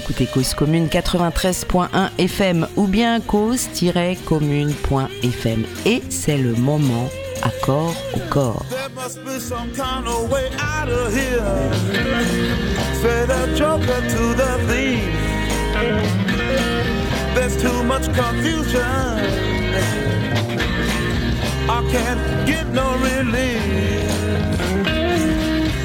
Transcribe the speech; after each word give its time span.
écoutez 0.00 0.26
Cause 0.26 0.54
Commune 0.54 0.86
93.1 0.86 2.10
FM 2.16 2.66
ou 2.76 2.86
bien 2.86 3.20
cause-commune.fm. 3.20 5.64
Et 5.84 6.02
c'est 6.08 6.38
le 6.38 6.54
moment 6.54 7.10
accord 7.42 7.94
au 8.14 8.20
corps. 8.30 8.64
The 8.70 8.88
thief. 14.68 15.02
There's 17.34 17.56
too 17.62 17.82
much 17.84 18.08
confusion. 18.14 19.18
I 21.68 21.82
can't 21.92 22.46
get 22.46 22.72
no 22.72 22.96
relief. 22.96 23.60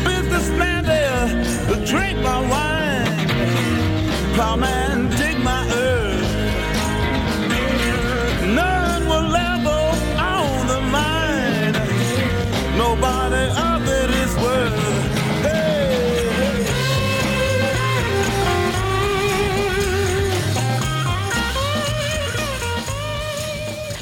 Businessman 0.05 0.85
there, 0.85 1.27
drink 1.85 2.17
my 2.19 2.39
wine. 2.49 2.74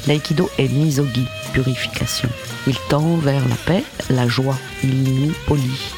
L'aïkido 0.06 0.50
est 0.58 0.68
misogi, 0.68 1.26
purification. 1.54 2.28
Il 2.66 2.76
tend 2.90 3.16
vers 3.16 3.46
la 3.48 3.56
paix, 3.66 3.84
la 4.10 4.28
joie. 4.28 4.58
Il 4.82 5.02
nous 5.02 5.32
polie. 5.46 5.94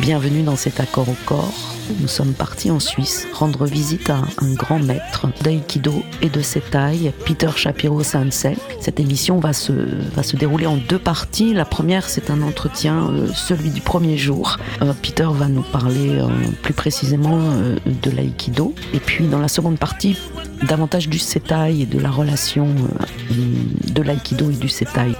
Bienvenue 0.00 0.42
dans 0.42 0.56
cet 0.56 0.78
accord 0.78 1.08
au 1.08 1.16
corps. 1.24 1.74
Nous 2.00 2.08
sommes 2.08 2.34
partis 2.34 2.70
en 2.70 2.80
Suisse 2.80 3.26
rendre 3.32 3.64
visite 3.64 4.10
à 4.10 4.18
un 4.42 4.52
grand 4.52 4.78
maître 4.78 5.28
d'aïkido 5.42 6.02
et 6.20 6.28
de 6.28 6.42
setai, 6.42 7.12
Peter 7.24 7.48
Shapiro 7.56 8.02
Sensei. 8.02 8.56
Cette 8.78 9.00
émission 9.00 9.40
va 9.40 9.54
se, 9.54 9.72
va 10.14 10.22
se 10.22 10.36
dérouler 10.36 10.66
en 10.66 10.76
deux 10.76 10.98
parties. 10.98 11.54
La 11.54 11.64
première, 11.64 12.10
c'est 12.10 12.30
un 12.30 12.42
entretien, 12.42 13.08
euh, 13.08 13.28
celui 13.32 13.70
du 13.70 13.80
premier 13.80 14.18
jour. 14.18 14.58
Euh, 14.82 14.92
Peter 15.00 15.28
va 15.30 15.48
nous 15.48 15.62
parler 15.62 16.18
euh, 16.18 16.28
plus 16.62 16.74
précisément 16.74 17.40
de 17.86 18.10
l'aïkido. 18.10 18.74
Et 18.92 19.00
puis, 19.00 19.26
dans 19.26 19.40
la 19.40 19.48
seconde 19.48 19.78
partie, 19.78 20.18
davantage 20.68 21.08
du 21.08 21.18
setai 21.18 21.80
et 21.80 21.86
de 21.86 21.98
la 21.98 22.10
relation 22.10 22.68
de 23.30 24.02
l'aïkido 24.02 24.50
et 24.50 24.56
du 24.56 24.68
setai. 24.68 25.12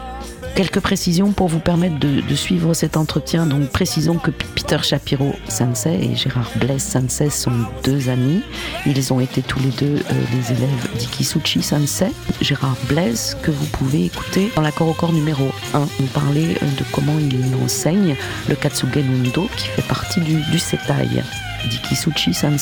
Quelques 0.56 0.80
précisions 0.80 1.32
pour 1.32 1.48
vous 1.48 1.58
permettre 1.58 1.98
de, 1.98 2.34
suivre 2.34 2.72
cet 2.72 2.96
entretien. 2.96 3.44
Donc, 3.44 3.68
précisons 3.68 4.16
que 4.16 4.30
Peter 4.30 4.78
Shapiro 4.82 5.34
Sensei 5.48 6.00
et 6.02 6.16
Gérard 6.16 6.50
Blaise 6.56 6.82
Sensei 6.82 7.28
sont 7.28 7.52
deux 7.84 8.08
amis. 8.08 8.40
Ils 8.86 9.12
ont 9.12 9.20
été 9.20 9.42
tous 9.42 9.60
les 9.60 9.68
deux 9.68 9.96
euh, 9.96 10.14
les 10.32 10.56
élèves 10.56 10.88
d'Ikisuchi 10.98 11.62
Sensei. 11.62 12.10
Gérard 12.40 12.78
Blaise, 12.88 13.36
que 13.42 13.50
vous 13.50 13.66
pouvez 13.66 14.06
écouter 14.06 14.50
dans 14.56 14.62
l'accord 14.62 14.88
au 14.88 14.94
corps 14.94 15.12
numéro 15.12 15.44
1, 15.74 15.80
nous 16.00 16.06
parler 16.06 16.56
euh, 16.62 16.66
de 16.78 16.84
comment 16.90 17.18
il 17.18 17.54
enseigne 17.62 18.16
le 18.48 18.54
Katsugen 18.54 19.04
Undo, 19.04 19.50
qui 19.58 19.68
fait 19.68 19.86
partie 19.86 20.22
du, 20.22 20.40
du 20.40 20.58
Setai. 20.58 21.22
Dikisuchi 21.68 22.32
euh, 22.44 22.54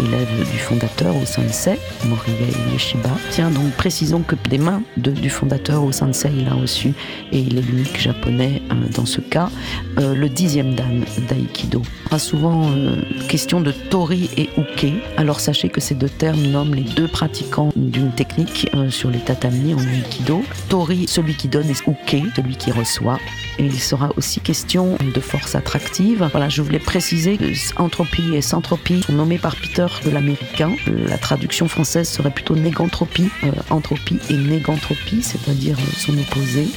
élève 0.00 0.50
du 0.50 0.58
fondateur 0.58 1.16
au 1.16 1.26
Sensei, 1.26 1.78
Moriei 2.04 2.52
Yoshiba. 2.72 3.10
Tiens, 3.30 3.50
donc 3.50 3.70
précisons 3.72 4.20
que 4.20 4.36
des 4.48 4.58
mains 4.58 4.82
du 4.96 5.30
fondateur 5.30 5.82
au 5.82 5.92
Sensei, 5.92 6.30
il 6.38 6.48
a 6.48 6.54
reçu, 6.54 6.94
et 7.32 7.38
il 7.38 7.58
est 7.58 7.62
l'unique 7.62 8.00
japonais 8.00 8.62
euh, 8.70 8.74
dans 8.94 9.06
ce 9.06 9.20
cas, 9.20 9.50
euh, 9.98 10.14
le 10.14 10.28
dixième 10.28 10.74
dan 10.74 11.04
d'Aikido. 11.28 11.82
On 12.10 12.16
a 12.16 12.18
souvent 12.18 12.70
euh, 12.70 13.02
question 13.28 13.60
de 13.60 13.72
Tori 13.72 14.30
et 14.36 14.48
Uke. 14.58 14.92
Alors 15.16 15.40
sachez 15.40 15.68
que 15.68 15.80
ces 15.80 15.94
deux 15.94 16.08
termes 16.08 16.42
nomment 16.42 16.74
les 16.74 16.82
deux 16.82 17.08
pratiquants 17.08 17.70
d'une 17.76 18.12
technique 18.12 18.70
sur 18.90 19.10
les 19.10 19.18
tatamis 19.18 19.74
en 19.74 19.78
Aikido. 19.78 20.42
Tori, 20.68 21.06
celui 21.08 21.34
qui 21.34 21.48
donne, 21.48 21.68
et 21.68 21.72
Uke, 21.72 22.22
celui 22.34 22.56
qui 22.56 22.70
reçoit. 22.70 23.18
Il 23.58 23.78
sera 23.80 24.10
aussi 24.16 24.40
question 24.40 24.98
de 25.02 25.20
force 25.20 25.54
attractive. 25.54 26.28
Voilà, 26.30 26.48
je 26.48 26.62
voulais 26.62 26.78
préciser 26.78 27.38
que 27.38 27.52
entropie 27.80 28.34
et 28.34 28.42
centropie 28.42 29.02
sont 29.02 29.12
nommés 29.12 29.38
par 29.38 29.56
Peter 29.56 29.86
de 30.04 30.10
l'américain. 30.10 30.72
La 30.86 31.18
traduction 31.18 31.68
française 31.68 32.08
serait 32.08 32.30
plutôt 32.30 32.54
négantropie, 32.54 33.30
euh, 33.44 33.50
entropie 33.70 34.18
et 34.30 34.36
négantropie, 34.36 35.22
c'est-à-dire 35.22 35.76
son 35.96 36.16
opposé. 36.18 36.68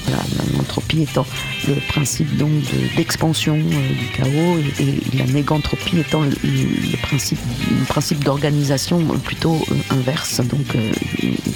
L'entropie 0.56 1.02
étant 1.04 1.26
le 1.68 1.76
principe 1.90 2.36
donc 2.38 2.50
de- 2.52 2.96
d'expansion 2.96 3.56
euh, 3.56 3.94
du 3.94 4.08
chaos 4.16 4.58
et, 4.80 5.18
la 5.18 5.26
négantropie 5.26 6.00
étant 6.00 6.22
le, 6.22 6.98
principe, 7.02 7.40
le 7.70 7.86
principe 7.86 8.24
d'organisation 8.24 9.00
plutôt 9.24 9.56
euh, 9.56 9.76
inverse, 9.96 10.42
donc 10.42 10.76
euh, 10.76 10.92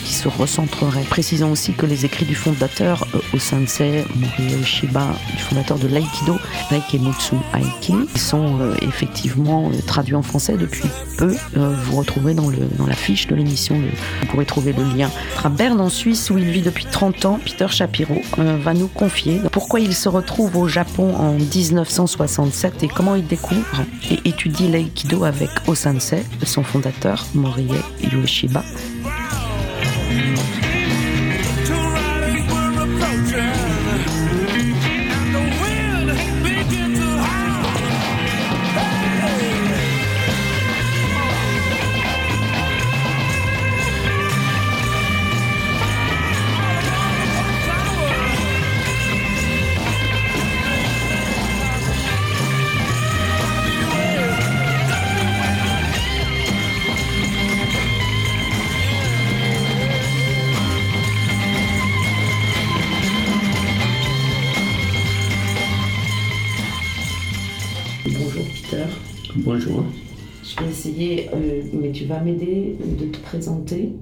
qui 0.04 0.14
se 0.14 0.28
recentrerait. 0.28 1.04
Précisons 1.10 1.52
aussi 1.52 1.74
que 1.74 1.86
les 1.86 2.06
écrits 2.06 2.26
du 2.26 2.36
fondateur 2.36 3.08
au 3.34 3.40
sensei 3.40 4.04
Shiba, 4.64 5.13
du 5.36 5.42
fondateur 5.42 5.78
de 5.78 5.88
l'aïkido, 5.88 6.38
Naikemutsu 6.72 7.36
Aiki, 7.54 7.94
ils 8.14 8.20
sont 8.20 8.60
euh, 8.60 8.76
effectivement 8.82 9.70
euh, 9.70 9.82
traduits 9.86 10.16
en 10.16 10.22
français 10.22 10.58
depuis 10.58 10.90
peu. 11.18 11.36
Euh, 11.58 11.76
vous 11.84 11.98
retrouverez 11.98 12.34
dans, 12.34 12.50
le, 12.50 12.58
dans 12.78 12.88
la 12.88 12.96
fiche 12.96 13.28
de 13.28 13.36
l'émission, 13.36 13.76
vous 13.76 14.28
pourrez 14.28 14.46
trouver 14.46 14.74
le 14.74 14.84
lien. 14.98 15.10
À 15.44 15.50
Berne 15.50 15.82
en 15.82 15.90
Suisse 15.90 16.30
où 16.30 16.38
il 16.38 16.50
vit 16.50 16.62
depuis 16.62 16.86
30 16.86 17.26
ans, 17.26 17.40
Peter 17.44 17.68
Shapiro 17.70 18.22
va 18.38 18.74
nous 18.74 18.88
confier 18.88 19.40
pourquoi 19.52 19.80
il 19.80 19.94
se 19.94 20.10
retrouve 20.10 20.58
au 20.58 20.68
Japon 20.68 21.16
en 21.16 21.34
1967 21.34 22.84
et 22.84 22.88
comment 22.88 23.16
il 23.16 23.26
découvre 23.26 23.84
et 24.10 24.28
étudie 24.28 24.70
l'aïkido 24.70 25.24
avec 25.24 25.50
Osensei, 25.68 26.24
son 26.46 26.64
fondateur 26.64 27.26
Morie 27.34 27.68
Yoshiba. 28.12 28.64
Bonjour. 69.44 69.86
Je 70.44 70.64
vais 70.64 70.70
essayer, 70.70 71.30
euh, 71.34 71.62
mais 71.74 71.92
tu 71.92 72.06
vas 72.06 72.20
m'aider 72.20 72.76
de 73.00 73.06
te 73.06 73.18
présenter. 73.20 73.94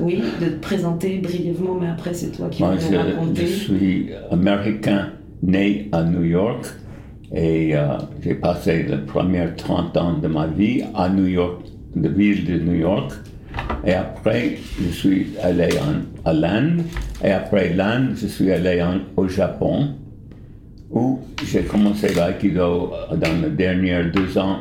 Oui, 0.00 0.20
de 0.40 0.46
te 0.46 0.60
présenter 0.60 1.18
brièvement, 1.18 1.74
mais 1.80 1.88
après 1.88 2.12
c'est 2.12 2.32
toi 2.32 2.48
qui 2.50 2.60
vas 2.62 2.74
nous 2.74 2.80
je, 2.80 2.96
raconter. 2.96 3.46
je 3.46 3.52
suis 3.54 4.08
américain 4.30 5.10
né 5.42 5.88
à 5.92 6.02
New 6.02 6.24
York 6.24 6.66
et 7.32 7.74
euh, 7.76 7.96
j'ai 8.22 8.34
passé 8.34 8.82
les 8.88 8.98
premiers 8.98 9.46
30 9.56 9.96
ans 9.96 10.18
de 10.18 10.26
ma 10.28 10.46
vie 10.48 10.82
à 10.94 11.08
New 11.08 11.26
York, 11.26 11.62
de 11.94 12.08
ville 12.08 12.44
de 12.44 12.58
New 12.58 12.74
York. 12.74 13.12
Et 13.86 13.94
après, 13.94 14.56
je 14.82 14.88
suis 14.90 15.28
allé 15.42 15.68
en, 15.78 16.28
à 16.28 16.32
l'Inde. 16.32 16.82
Et 17.24 17.30
après 17.30 17.72
l'Inde, 17.72 18.14
je 18.16 18.26
suis 18.26 18.50
allé 18.50 18.82
en- 18.82 19.00
au 19.16 19.28
Japon 19.28 19.94
où 20.90 21.20
j'ai 21.44 21.62
commencé 21.62 22.12
l'aïkido 22.14 22.90
dans 23.16 23.42
les 23.42 23.50
derniers 23.50 24.04
deux 24.12 24.36
ans 24.36 24.58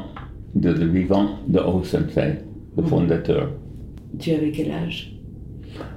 de 0.56 0.72
le 0.72 0.86
vivant 0.86 1.28
de 1.48 1.60
O-sensei, 1.60 2.40
le 2.78 2.84
fondateur. 2.84 3.52
Tu 4.18 4.32
avais 4.32 4.52
quel 4.52 4.72
âge? 4.72 5.14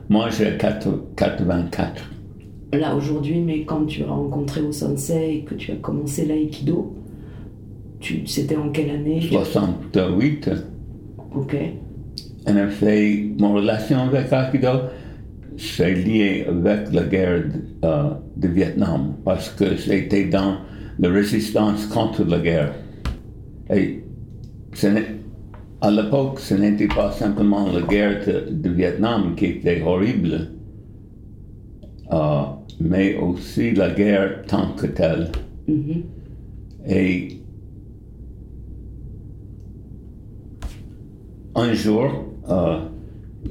Moi, 0.08 0.28
j'ai 0.30 0.56
4 0.56 0.88
84. 1.16 2.10
Là 2.72 2.94
aujourd'hui, 2.94 3.40
mais 3.40 3.64
quand 3.64 3.86
tu 3.86 4.02
as 4.02 4.08
rencontré 4.08 4.60
au 4.60 4.72
sensei 4.72 5.36
et 5.36 5.40
que 5.42 5.54
tu 5.54 5.72
as 5.72 5.76
commencé 5.76 6.26
l'aïkido, 6.26 6.94
c'était 8.26 8.56
en 8.56 8.70
quelle 8.70 8.90
année? 8.90 9.20
68. 9.20 10.50
Ok. 11.34 11.56
En 12.46 12.56
effet, 12.56 13.30
mon 13.38 13.54
relation 13.54 13.98
avec 14.00 14.32
Aikido, 14.32 14.68
c'est 15.56 15.94
lié 15.94 16.46
avec 16.48 16.92
la 16.92 17.04
guerre 17.04 17.44
de, 17.44 17.86
euh, 17.86 18.10
de 18.36 18.48
Vietnam, 18.48 19.14
parce 19.24 19.50
que 19.50 19.76
c'était 19.76 20.24
dans 20.26 20.58
la 20.98 21.10
résistance 21.10 21.86
contre 21.86 22.24
la 22.24 22.38
guerre. 22.38 22.72
Et 23.70 24.02
à 25.80 25.90
l'époque, 25.90 26.40
ce 26.40 26.54
n'était 26.54 26.88
pas 26.88 27.12
simplement 27.12 27.70
la 27.70 27.82
guerre 27.82 28.24
de, 28.26 28.52
de 28.52 28.70
Vietnam 28.70 29.34
qui 29.36 29.46
était 29.46 29.82
horrible, 29.82 30.50
euh, 32.12 32.42
mais 32.80 33.16
aussi 33.16 33.72
la 33.72 33.90
guerre 33.90 34.42
tant 34.46 34.72
que 34.72 34.86
telle. 34.86 35.30
Mhm. 35.66 36.02
Et 36.88 37.40
un 41.54 41.72
jour, 41.74 42.10
euh, 42.48 42.78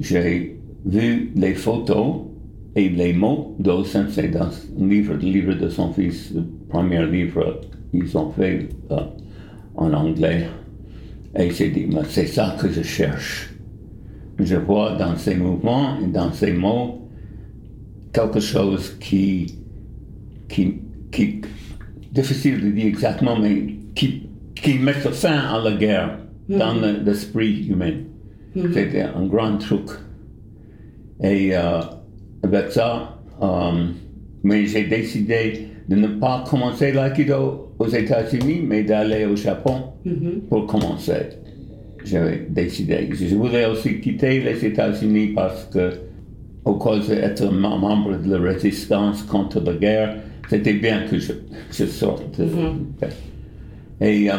j'ai 0.00 0.58
vu 0.84 1.30
les 1.34 1.54
photos 1.54 2.22
et 2.74 2.88
les 2.88 3.12
mots 3.12 3.54
d'O 3.58 3.84
Sensei 3.84 4.28
dans 4.28 4.50
un 4.80 4.86
livre, 4.86 5.14
le 5.14 5.20
livre 5.20 5.54
de 5.54 5.68
son 5.68 5.92
fils, 5.92 6.32
le 6.34 6.42
premier 6.68 7.06
livre 7.06 7.60
qu'ils 7.90 8.16
ont 8.16 8.30
fait 8.30 8.68
euh, 8.90 9.00
en 9.76 9.92
anglais. 9.92 10.46
Et 11.36 11.50
j'ai 11.50 11.70
dit, 11.70 11.86
c'est 12.08 12.26
ça 12.26 12.56
que 12.60 12.68
je 12.70 12.82
cherche. 12.82 13.50
Je 14.38 14.56
vois 14.56 14.96
dans 14.96 15.16
ses 15.16 15.34
mouvements 15.34 15.98
et 16.02 16.06
dans 16.06 16.32
ses 16.32 16.52
mots 16.52 17.08
quelque 18.12 18.40
chose 18.40 18.96
qui, 19.00 19.54
qui, 20.48 20.74
qui 21.10 21.40
difficile 22.12 22.60
de 22.60 22.70
dire 22.70 22.86
exactement, 22.86 23.38
mais 23.38 23.74
qui, 23.94 24.28
qui 24.54 24.78
met 24.78 24.92
fin 24.92 25.38
à 25.38 25.60
la 25.62 25.72
guerre 25.76 26.18
dans 26.48 26.74
le- 26.74 27.02
l'esprit 27.04 27.66
humain. 27.68 27.92
C'était 28.72 29.02
un 29.02 29.26
grand 29.26 29.58
truc. 29.58 29.86
Et 31.22 31.54
euh, 31.56 31.80
avec 32.42 32.70
ça, 32.72 33.18
euh, 33.42 33.86
mais 34.42 34.66
j'ai 34.66 34.84
décidé 34.84 35.68
de 35.88 35.96
ne 35.96 36.06
pas 36.08 36.44
commencer 36.48 36.92
l'aïkido 36.92 37.67
aux 37.78 37.88
États-Unis, 37.88 38.62
mais 38.66 38.82
d'aller 38.82 39.24
au 39.26 39.36
Japon 39.36 39.92
pour 40.48 40.66
commencer. 40.66 41.28
J'avais 42.04 42.46
décidé. 42.48 43.08
Je 43.12 43.34
voulais 43.34 43.66
aussi 43.66 44.00
quitter 44.00 44.40
les 44.40 44.64
États-Unis 44.64 45.28
parce 45.28 45.64
que, 45.66 45.92
au 46.64 46.74
cause 46.74 47.08
d'être 47.08 47.50
membre 47.52 48.16
de 48.18 48.36
la 48.36 48.52
résistance 48.52 49.22
contre 49.22 49.60
la 49.60 49.74
guerre, 49.74 50.16
c'était 50.48 50.74
bien 50.74 51.02
que 51.08 51.18
je, 51.18 51.32
je 51.70 51.84
sorte. 51.84 52.40
Et 54.00 54.30
euh, 54.30 54.36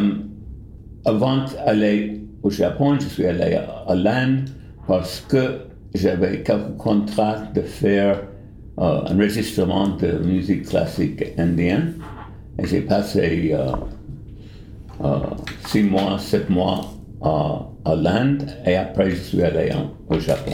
avant 1.06 1.46
d'aller 1.46 2.22
au 2.44 2.50
Japon, 2.50 2.98
je 3.00 3.08
suis 3.08 3.26
allé 3.26 3.58
à, 3.88 3.96
l'Inde 3.96 4.50
parce 4.88 5.22
que 5.28 5.60
j'avais 5.94 6.42
quelques 6.42 6.78
contrats 6.78 7.44
de 7.54 7.62
faire 7.62 8.22
euh, 8.80 9.02
un 9.08 9.16
enregistrement 9.16 9.90
de 9.90 10.20
musique 10.26 10.68
classique 10.68 11.26
indienne. 11.38 11.96
J'ai 12.64 12.82
passé 12.82 13.52
euh, 13.54 13.72
euh, 15.04 15.20
six 15.68 15.84
mois, 15.84 16.18
sept 16.20 16.50
mois 16.50 16.86
à, 17.22 17.66
à 17.86 17.96
l'Inde 17.96 18.46
et 18.66 18.76
après 18.76 19.12
je 19.12 19.16
suis 19.16 19.42
allé 19.44 19.72
en- 19.74 19.92
au 20.14 20.20
Japon. 20.20 20.54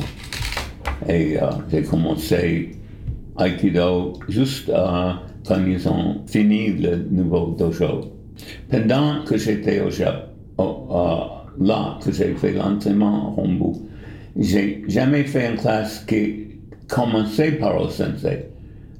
Et 1.07 1.38
euh, 1.42 1.48
j'ai 1.72 1.84
commencé 1.84 2.72
Aikido 3.40 4.13
juste 4.30 4.72
quand 5.48 5.66
ils 5.68 5.88
ont 5.90 6.22
fini 6.28 6.69
le 6.74 6.96
nouveau 7.12 7.56
dojo. 7.57 8.02
Pendant 8.69 9.24
que 9.25 9.38
j'étais 9.38 9.80
au 9.81 9.90
Japon, 9.90 10.88
là 11.60 11.98
que 12.04 12.12
j'ai 12.12 12.34
fait 12.36 12.54
l'entraînement 12.54 13.36
à 13.38 13.42
Hombu, 13.42 13.80
j'ai 14.38 14.84
jamais 14.88 15.24
fait 15.24 15.50
une 15.51 15.58
classe 15.58 16.04
qui 16.08 16.48
commençait 16.88 17.54
par 17.54 17.81
le 17.81 17.90
sensei. 17.90 18.46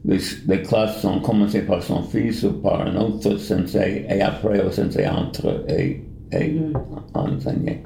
Les, 0.08 0.62
classes 0.62 1.02
sont 1.02 1.20
commencées 1.20 1.64
par 1.64 1.82
son 1.82 2.04
fils 2.04 2.44
ou 2.44 2.54
par 2.54 2.82
un 2.82 2.96
autre 2.98 3.38
sensei 3.38 4.06
et 4.08 4.22
après 4.22 4.64
le 4.64 4.70
sensei 4.70 5.08
entre 5.08 5.66
et, 5.68 6.04
et 6.32 6.52
mm-hmm. 6.52 6.74
enseigner. 7.16 7.82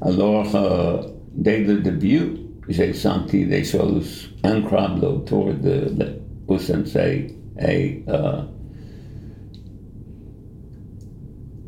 Alors, 0.00 0.54
euh, 0.54 1.02
dès 1.34 1.64
le 1.64 1.80
début, 1.80 2.36
j'ai 2.68 2.92
senti 2.92 3.46
des 3.46 3.64
choses 3.64 4.30
incroyables 4.44 5.04
autour 5.04 5.46
de 5.54 5.90
le- 5.98 6.20
au 6.46 6.58
sensei 6.58 7.34
et 7.60 8.04
euh, 8.08 8.42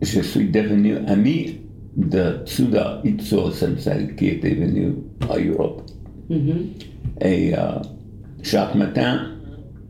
je 0.00 0.20
suis 0.20 0.48
devenu 0.48 0.96
ami 1.08 1.56
de 1.96 2.44
Tsuda 2.44 3.00
Itsuo 3.04 3.50
sensei 3.50 4.14
qui 4.16 4.28
était 4.28 4.54
venu 4.54 4.94
à 5.28 5.38
Europe. 5.40 5.82
Mm-hmm. 6.30 7.22
Et 7.22 7.54
euh, 7.54 7.80
chaque 8.50 8.74
matin, 8.74 9.12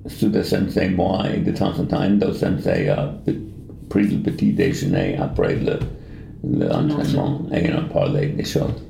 Tsuda 0.08 0.42
sensei, 0.42 0.88
moi 0.90 1.24
et 1.34 1.40
de 1.40 1.52
temps 1.52 1.74
en 1.78 1.84
temps 1.84 2.02
Endo 2.02 2.32
sensei 2.32 2.88
a 2.88 3.14
p- 3.24 3.36
pris 3.90 4.06
le 4.08 4.18
petit 4.26 4.52
déjeuner 4.52 5.16
après 5.18 5.56
le- 5.56 5.78
l'entraînement 6.66 7.42
et 7.52 7.70
on 7.72 7.78
a 7.78 7.82
parlé 7.92 8.28
des 8.28 8.44
choses. 8.44 8.80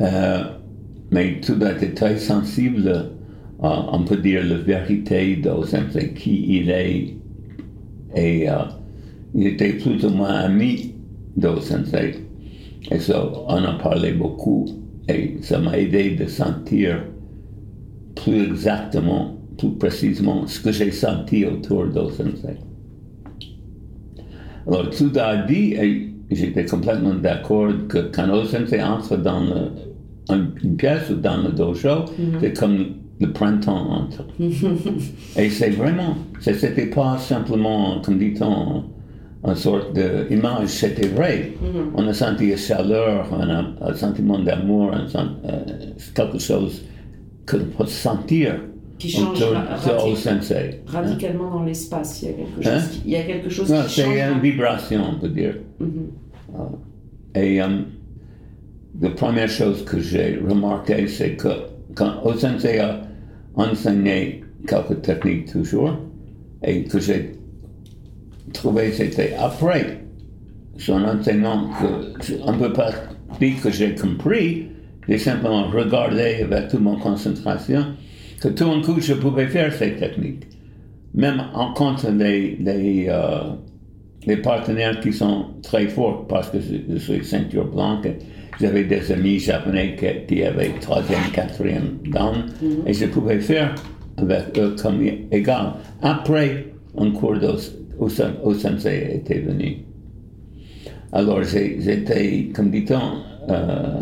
Euh, 0.00 0.44
mais 1.10 1.38
Tsuda 1.40 1.72
était 1.72 1.94
très 1.94 2.18
sensible, 2.18 2.86
euh, 2.88 3.68
on 3.92 4.02
peut 4.04 4.18
dire, 4.18 4.42
la 4.44 4.56
vérité 4.58 5.36
de 5.36 5.50
sensei, 5.64 6.12
qui 6.14 6.58
il 6.58 6.70
est 6.70 7.14
et 8.16 8.48
euh, 8.48 8.54
il 9.34 9.46
était 9.48 9.72
plus 9.72 10.04
ou 10.04 10.10
moins 10.10 10.34
ami 10.50 10.94
de 11.36 11.48
Sensei. 11.60 12.14
Et 12.92 12.98
ça, 13.00 13.28
on 13.48 13.64
a 13.64 13.72
parlé 13.82 14.12
beaucoup 14.12 14.66
et 15.08 15.36
ça 15.40 15.58
m'a 15.58 15.76
aidé 15.78 16.10
de 16.14 16.26
sentir 16.26 17.02
plus 18.14 18.44
exactement, 18.44 19.36
plus 19.58 19.70
précisément 19.72 20.46
ce 20.46 20.60
que 20.60 20.72
j'ai 20.72 20.90
senti 20.90 21.44
autour 21.44 21.86
de 21.86 22.00
Sensei. 22.10 22.56
Alors, 24.66 24.86
Tsuda 24.90 25.26
a 25.28 25.36
dit, 25.46 25.74
et 25.74 26.08
j'étais 26.30 26.64
complètement 26.64 27.14
d'accord, 27.14 27.70
que 27.88 27.98
quand 28.14 28.28
O 28.30 28.44
Sensei 28.44 28.82
entre 28.82 29.16
dans 29.16 29.40
le- 29.40 29.70
une 30.62 30.76
pièce 30.76 31.10
ou 31.10 31.16
dans 31.16 31.36
le 31.36 31.50
dojo, 31.52 32.06
c'est 32.40 32.54
comme 32.58 32.78
le 33.20 33.30
printemps 33.32 33.90
entre. 33.90 34.24
Et 35.36 35.50
c'est 35.50 35.70
vraiment, 35.70 36.16
ce- 36.40 36.54
c'était 36.54 36.86
pas 36.86 37.18
simplement, 37.18 38.00
comme 38.00 38.18
dit-on, 38.18 38.84
une 39.46 39.54
sorte 39.54 39.92
d'image, 39.92 40.68
c'était 40.68 41.08
vrai. 41.08 41.52
On 41.94 42.08
a 42.08 42.14
senti 42.14 42.48
la 42.50 42.56
chaleur, 42.56 43.28
on 43.30 43.42
a 43.42 43.90
un 43.90 43.94
sentiment 43.94 44.38
d'amour, 44.38 44.92
euh, 44.94 45.58
quelque 46.14 46.38
chose 46.38 46.82
que 47.46 47.56
peut 47.58 47.86
sentir 47.86 48.60
Qui 48.98 49.10
change 49.10 49.38
de 49.40 49.46
O 50.10 50.14
Sensei. 50.16 50.80
Radicalement 50.86 51.50
dans 51.50 51.64
l'espace, 51.64 52.22
il 52.22 52.28
y 52.28 52.30
a 52.30 52.34
quelque 52.34 52.62
chose, 52.62 52.72
Hein 52.72 52.82
qui, 52.90 53.02
il 53.04 53.10
y 53.10 53.16
a 53.16 53.22
quelque 53.22 53.48
chose 53.50 53.70
Non, 53.72 53.82
qui 53.84 53.90
c'est 53.90 54.02
change. 54.04 54.32
une 54.36 54.40
vibration, 54.40 55.02
on 55.16 55.18
peut 55.20 55.28
dire. 55.28 55.56
Euh, 55.80 56.56
Et 57.34 57.60
euh, 57.60 57.68
la 59.00 59.10
première 59.10 59.48
chose 59.48 59.84
que 59.84 59.98
j'ai 59.98 60.38
remarqué, 60.48 61.06
c'est 61.08 61.32
que 61.36 61.48
quand 61.94 62.22
Osensei 62.24 62.78
a 62.78 63.00
enseigné 63.56 64.42
quelques 64.66 65.02
techniques 65.02 65.52
toujours, 65.52 65.96
et 66.62 66.84
que 66.84 66.98
j'ai 66.98 67.32
trouvé 68.52 68.92
c'était 68.92 69.34
après 69.38 70.00
son 70.78 71.02
enseignement 71.04 71.68
que 71.80 72.38
on 72.44 72.52
ne 72.52 72.58
peut 72.58 72.72
pas 72.72 72.90
dire 73.40 73.60
que 73.62 73.70
j'ai 73.70 73.94
compris, 73.94 74.68
j'ai 75.08 75.18
simplement 75.18 75.68
regardé 75.68 76.42
avec 76.42 76.68
toute 76.68 76.80
mon 76.80 76.96
concentration 76.96 77.84
que 78.40 78.48
tout 78.48 78.64
d'un 78.64 78.80
coup 78.82 79.00
je 79.00 79.14
pouvais 79.14 79.46
faire 79.46 79.72
ces 79.72 79.92
techniques. 79.96 80.44
Même 81.14 81.42
en 81.54 81.72
contre 81.72 82.10
les, 82.10 82.56
les, 82.56 83.06
euh, 83.08 83.52
les 84.26 84.36
partenaires 84.38 84.98
qui 85.00 85.12
sont 85.12 85.46
très 85.62 85.86
forts 85.88 86.26
parce 86.26 86.50
que 86.50 86.58
je, 86.60 86.92
je 86.94 86.98
suis 86.98 87.24
ceinture 87.24 87.66
blanche. 87.66 88.06
J'avais 88.60 88.84
des 88.84 89.10
amis 89.12 89.38
japonais 89.38 89.96
qui, 89.98 90.34
qui 90.34 90.42
avaient 90.44 90.70
troisième, 90.80 91.30
quatrième 91.32 91.98
dan 92.12 92.46
et 92.86 92.92
je 92.92 93.06
pouvait 93.06 93.40
faire 93.40 93.74
avec 94.16 94.58
eux 94.58 94.74
comme 94.80 95.02
égal. 95.32 95.72
Après, 96.02 96.66
un 96.98 97.10
cours 97.10 97.36
où, 97.98 98.04
où 98.44 98.54
sensei 98.54 99.10
était 99.16 99.40
venu. 99.40 99.78
Alors 101.12 101.42
j'ai- 101.44 101.80
j'étais, 101.80 102.48
comme 102.54 102.70
dit-on, 102.70 103.50
euh, 103.50 104.00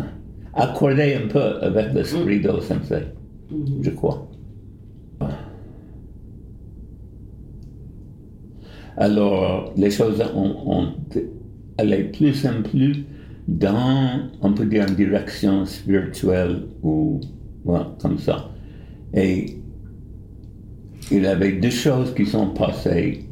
accordé 0.53 1.15
un 1.15 1.27
peu 1.27 1.61
avec 1.61 1.93
l'esprit 1.93 2.41
de 2.41 2.51
sensei, 2.59 3.03
je 3.81 3.89
crois. 3.91 4.27
Alors, 8.97 9.73
les 9.75 9.89
choses 9.89 10.21
ont, 10.35 10.55
ont 10.67 10.93
allé 11.79 12.03
plus 12.03 12.45
en 12.45 12.61
plus 12.61 13.05
dans, 13.47 14.29
on 14.41 14.53
peut 14.53 14.65
dire, 14.65 14.85
une 14.87 14.95
direction 14.95 15.65
spirituelle 15.65 16.63
ou 16.83 17.19
voilà, 17.65 17.95
comme 17.99 18.19
ça. 18.19 18.51
Et 19.13 19.57
il 21.11 21.23
y 21.23 21.27
avait 21.27 21.53
deux 21.53 21.69
choses 21.69 22.13
qui 22.13 22.25
sont 22.25 22.47
passées 22.47 23.25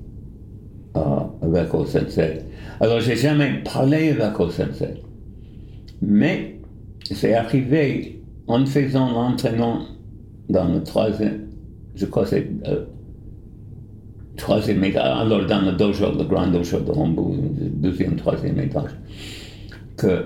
euh, 0.98 1.02
avec 1.42 1.74
O 1.74 1.86
Sensei. 1.86 2.42
Alors, 2.80 3.00
j'ai 3.00 3.16
jamais 3.16 3.62
parlé 3.64 4.10
avec 4.10 4.40
O 4.40 4.50
Sensei. 4.50 4.96
Mais 6.02 6.61
c'est 7.04 7.34
arrivé 7.34 8.22
en 8.48 8.66
faisant 8.66 9.12
l'entraînement 9.12 9.80
dans 10.50 10.68
le 10.68 10.84
troisième, 10.84 11.48
je 11.96 12.06
crois 12.06 12.26
c'est 12.26 12.48
euh, 12.68 12.86
troisième 14.38 14.84
étage, 14.84 15.04
alors 15.04 15.46
dans 15.46 15.62
le 15.62 15.72
dojo, 15.74 16.12
le 16.18 16.24
grand 16.26 16.48
dojo 16.48 16.80
de 16.80 16.92
Hombu, 16.92 17.38
le 17.60 17.70
deuxième, 17.70 18.16
troisième 18.16 18.60
étage, 18.60 18.92
que 19.98 20.24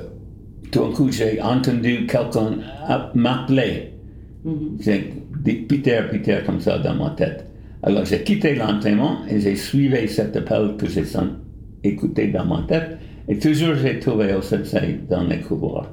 tout 0.71 0.79
d'un 0.79 0.91
coup 0.91 1.11
j'ai 1.11 1.41
entendu 1.41 2.07
quelqu'un 2.07 2.57
m'appeler. 3.13 3.91
J'ai 4.79 5.13
dit 5.43 5.53
Peter, 5.53 6.01
Peter 6.11 6.39
comme 6.45 6.59
ça 6.59 6.77
dans 6.79 6.95
ma 6.95 7.11
tête. 7.11 7.45
Alors 7.83 8.05
j'ai 8.05 8.23
quitté 8.23 8.55
l'entraînement 8.55 9.19
et 9.29 9.39
j'ai 9.39 9.55
suivi 9.55 10.07
cet 10.07 10.35
appel 10.35 10.75
que 10.77 10.87
j'ai 10.87 11.03
écouté 11.83 12.27
dans 12.27 12.45
ma 12.45 12.63
tête 12.67 12.97
Et 13.27 13.37
toujours 13.37 13.75
j'ai 13.75 13.99
trouvé 13.99 14.33
au 14.33 14.41
sensei 14.41 14.99
dans 15.09 15.23
les 15.23 15.39
couloirs. 15.39 15.91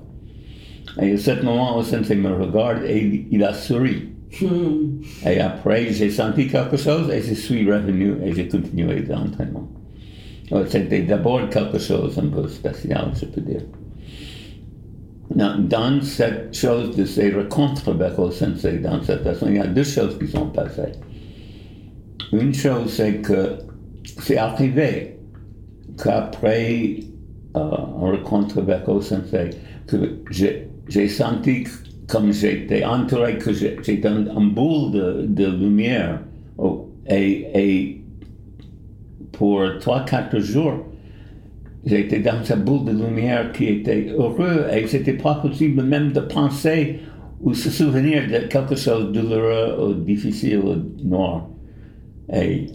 Et 1.00 1.12
à 1.12 1.16
ce 1.16 1.42
moment, 1.42 1.78
au 1.78 1.82
sensei 1.82 2.16
me 2.16 2.32
regarde 2.34 2.84
et 2.84 3.26
il, 3.30 3.42
a 3.44 3.54
souri. 3.54 4.08
Hmm. 4.40 5.00
Et 5.26 5.40
après, 5.40 5.92
j'ai 5.92 6.10
senti 6.10 6.48
quelque 6.48 6.76
chose 6.76 7.10
et 7.10 7.22
je 7.22 7.34
suis 7.34 7.70
revenu 7.70 8.14
et 8.24 8.32
j'ai 8.34 8.48
continué 8.48 9.04
l'entraînement. 9.08 9.68
C'était 10.68 11.02
d'abord 11.02 11.48
quelque 11.48 11.78
chose 11.78 12.18
un 12.18 12.26
peu 12.26 12.46
spécial, 12.46 13.10
je 13.18 13.24
peux 13.26 13.40
dire. 13.40 13.62
Dans, 15.34 16.02
cette 16.02 16.54
chose 16.54 16.94
de 16.94 17.06
ces 17.06 17.32
rencontres 17.32 17.88
avec 17.90 18.18
le 18.18 18.30
sensei, 18.30 18.78
dans 18.78 19.02
cette 19.02 19.22
façon, 19.22 19.46
il 19.48 19.56
y 19.56 19.60
a 19.60 19.66
deux 19.66 19.84
choses 19.84 20.18
qui 20.18 20.26
sont 20.26 20.48
passées. 20.48 20.92
Une 22.32 22.52
chose, 22.52 22.92
c'est 22.92 23.14
que 23.22 23.56
c'est 24.04 24.36
arrivé 24.36 25.16
qu'après 26.02 26.96
euh, 27.56 27.60
une 27.60 28.16
rencontre 28.16 28.58
avec 28.58 28.86
le 28.86 29.00
sensei, 29.00 29.50
que 29.86 30.18
j'ai 30.30 30.68
j'ai 30.88 31.08
senti 31.08 31.64
comme 32.08 32.32
j'étais 32.32 32.84
entouré, 32.84 33.38
que 33.38 33.52
j'étais 33.52 34.06
un, 34.06 34.26
un 34.36 34.44
boule 34.44 35.26
de, 35.28 35.46
lumière. 35.46 36.20
Oh, 36.58 36.90
et, 37.08 37.98
pour 39.32 39.62
trois, 39.80 40.04
quatre 40.04 40.38
jours, 40.38 40.84
j'étais 41.86 42.20
dans 42.20 42.44
cette 42.44 42.64
boule 42.64 42.84
de 42.84 42.92
lumière 42.92 43.50
qui 43.52 43.66
était 43.66 44.08
heureux 44.10 44.66
et 44.72 44.86
c'était 44.86 45.14
pas 45.14 45.36
possible 45.36 45.82
même 45.82 46.12
de 46.12 46.20
penser 46.20 46.98
ou 47.40 47.54
se 47.54 47.70
souvenir 47.70 48.24
de 48.28 48.46
quelque 48.46 48.76
chose 48.76 49.10
de 49.10 49.20
douloureux 49.20 49.88
ou 49.88 49.94
difficile 49.94 50.58
ou 50.58 50.74
noir. 51.02 51.48
Et, 52.32 52.66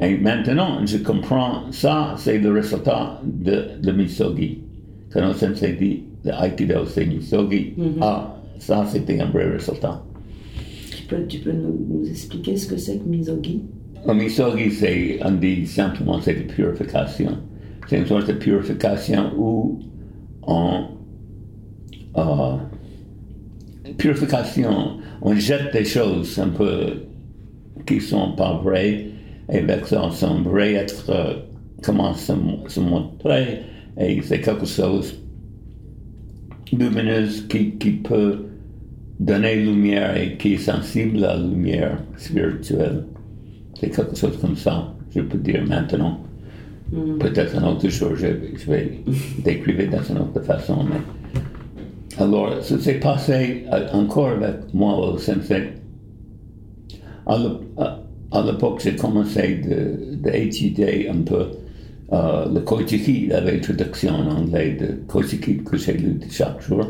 et 0.00 0.16
maintenant, 0.16 0.86
je 0.86 0.98
comprends 0.98 1.70
ça, 1.72 2.14
c'est 2.16 2.38
le 2.38 2.52
résultat 2.52 3.20
de, 3.24 3.80
de 3.82 3.92
Misogi. 3.92 4.62
Dit 5.10 6.04
le 6.24 6.32
Aikido, 6.32 6.84
c'est 6.86 7.06
Misogi, 7.06 7.74
ah, 8.00 8.36
ça 8.58 8.84
c'était 8.86 9.20
un 9.20 9.26
vrai 9.30 9.50
résultat. 9.50 10.02
Tu 10.96 11.04
peux, 11.04 11.26
tu 11.26 11.38
peux 11.38 11.52
nous, 11.52 11.86
nous 11.88 12.08
expliquer 12.08 12.56
ce 12.56 12.66
que 12.66 12.76
c'est 12.76 12.98
que 12.98 13.08
Misogi 13.08 13.62
Le 14.06 14.14
Misogi, 14.14 14.70
c'est, 14.70 15.18
on 15.24 15.32
dit 15.32 15.66
simplement, 15.66 16.20
c'est 16.20 16.34
de 16.34 16.52
purification. 16.52 17.38
C'est 17.88 17.98
une 17.98 18.06
sorte 18.06 18.26
de 18.28 18.32
purification 18.34 19.32
où 19.36 19.78
on, 20.42 20.84
euh, 22.16 22.56
purification, 23.96 24.98
on 25.22 25.34
jette 25.34 25.72
des 25.72 25.84
choses 25.84 26.38
un 26.38 26.48
peu 26.48 27.04
qui 27.86 28.00
sont 28.00 28.32
pas 28.32 28.60
vraies, 28.62 29.06
et 29.50 29.58
avec 29.58 29.86
ça, 29.86 30.04
on 30.04 30.10
semble 30.10 30.60
être, 30.60 31.10
euh, 31.10 31.34
comment 31.82 32.12
se, 32.12 32.32
se 32.66 32.80
montrer, 32.80 33.62
et 33.98 34.20
c'est 34.22 34.40
quelque 34.40 34.66
chose 34.66 35.14
lumineuse 36.72 37.46
qui, 37.48 37.72
qui 37.72 37.90
peut 37.92 38.44
donner 39.20 39.56
lumière 39.56 40.16
et 40.16 40.36
qui 40.36 40.54
est 40.54 40.58
sensible 40.58 41.24
à 41.24 41.34
la 41.36 41.40
lumière 41.42 41.98
spirituelle. 42.16 43.04
C'est 43.80 43.90
quelque 43.90 44.16
chose 44.16 44.36
comme 44.40 44.56
ça, 44.56 44.92
je 45.14 45.20
peux 45.20 45.38
dire 45.38 45.64
maintenant. 45.66 46.20
Peut-être 47.20 47.56
un 47.58 47.68
autre 47.68 47.88
jour, 47.88 48.14
je, 48.16 48.26
je 48.56 48.70
vais 48.70 49.00
décrire 49.44 49.90
dans 49.90 50.02
une 50.02 50.18
autre 50.18 50.40
façon. 50.42 50.84
Mais... 50.84 52.22
Alors, 52.22 52.62
ça 52.62 52.78
s'est 52.78 52.94
passé 53.00 53.64
euh, 53.72 53.86
encore 53.92 54.28
avec 54.30 54.72
moi 54.72 54.96
au 55.12 55.18
sensei. 55.18 55.68
À 57.26 57.36
l'é- 57.38 57.58
à- 57.76 58.00
à 58.30 58.42
l'époque, 58.42 58.80
j'ai 58.82 58.94
commencé 58.96 59.56
de- 59.68 60.14
d'étudier 60.16 61.08
un 61.08 61.22
peu 61.22 61.46
euh, 62.12 62.46
le 62.52 62.60
Koichiki, 62.60 63.26
la 63.28 63.40
traduction 63.58 64.14
en 64.14 64.30
anglais 64.30 64.76
de 64.80 64.86
Koichiki 65.06 65.58
que 65.58 65.76
j'ai 65.76 65.92
lu 65.94 66.18
chaque 66.30 66.60
jour. 66.62 66.86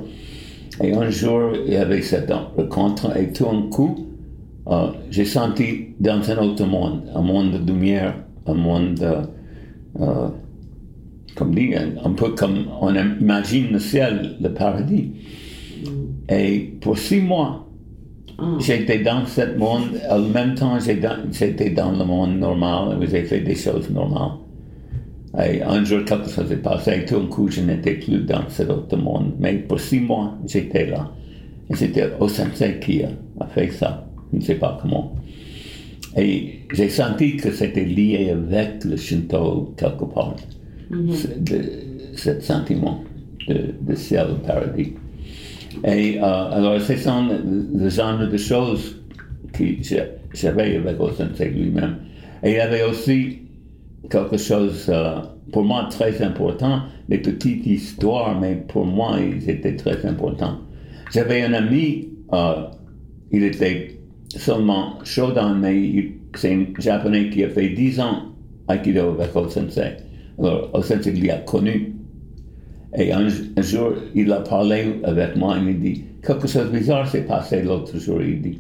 Et 0.83 0.93
un 0.93 1.11
jour, 1.11 1.53
il 1.67 1.73
y 1.73 1.77
avait 1.77 2.03
cette 2.03 2.31
rencontre 2.57 3.17
et 3.17 3.33
tout 3.33 3.45
d'un 3.45 3.63
coup, 3.69 4.07
euh, 4.69 4.89
j'ai 5.11 5.25
senti 5.25 5.89
dans 5.99 6.21
un 6.31 6.39
autre 6.39 6.65
monde, 6.67 7.03
un 7.15 7.23
monde 7.23 7.53
de 7.65 7.73
lumière, 7.73 8.15
un 8.47 8.55
monde, 8.55 9.01
euh, 10.01 10.29
comme 11.35 11.55
dit, 11.55 11.75
un, 11.75 12.07
un 12.09 12.13
peu 12.13 12.31
comme 12.31 12.67
on 12.81 12.95
imagine 12.95 13.69
le 13.73 13.79
ciel, 13.81 14.37
le 14.41 14.51
paradis. 14.51 15.13
Et 16.29 16.75
pour 16.81 16.97
six 16.99 17.21
mois, 17.21 17.67
j'étais 18.61 18.99
dans 19.01 19.25
ce 19.27 19.57
monde, 19.57 19.99
en 20.11 20.21
même 20.21 20.55
temps 20.55 20.77
dans- 21.03 21.33
j'étais 21.33 21.71
dans 21.71 21.91
le 21.91 22.05
monde 22.05 22.39
normal, 22.39 22.99
et 23.03 23.07
j'ai 23.09 23.25
fait 23.25 23.41
des 23.41 23.55
choses 23.57 23.91
normales. 23.91 24.33
Et 25.37 25.63
un 25.63 25.85
jour, 25.85 26.05
quelque 26.05 26.31
chose 26.31 26.51
est 26.51 26.57
passé, 26.57 27.03
et 27.03 27.05
tout 27.05 27.21
d'un 27.21 27.27
coup, 27.27 27.49
je 27.51 27.61
n'étais 27.61 27.95
plus 27.95 28.21
dans 28.21 28.49
cet 28.49 28.71
autre 28.71 28.97
monde. 28.97 29.35
Mais 29.39 29.55
pour 29.55 29.79
six 29.79 30.01
mois, 30.01 30.37
j'étais 30.47 30.87
là. 30.87 31.13
Et 31.71 31.77
c'était 31.77 32.09
au 32.19 32.29
sensei 32.29 32.79
qui 32.81 33.03
a, 33.03 33.47
fait 33.49 33.71
ça. 33.71 34.07
Je 34.33 34.39
ne 34.39 34.43
sais 34.43 34.55
pas 34.55 34.79
comment. 34.81 35.15
Et 36.17 36.61
j'ai 36.73 36.89
senti 36.89 37.37
que 37.37 37.51
c'était 37.53 37.85
lié 37.85 38.31
avec 38.31 38.85
le 38.85 38.97
Shinto 38.97 39.75
quelque 39.77 40.05
part. 40.05 40.35
Ce, 40.91 41.27
de, 41.39 41.63
ce 42.15 42.41
sentiment 42.41 43.05
de, 43.47 43.75
de 43.83 43.95
ciel 43.95 44.29
au 44.33 44.47
paradis. 44.47 44.95
Et 45.85 46.19
euh, 46.19 46.23
alors, 46.23 46.81
c'est 46.81 46.97
ça 46.97 47.23
le, 47.23 47.89
genre 47.89 48.19
de 48.19 48.37
choses 48.37 48.97
que 49.53 49.65
j'avais 50.33 50.77
avec 50.77 50.99
le 50.99 51.13
sensei 51.13 51.51
lui-même. 51.51 51.97
Et 52.43 52.53
il 52.53 52.57
y 52.57 52.61
avait 52.61 52.83
aussi 52.83 53.41
quelque 54.11 54.37
chose, 54.37 54.87
euh, 54.89 55.21
pour 55.53 55.65
moi, 55.65 55.89
très 55.91 56.23
important, 56.23 56.83
des 57.09 57.19
petites 57.19 57.67
histoires, 57.67 58.39
mais 58.39 58.57
pour 58.69 58.87
moi, 58.87 59.17
ils 59.21 59.49
étaient 59.49 59.77
très 59.77 60.05
importants. 60.07 60.59
J'avais 61.13 61.43
un 61.43 61.53
ami, 61.55 62.09
euh, 62.33 62.67
il 63.31 63.45
était 63.45 63.99
seulement 64.29 64.99
Shodan, 65.05 65.55
mais 65.55 66.13
c'est 66.35 66.53
un 66.53 66.67
japonais 66.79 67.31
qui 67.31 67.45
a 67.45 67.49
fait 67.49 67.71
10 67.71 68.01
ans 68.01 68.23
Aikido 68.69 69.11
avec 69.19 69.35
Osensei. 69.35 69.97
Alors, 70.39 70.71
Osensei 70.75 71.13
l'a 71.13 71.39
connu. 71.39 71.95
Et 72.97 73.13
un, 73.13 73.27
un 73.57 73.63
jour, 73.63 73.93
il 74.15 74.33
a 74.33 74.41
parlé 74.41 75.01
avec 75.05 75.37
moi, 75.37 75.57
il 75.59 75.65
me 75.65 75.75
dit, 75.75 76.05
quelque 76.23 76.47
chose 76.47 76.71
de 76.71 76.79
bizarre 76.79 77.09
s'est 77.09 77.25
passé 77.25 77.63
l'autre 77.63 77.99
jour, 77.99 78.21
il 78.23 78.41
dit. 78.41 78.59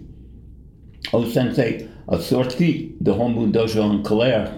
Osensei 1.12 1.87
a 2.09 2.18
sorti 2.18 2.95
de 3.00 3.11
Hombu 3.11 3.50
Dojo 3.50 3.83
en 3.83 3.99
colère. 3.99 4.50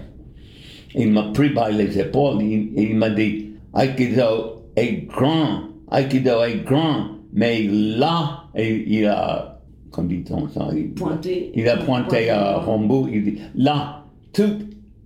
Il 0.95 1.13
m'a 1.13 1.25
pris 1.33 1.51
par 1.51 1.71
les 1.71 1.99
épaules 1.99 2.43
il, 2.43 2.73
il 2.77 2.97
m'a 2.97 3.11
dit 3.11 3.51
Aikido 3.77 4.63
est 4.77 5.07
grand, 5.07 5.63
Aikido 5.93 6.43
est 6.43 6.65
grand, 6.65 7.07
mais 7.33 7.63
là, 7.69 8.45
il 8.57 9.07
a, 9.07 9.61
comme 9.93 10.09
dit-on 10.09 10.49
ça, 10.49 10.69
il, 10.75 10.91
Pointé. 10.95 11.53
il 11.55 11.69
a 11.69 11.77
pointé 11.77 12.31
à 12.31 12.67
Hombu, 12.69 13.09
il 13.13 13.25
dit 13.25 13.39
là, 13.55 14.05
tout 14.33 14.59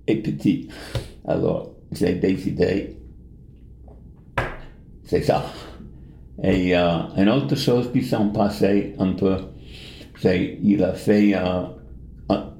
est 0.06 0.16
petit. 0.16 0.68
Alors, 1.26 1.70
j'ai 1.92 2.14
décidé, 2.14 2.96
c'est 5.04 5.22
ça. 5.22 5.44
Et 6.42 6.76
euh, 6.76 6.98
une 7.16 7.28
autre 7.28 7.54
chose 7.56 7.90
qui 7.92 8.02
s'est 8.02 8.16
passée 8.32 8.94
un 8.98 9.12
peu, 9.12 9.36
c'est 10.20 10.58
il 10.62 10.82
a 10.82 10.92
fait 10.94 11.34
euh, 11.34 11.62
un- 12.30 12.52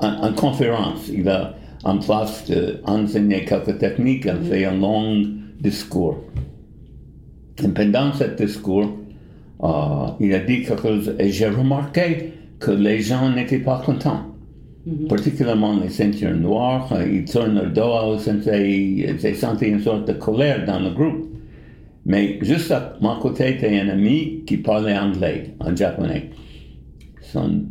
un- 0.00 0.28
une 0.28 0.34
conférence. 0.34 1.08
Il 1.12 1.28
a 1.28 1.54
en 1.84 1.98
place 1.98 2.50
d'enseigner 2.50 3.44
quelques 3.44 3.78
techniques, 3.78 4.26
a 4.26 4.36
fait 4.36 4.64
un 4.64 4.78
long 4.78 5.22
discours. 5.60 6.18
Et 7.62 7.68
pendant 7.68 8.12
ce 8.12 8.24
discours, 8.24 8.90
euh, 9.62 10.06
il 10.20 10.34
a 10.34 10.40
dit 10.40 10.62
quelque 10.62 10.82
chose 10.82 11.14
et 11.18 11.30
j'ai 11.30 11.48
remarqué 11.48 12.32
que 12.58 12.70
les 12.70 13.00
gens 13.00 13.30
n'étaient 13.30 13.58
pas 13.58 13.82
contents. 13.84 14.34
Particulièrement 15.08 15.78
les 15.80 15.88
ceintures 15.88 16.36
noires, 16.36 16.92
euh, 16.92 17.06
ils 17.10 17.24
tournent 17.24 17.54
leur 17.54 17.70
dos 17.70 18.14
au 18.14 18.18
sensei, 18.18 19.16
j'ai 19.18 19.34
senti 19.34 19.66
une 19.66 19.80
sorte 19.80 20.06
de 20.08 20.12
colère 20.14 20.64
dans 20.66 20.80
le 20.80 20.90
groupe. 20.90 21.30
Mais 22.06 22.38
juste 22.42 22.70
à 22.70 22.96
mon 23.00 23.18
côté 23.18 23.50
était 23.50 23.80
un 23.80 23.88
ami 23.88 24.42
qui 24.46 24.58
parlait 24.58 24.96
anglais, 24.96 25.54
en 25.60 25.74
japonais. 25.74 26.30
Son, 27.22 27.62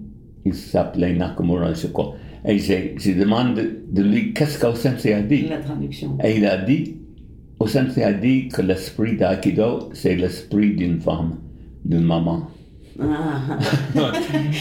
il 0.43 0.55
s'appelait 0.55 1.13
Nakamura, 1.13 1.73
je 1.73 1.87
crois. 1.87 2.15
Et 2.45 2.57
j'ai 2.59 3.13
demandé 3.15 3.63
de 3.91 4.01
lui 4.03 4.33
qu'est-ce 4.33 4.57
que 4.57 4.67
le 4.67 4.75
sensei 4.75 5.13
a 5.13 5.21
dit? 5.21 5.47
La 5.49 5.57
traduction. 5.59 6.17
Et 6.23 6.37
il 6.37 6.45
a 6.45 6.57
dit, 6.57 6.97
au 7.59 7.67
sensei 7.67 8.03
a 8.03 8.11
dit 8.13 8.49
que 8.49 8.61
l'esprit 8.61 9.15
d'Aikido, 9.15 9.89
c'est 9.93 10.15
l'esprit 10.15 10.75
d'une 10.75 10.99
femme, 10.99 11.35
d'une 11.85 12.03
maman. 12.03 12.47
Ah, 13.01 13.57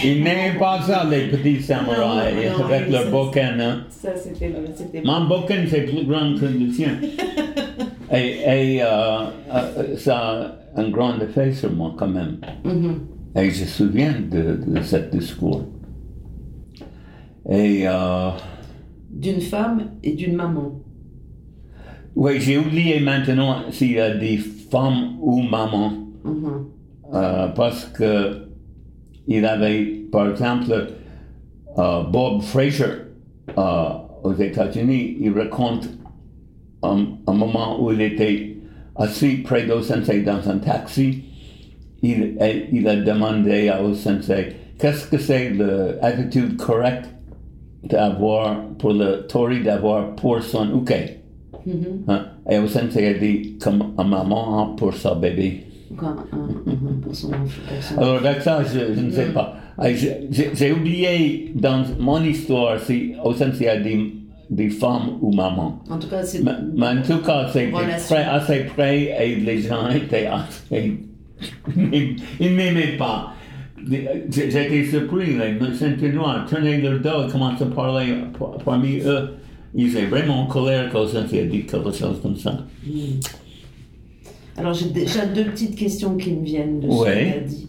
Il 0.04 0.22
n'aimait 0.22 0.56
pas 0.58 0.80
ça, 0.82 1.06
les 1.10 1.26
petits 1.28 1.60
samouraïs, 1.60 2.50
Non, 2.52 2.58
non, 2.60 2.64
avec 2.64 2.90
leur 2.90 3.02
ça, 3.04 3.10
bokken. 3.10 3.60
hein. 3.60 3.84
ça 3.90 4.08
c'était 4.16 4.52
c'était 4.74 5.02
Mon 5.04 5.26
bokken, 5.26 5.66
c'est 5.68 5.82
plus 5.82 6.06
grand 6.06 6.34
que 6.34 6.46
le 6.46 6.70
sien. 6.72 6.92
Et, 8.14 8.76
et 8.76 8.82
euh, 8.82 8.86
euh, 9.54 9.96
ça 9.96 10.18
a 10.76 10.80
un 10.80 10.90
grand 10.90 11.18
effet 11.20 11.50
sur 11.52 11.72
moi 11.72 11.94
quand 11.96 12.08
même. 12.08 12.36
Mhm. 12.62 13.00
Et 13.34 13.50
je 13.50 13.62
me 13.62 13.66
souviens 13.66 14.14
de, 14.30 14.60
de 14.66 14.82
ce 14.82 14.96
discours. 15.10 15.64
Et 17.48 17.88
euh, 17.88 18.30
d'une 19.10 19.40
femme 19.40 19.90
et 20.02 20.12
d'une 20.12 20.36
maman. 20.36 20.80
Oui, 22.14 22.40
j'ai 22.40 22.58
oublié 22.58 23.00
maintenant 23.00 23.62
s'il 23.70 23.92
y 23.92 24.00
a 24.00 24.14
des 24.14 24.36
femmes 24.36 25.16
ou 25.20 25.42
mamans. 25.42 25.92
Mhm. 26.24 26.66
Euh, 27.14 27.48
parce 27.48 27.86
que 27.86 28.48
il 29.26 29.44
avait, 29.44 29.84
par 30.10 30.30
exemple, 30.30 30.88
euh, 31.78 32.02
Bob 32.04 32.42
Fraser 32.42 33.06
aux 33.56 34.34
États-Unis, 34.34 35.16
il 35.20 35.32
raconte 35.32 35.88
un, 36.82 37.06
un 37.26 37.32
moment 37.32 37.82
où 37.82 37.92
il 37.92 38.00
était 38.00 38.56
assis 38.96 39.38
près 39.38 39.66
d'O 39.66 39.82
Sensei 39.82 40.22
dans 40.22 40.48
un 40.48 40.58
taxi. 40.58 41.24
Il, 42.02 42.36
a 42.88 42.96
demandé 42.96 43.68
à 43.68 43.82
O 43.82 43.94
Sensei 43.94 44.48
qu'est-ce 44.78 45.06
que 45.06 45.18
c'est 45.18 45.50
l'attitude 45.50 46.56
correcte 46.56 47.08
d'avoir 47.84 48.68
pour 48.78 48.92
le 48.92 49.26
Tori 49.28 49.62
d'avoir 49.62 50.14
pour 50.14 50.42
son 50.42 50.66
uke. 50.82 51.18
Mhm. 51.66 52.04
Hein? 52.08 52.26
Et 52.50 52.58
O 52.58 52.66
Sensei 52.66 53.06
a 53.06 53.14
dit 53.18 53.56
comme 53.62 53.92
un 53.98 54.04
maman 54.04 54.62
a 54.72 54.76
pour 54.76 54.94
sa 54.94 55.14
bébé. 55.14 55.64
Hein, 56.00 56.16
mhm, 56.66 57.00
pour 57.02 57.14
son- 57.14 57.28
pour 57.30 57.82
son- 57.82 57.98
Alors 57.98 58.16
avec 58.26 58.40
ça, 58.42 58.62
je, 58.64 58.94
je 58.94 59.00
ne 59.00 59.10
sais 59.10 59.26
pas. 59.32 59.56
Ah, 59.78 59.92
j'ai- 59.92 60.72
oublié 60.72 61.52
dans 61.54 61.84
mon 61.98 62.22
histoire 62.22 62.78
si 62.80 63.12
au 63.24 63.32
sens 63.32 63.54
il 63.60 63.64
y 63.64 63.68
a 63.68 63.78
des, 63.78 64.12
des 64.50 64.70
femmes 64.70 65.18
ou 65.20 65.32
mamans. 65.32 65.80
En 65.90 65.98
tout 65.98 66.08
cas, 66.08 66.22
c'est. 66.22 66.42
Mais, 66.42 66.52
mais 66.74 66.86
en 66.88 67.02
tout 67.02 67.18
cas, 67.18 67.44
très- 67.44 68.24
assez 68.24 68.60
près 68.74 69.14
et 69.26 69.36
les 69.36 69.58
gens 69.62 69.88
étaient 69.90 70.26
assez... 70.26 70.98
Ils 71.76 72.16
ils 72.40 72.52
m'aimaient 72.54 72.96
pas. 72.98 73.32
J'ai- 73.90 74.50
J'étais 74.50 74.84
surpris, 74.84 75.36
les 75.36 75.74
Saint 75.74 75.96
noirs 76.12 76.46
tournaient 76.48 76.80
leur 76.80 77.00
dos 77.00 77.28
et 77.28 77.30
commençaient 77.32 77.64
à 77.64 77.66
parler 77.68 78.14
par- 78.38 78.58
parmi 78.64 78.98
eux. 79.00 79.28
Ils 79.74 79.88
étaient 79.96 80.06
vraiment 80.06 80.42
en 80.42 80.46
colère 80.46 80.90
quand 80.92 81.06
il 81.32 81.38
a 81.38 81.44
dit 81.44 81.64
quelque 81.64 81.90
chose 81.92 82.20
comme 82.22 82.36
ça. 82.36 82.58
Alors, 84.56 84.74
j'ai 84.74 84.90
déjà 84.90 85.24
deux 85.26 85.44
petites 85.46 85.76
questions 85.76 86.16
qui 86.16 86.32
me 86.32 86.44
viennent 86.44 86.80
de 86.80 86.90
ce 86.90 87.02
Ouais. 87.02 87.24
que 87.26 87.32
tu 87.32 87.38
as 87.38 87.48
dit. 87.48 87.68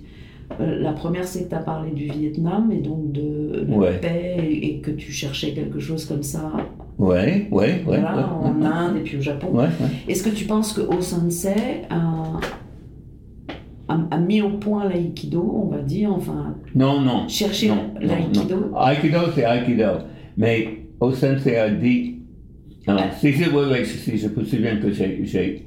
Euh, 0.60 0.79
la 0.82 0.91
première, 0.91 1.25
c'est 1.25 1.46
que 1.46 1.50
tu 1.50 1.55
as 1.55 1.60
parlé 1.60 1.91
du 1.91 2.05
Vietnam 2.10 2.72
et 2.72 2.79
donc 2.82 3.12
de 3.12 3.65
la 3.67 3.75
Ouais. 3.77 3.98
paix 4.00 4.36
et, 4.43 4.67
et 4.67 4.77
que 4.79 4.91
tu 4.91 5.12
cherchais 5.12 5.53
quelque 5.53 5.79
chose 5.79 6.05
comme 6.05 6.22
ça 6.22 6.51
Oui, 7.00 7.15
oui, 7.17 7.48
oui. 7.50 7.67
voilà, 7.86 8.29
en 8.34 8.62
Inde 8.62 8.98
et 8.98 9.00
puis 9.01 9.17
au 9.17 9.22
Japon. 9.22 9.48
Est-ce 10.08 10.22
que 10.24 10.29
tu 10.29 10.46
penses 10.46 10.74
que 10.74 10.82
Osensei 10.82 11.53
a, 11.89 12.34
a, 13.93 14.15
a 14.15 14.17
mis 14.19 14.41
au 14.41 14.50
point 14.51 14.88
l'aïkido, 14.89 15.41
on 15.63 15.67
va 15.67 15.79
dire, 15.81 16.12
enfin, 16.12 16.55
Non, 16.75 17.01
non. 17.01 17.27
chercher 17.27 17.71
l'aïkido. 18.01 18.71
Aikido, 18.77 19.19
c'est 19.35 19.45
Aikido. 19.45 19.91
Mais 20.38 20.67
au 21.00 21.12
sensei 21.12 21.55
a 21.57 21.69
dit. 21.69 22.15
Alors, 22.88 23.05
si, 23.19 23.31
je, 23.31 23.50
oui, 23.50 23.65
oui, 23.71 23.85
si 23.85 24.17
je 24.17 24.27
me 24.27 24.43
souviens 24.43 24.77
que 24.77 24.91
j'ai, 24.91 25.65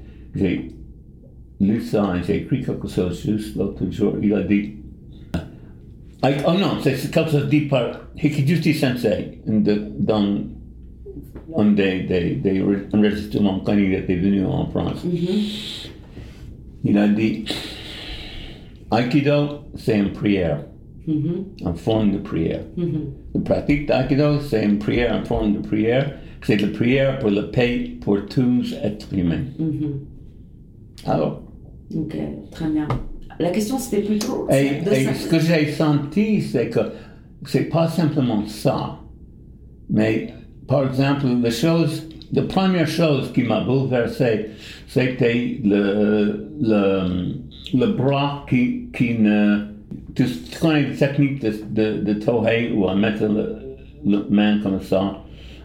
lu 1.60 1.80
ça 1.80 2.14
et 2.18 2.22
j'ai 2.26 2.36
écrit 2.42 2.60
quelque 2.62 2.86
chose 2.88 3.22
juste 3.24 3.56
l'autre 3.56 3.84
jour, 3.90 4.14
il 4.22 4.34
a 4.34 4.42
dit. 4.42 4.72
Ai- 6.22 6.34
oh 6.46 6.52
non, 6.52 6.78
c'est 6.82 7.10
quelque 7.10 7.30
chose 7.30 7.48
dit 7.48 7.62
par 7.62 8.00
Hikijuchi 8.22 8.74
Sensei 8.74 9.38
de- 9.46 9.82
dans 9.98 10.26
un 11.56 11.70
des, 11.72 12.00
des, 12.00 12.34
des 12.34 12.62
enregistrements 12.92 13.60
quand 13.60 13.72
il 13.74 13.92
était 13.94 14.16
venu 14.16 14.44
en 14.44 14.66
France. 14.66 15.04
Mhm. 15.04 15.12
Il 16.84 16.98
a 16.98 17.08
dit 17.08 17.44
Aikido, 18.90 19.60
c'est 19.74 19.98
une 19.98 20.12
prière, 20.12 20.64
Mhm. 21.06 21.44
une 21.64 21.74
forme 21.74 22.12
de 22.12 22.18
prière. 22.18 22.62
Mhm. 22.76 23.00
La 23.34 23.40
pratique 23.40 23.86
d'Aikido, 23.88 24.40
c'est 24.40 24.64
une 24.64 24.78
prière, 24.78 25.16
une 25.16 25.24
forme 25.24 25.54
de 25.54 25.58
prière. 25.58 26.12
C'est 26.42 26.60
la 26.60 26.68
prière 26.68 27.18
pour 27.18 27.30
la 27.30 27.42
paix 27.42 27.90
pour 28.00 28.18
tous 28.26 28.74
êtres 28.82 29.12
humains. 29.12 29.44
Alors, 31.04 31.42
Ok, 31.94 32.16
très 32.50 32.68
bien. 32.68 32.88
La 33.38 33.50
question, 33.50 33.78
c'était 33.78 34.02
plutôt 34.02 34.48
et, 34.50 34.80
ce 35.14 35.28
que 35.28 35.38
j'ai 35.38 35.66
senti, 35.70 36.40
c'est 36.42 36.68
que 36.68 36.80
c'est 37.44 37.68
pas 37.68 37.86
simplement 37.86 38.44
ça, 38.46 38.98
mais 39.88 40.28
par 40.66 40.88
exemple, 40.88 41.26
la 41.40 41.50
chose, 41.50 42.08
la 42.32 42.42
première 42.42 42.88
chose 42.88 43.30
qui 43.32 43.42
m'a 43.44 43.60
bouleversé, 43.60 44.46
c'était 44.88 45.60
le, 45.62 46.48
le, 46.60 47.34
le 47.74 47.86
bras 47.86 48.44
qui, 48.48 48.88
qui 48.92 49.14
ne. 49.18 49.58
Tu 50.14 50.24
tu 50.24 50.58
connais 50.60 50.88
la 50.88 50.94
technique 50.96 51.40
de, 51.42 51.52
de, 51.70 52.02
de 52.02 52.12
Tohei 52.14 52.72
où 52.72 52.86
on 52.86 52.96
met 52.96 53.14
le, 53.20 53.56
le 54.04 54.26
main 54.30 54.58
comme 54.62 54.80
ça, 54.80 55.22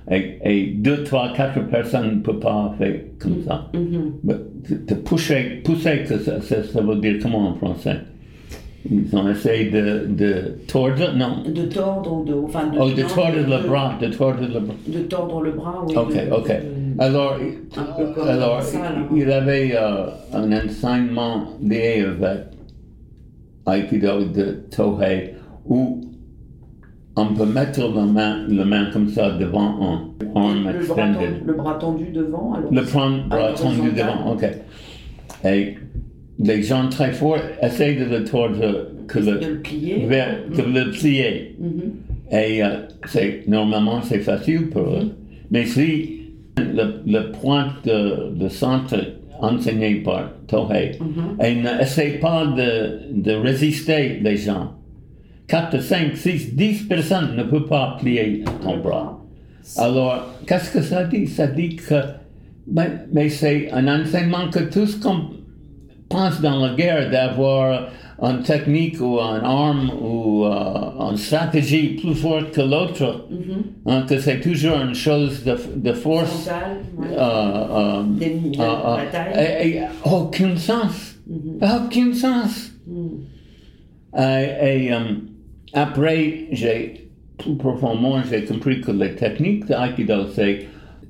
et, 0.10 0.38
et 0.44 0.68
deux, 0.68 1.04
trois, 1.04 1.32
quatre 1.34 1.60
personnes 1.70 2.16
ne 2.18 2.20
peuvent 2.22 2.40
pas 2.40 2.74
faire 2.78 2.96
comme 3.20 3.42
ça. 3.44 3.70
Mhm. 3.74 4.14
Mais 4.24 4.36
de 4.70 4.96
pousser, 4.96 5.62
pousser 5.64 6.06
ça, 6.06 6.42
ça 6.42 6.82
veut 6.82 6.96
dire 6.98 7.18
comment 7.22 7.50
en 7.50 7.56
français? 7.56 7.98
Ils 8.90 9.16
ont 9.16 9.30
essayé 9.30 9.70
de, 9.70 10.08
de 10.10 10.56
tordre, 10.68 11.14
non. 11.16 11.44
De 11.48 11.64
tordre 11.66 12.14
ou 12.20 12.24
de. 12.26 12.34
Enfin, 12.34 12.68
de, 12.68 12.78
Oh, 12.80 12.90
de 12.90 13.02
non, 13.02 13.08
tordre 13.08 13.38
de- 13.38 13.52
le 13.52 13.68
bras, 13.68 13.94
de 14.02 14.08
tordre 14.08 14.42
le 14.42 14.60
bras. 14.60 14.74
De 14.88 15.00
tordre 15.02 15.42
le 15.42 15.52
bras, 15.52 15.84
oui. 15.88 15.96
Ok, 15.96 16.14
de- 16.14 16.34
ok. 16.34 16.52
Alors, 17.00 17.38
comme 18.16 18.28
alors 18.28 18.62
ça, 18.64 18.80
il 19.16 19.32
avait 19.32 19.72
euh, 19.76 20.08
un 20.34 20.52
enseignement 20.52 21.44
lié 21.62 22.06
avec 22.06 22.40
Aikido 23.68 24.24
de 24.26 24.64
Tohei 24.76 25.36
où 25.66 26.02
on 27.16 27.26
peut 27.34 27.46
mettre 27.46 27.82
la 27.94 28.02
main, 28.06 28.46
la 28.50 28.66
main 28.66 28.90
comme 28.92 29.08
ça 29.10 29.32
devant 29.32 29.80
un 29.82 30.12
arm 30.36 30.58
le, 30.58 30.64
bras 30.64 30.74
extended. 30.74 31.14
tendu, 31.14 31.46
le 31.46 31.54
bras 31.54 31.74
tendu 31.76 32.06
devant. 32.12 32.54
Alors, 32.56 32.74
Le 32.74 32.82
prendre 32.84 33.28
bras 33.28 33.54
tendu 33.54 33.92
devant, 33.92 34.32
ok. 34.34 34.46
Et 35.46 35.76
les 36.44 36.64
gens 36.64 36.88
très 36.90 37.12
forts 37.12 37.38
essayent 37.62 37.98
de 37.98 38.06
le 38.06 38.24
tordre, 38.24 38.88
que 39.08 39.20
de 39.20 39.32
le, 39.32 39.60
plier. 39.62 40.06
vers, 40.08 40.38
de 40.56 40.62
le 40.64 40.92
plier. 40.92 41.56
Mhm. 41.60 41.92
Et 42.32 42.64
euh, 42.64 42.70
c'est, 43.06 43.44
normalement, 43.48 44.02
c'est 44.02 44.20
facile 44.20 44.70
pour 44.70 44.84
eux. 44.84 45.12
Mais 45.52 45.66
si 45.66 46.22
le, 46.58 47.02
le 47.06 47.32
point 47.32 47.68
de, 47.86 48.34
de 48.36 48.48
centre 48.48 48.96
enseigné 49.42 49.96
par 49.96 50.32
Tohei, 50.48 50.92
Mhm. 51.00 51.44
et 51.44 51.56
n'essaie 51.56 52.20
pas 52.22 52.46
de, 52.46 53.00
de 53.22 53.32
résister 53.34 54.20
les 54.22 54.38
gens, 54.38 54.72
4, 55.48 55.82
5, 55.82 56.16
6, 56.16 56.56
10 56.56 56.84
personnes 56.88 57.36
ne 57.36 57.44
peuvent 57.44 57.68
pas 57.68 57.98
plier 58.00 58.44
ton 58.64 58.78
bras. 58.78 59.20
Alors, 59.78 60.28
qu'est-ce 60.48 60.72
que 60.72 60.82
ça 60.82 61.04
dit? 61.04 61.28
Ça 61.28 61.48
dit 61.48 61.76
que 61.76 61.96
mais, 62.72 62.90
mais 63.12 63.28
c'est 63.30 63.70
un 63.72 63.88
enseignement 63.88 64.50
que 64.50 64.60
tous 64.60 64.96
com- 64.98 65.30
pensent 66.12 66.42
dans 66.42 66.60
la 66.66 66.74
guerre 66.76 67.10
d'avoir 67.10 67.88
une 68.22 68.44
technique 68.44 69.00
ou 69.02 69.18
une 69.20 69.44
arme 69.44 69.90
ou 70.00 70.46
euh, 70.46 71.10
une 71.12 71.18
stratégie 71.18 71.90
plus 72.00 72.14
forte 72.14 72.52
que 72.52 72.62
l'autre, 72.62 73.26
Mhm. 73.32 73.64
hein, 73.88 74.06
que 74.08 74.20
c'est 74.20 74.40
toujours 74.40 74.78
une 74.80 74.94
chose 74.94 75.44
de, 75.44 75.56
de 75.76 75.94
force. 75.94 76.48
Ouais. 77.00 77.08
euh, 77.18 77.20
euh, 77.20 78.04
Des 78.22 78.30
de 78.52 78.58
bataille. 78.58 79.64
et- 79.64 79.78
et 79.78 79.82
aucun 80.06 80.56
sens. 80.56 81.16
Mhm. 81.28 81.58
Aucun 81.62 82.14
sens. 82.14 82.72
Mhm. 82.88 83.20
Et, 84.20 84.92
après, 85.74 86.48
j'ai 86.52 87.08
tout 87.38 87.56
profondément, 87.56 88.18
j'ai 88.30 88.44
compris 88.44 88.82
que 88.82 88.92
les 88.92 89.16
techniques 89.16 89.66
d'Aikido, 89.66 90.28
c'est 90.36 90.68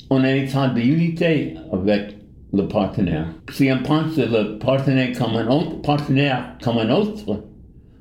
en 0.10 0.24
un 0.24 0.36
état 0.36 0.70
d'unité 0.70 1.56
avec 1.74 2.16
le 2.54 2.68
partenaire. 2.68 3.28
Si 3.52 3.70
on 3.72 3.82
pense 3.84 4.18
le 4.18 4.58
partenaire 4.58 5.18
comme 5.18 5.36
un 5.36 5.48
autre 5.48 5.82
partenaire 5.82 6.58
comme 6.64 6.78
un 6.78 6.90
autre, 6.90 7.44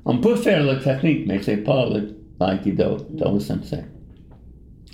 on 0.05 0.17
peut 0.17 0.35
faire 0.35 0.63
la 0.63 0.75
technique, 0.75 1.27
mais 1.27 1.39
c'est 1.41 1.57
pas 1.57 1.87
le 1.89 2.17
Aikido 2.41 2.97
de 3.11 3.39
sensei. 3.39 3.83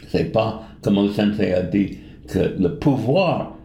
C'est 0.09 0.31
pas 0.31 0.63
comme 0.81 1.01
le 1.03 1.09
sensei 1.09 1.53
a 1.53 1.61
dit 1.61 1.97
que 2.27 2.55
le 2.59 2.75
pouvoir 2.77 3.57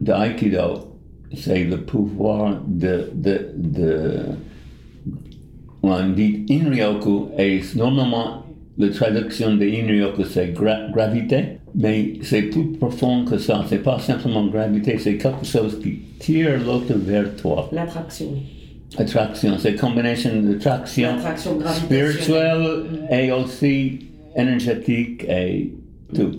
d'Aikido, 0.00 0.88
c'est 1.34 1.64
le 1.64 1.78
pouvoir 1.78 2.60
de, 2.66 3.10
de, 3.14 3.50
de 3.56 4.16
on 5.82 6.10
dit 6.10 6.44
Inryoku 6.50 7.28
et 7.38 7.60
normalement 7.76 8.44
la 8.78 8.88
traduction 8.90 9.56
de 9.56 9.64
Inryoku 9.64 10.24
c'est 10.24 10.52
gra- 10.52 10.92
gravité, 10.92 11.58
mais 11.74 12.14
c'est 12.22 12.42
plus 12.42 12.72
profond 12.72 13.24
que 13.24 13.38
ça. 13.38 13.64
C'est 13.68 13.82
pas 13.82 13.98
simplement 13.98 14.46
gravité, 14.46 14.98
c'est 14.98 15.16
quelque 15.16 15.44
chose 15.46 15.80
qui 15.82 15.98
tire 16.18 16.58
l'autre 16.64 16.94
vers 16.96 17.34
toi. 17.36 17.68
L'attraction. 17.72 18.28
Attraction, 18.98 19.56
c'est 19.58 19.74
combination 19.74 20.30
d'attraction 20.42 21.10
spirituelle 21.86 22.84
et 23.10 23.32
aussi 23.32 23.98
énergétique 24.36 25.24
et 25.28 25.72
tout. 26.14 26.32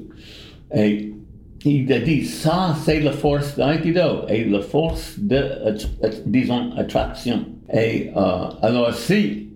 Et 0.75 1.11
il 1.65 1.91
a 1.93 1.99
dit 1.99 2.25
ça 2.25 2.75
c'est 2.83 2.99
la 2.99 3.11
force 3.11 3.55
d'Aikido 3.55 4.27
et 4.29 4.45
la 4.45 4.61
force 4.61 5.15
de, 5.17 5.37
att- 5.65 6.21
disons, 6.27 6.71
attraction. 6.77 7.45
Et 7.73 8.09
euh, 8.15 8.49
alors 8.61 8.93
si 8.93 9.47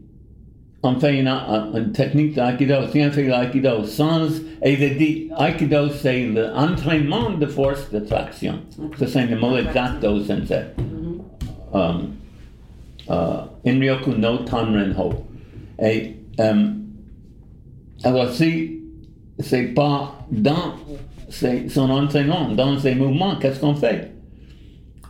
on 0.87 0.99
fait 0.99 1.19
une, 1.19 1.27
une 1.27 1.91
technique 1.91 2.35
d'aïkido, 2.35 2.75
si 2.91 3.01
on 3.05 3.11
fait 3.11 3.27
l'aïkido 3.27 3.83
sans, 3.83 4.29
et 4.63 4.73
il 4.73 4.97
dit, 4.97 5.27
aïkido 5.37 5.89
c'est 5.89 6.25
l'entraînement 6.27 7.31
de 7.31 7.45
force 7.45 7.91
de 7.91 7.99
traction. 7.99 8.55
Ça 8.97 9.07
c'est 9.07 9.27
le 9.27 9.37
mot 9.37 9.57
exact 9.57 10.03
au 10.05 10.19
sensei. 10.21 10.63
Um, 11.73 12.13
uh, 13.09 13.47
Inryoku 13.65 14.11
no 14.17 14.37
Tanren 14.37 14.95
Ho. 14.97 15.13
Et, 15.79 16.15
um, 16.39 16.85
alors 18.03 18.31
si 18.31 18.79
c'est 19.39 19.73
pas 19.73 20.15
dans 20.31 20.73
son 21.67 21.89
entraînement, 21.89 22.49
dans 22.55 22.79
ses 22.79 22.95
mouvements, 22.95 23.35
qu'est-ce 23.35 23.59
qu'on 23.59 23.75
fait? 23.75 24.11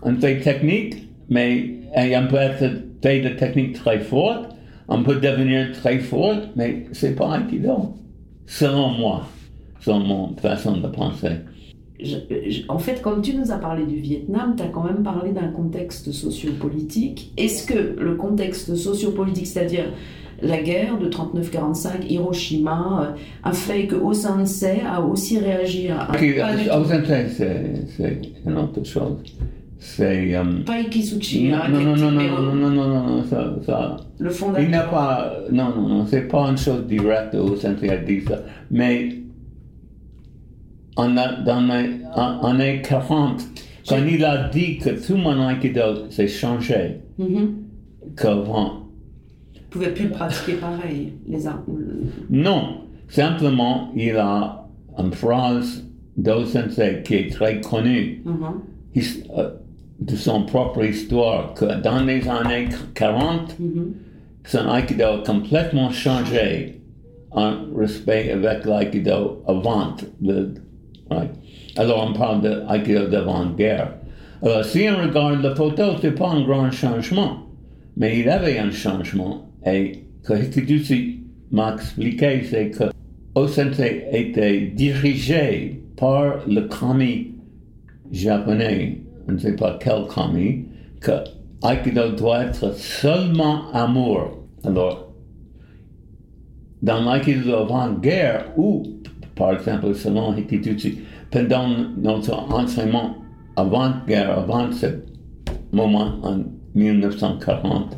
On 0.02 0.16
fait 0.16 0.40
technique, 0.40 1.08
mais 1.30 1.70
on 1.96 2.28
peut 2.28 2.38
être 2.38 2.58
fait 3.02 3.20
de 3.22 3.30
technique 3.30 3.74
très 3.74 4.00
forte, 4.00 4.56
on 4.88 5.04
peut 5.04 5.16
devenir 5.16 5.72
très 5.74 6.00
fort, 6.00 6.38
mais 6.56 6.86
c'est 6.94 7.16
pas 7.16 7.40
aikido, 7.40 7.94
selon 8.46 8.90
moi, 8.92 9.24
selon 9.82 10.00
mon 10.00 10.36
façon 10.38 10.78
de 10.78 10.88
penser. 10.88 11.32
Je- 12.00 12.18
je- 12.50 12.62
en 12.70 12.78
fait, 12.78 13.02
comme 13.02 13.22
tu 13.24 13.36
nous 13.36 13.52
as 13.52 13.58
parlé 13.58 13.84
du 13.86 13.96
Vietnam, 13.96 14.54
tu 14.56 14.62
as 14.64 14.68
quand 14.68 14.84
même 14.84 15.02
parlé 15.04 15.32
d'un 15.32 15.48
contexte 15.48 16.12
sociopolitique. 16.12 17.34
Est-ce 17.38 17.66
que 17.66 17.96
le 18.00 18.16
contexte 18.16 18.76
sociopolitique, 18.76 19.48
c'est-à-dire 19.48 19.86
la 20.44 20.62
guerre 20.62 21.00
de 21.00 21.08
39-45, 21.10 22.06
Hiroshima, 22.08 23.02
euh, 23.16 23.20
a 23.44 23.52
fait 23.54 23.88
que 23.88 23.96
Osansei 23.96 24.82
a 24.88 25.02
aussi 25.02 25.40
réagi 25.40 25.90
à... 25.90 26.02
à- 26.02 26.14
Puis, 26.16 26.34
pas, 26.36 26.56
du 26.56 26.70
au 26.70 26.84
tout? 26.84 26.90
sensei, 26.90 27.26
c'est 27.30 27.74
c'est 27.98 28.22
une 28.46 28.58
autre 28.58 28.84
chose. 28.86 29.18
C'est. 29.80 30.36
euh, 30.36 30.44
Pas 30.66 30.80
Ikisuchi, 30.80 31.50
non, 31.50 31.60
non, 31.70 31.80
non, 31.82 31.96
non, 31.96 32.12
non, 32.12 32.42
non, 32.42 32.56
non, 32.56 32.70
non, 32.72 32.88
non, 32.88 33.08
non, 33.08 33.24
ça, 33.24 33.56
ça, 33.66 33.98
le 34.20 34.30
Il 34.30 34.34
fondateur. 34.36 34.70
n'a 34.70 34.82
pas. 34.84 35.34
Non, 35.52 35.70
non, 35.76 35.88
non, 35.88 36.06
c'est 36.08 36.22
pas 36.28 36.50
une 36.50 36.58
chose 36.58 36.86
directe 36.88 37.36
au 37.36 37.56
sensei 37.56 37.90
a 37.90 37.98
dit 37.98 38.22
ça. 38.22 38.40
Mais 38.72 39.10
en, 40.96 41.16
a- 41.18 41.42
dans 41.42 41.62
les 41.62 41.90
en- 42.16 42.40
en 42.42 42.56
année 42.56 42.82
40, 42.82 43.44
quand 43.88 43.98
il 44.10 44.24
a 44.26 44.50
dit 44.50 44.78
que 44.80 44.90
tout 45.06 45.16
mon 45.18 45.48
aikido 45.50 46.10
s'est 46.10 46.28
changé, 46.28 47.02
qu'avant. 48.16 48.88
ne 49.56 49.60
pouvait 49.70 49.94
plus 49.94 50.10
pratiquer 50.10 50.54
pareil. 50.54 51.14
Les 51.28 51.46
armes. 51.46 51.62
Non, 52.30 52.82
simplement, 53.10 53.92
il 53.96 54.16
a 54.18 54.68
une 54.98 55.12
phrase 55.14 55.86
d'O 56.18 56.46
sensei 56.46 57.04
qui 57.04 57.14
est 57.16 57.32
très 57.32 57.62
connue. 57.62 58.24
Mhm. 58.26 59.02
euh, 59.38 59.50
de 60.00 60.16
son 60.16 60.44
propre 60.44 60.84
histoire, 60.84 61.54
que 61.54 61.82
dans 61.82 62.04
les 62.04 62.28
années 62.28 62.68
40, 62.94 63.56
Mhm. 63.60 63.94
son 64.46 64.74
aikido 64.74 65.06
a 65.06 65.24
complètement 65.26 65.90
changé 65.92 66.82
en 67.32 67.54
respect 67.76 68.32
avec 68.32 68.66
l'aïkido 68.66 69.44
avant. 69.48 69.96
Le, 70.22 70.54
right. 71.10 71.32
Alors 71.78 72.08
on 72.10 72.14
parle 72.14 72.42
de 72.42 73.08
d'avant-guerre. 73.10 73.94
Alors 74.42 74.64
si 74.64 74.88
on 74.90 75.02
regarde 75.08 75.42
la 75.42 75.56
photo, 75.56 75.84
c'est 76.02 76.12
pas 76.16 76.30
un 76.30 76.42
grand 76.42 76.72
changement, 76.72 77.48
mais 77.96 78.20
il 78.20 78.26
y 78.26 78.30
avait 78.30 78.60
un 78.60 78.72
changement. 78.72 79.50
Et 79.66 80.04
que 80.24 80.34
Hikiduchi 80.34 81.24
m'a 81.52 81.74
expliqué, 81.74 82.44
c'est 82.44 82.70
que 82.70 82.86
Osensei 83.36 84.06
était 84.12 84.72
dirigé 84.76 85.82
par 85.98 86.38
le 86.48 86.62
kami 86.62 87.34
japonais, 88.12 89.02
on 89.28 89.34
ne 89.34 89.38
sait 89.38 89.56
pas 89.56 89.78
quel 89.82 90.06
kami, 90.14 90.66
que 91.02 91.12
Aikido 91.64 92.12
doit 92.12 92.44
être 92.46 92.76
seulement 92.76 93.72
amour. 93.74 94.40
Alors, 94.64 95.12
dans 96.82 97.02
l'Aikido 97.12 97.54
avant-guerre, 97.56 98.46
ou, 98.58 98.84
par 99.36 99.54
exemple, 99.54 99.94
selon 99.96 100.36
Hikituchi, 100.36 101.00
pendant 101.32 101.68
notre 101.98 102.34
entraînement 102.54 103.16
avant-guerre, 103.56 104.38
avant 104.40 104.72
ce 104.72 104.88
moment 105.72 106.14
en 106.24 106.44
1940, 106.76 107.98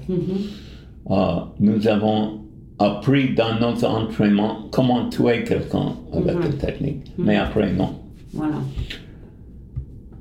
euh, 1.12 1.16
nous 1.60 1.88
avons 1.88 2.42
appris 2.80 3.36
dans 3.36 3.60
notre 3.60 3.86
entraînement 3.88 4.68
comment 4.72 5.10
tuer 5.10 5.44
quelqu'un 5.44 5.94
avec 6.14 6.36
Mhm. 6.36 6.42
la 6.44 6.50
technique. 6.54 7.12
Mais 7.18 7.36
après, 7.36 7.74
non. 7.74 7.90
Voilà. 8.34 8.56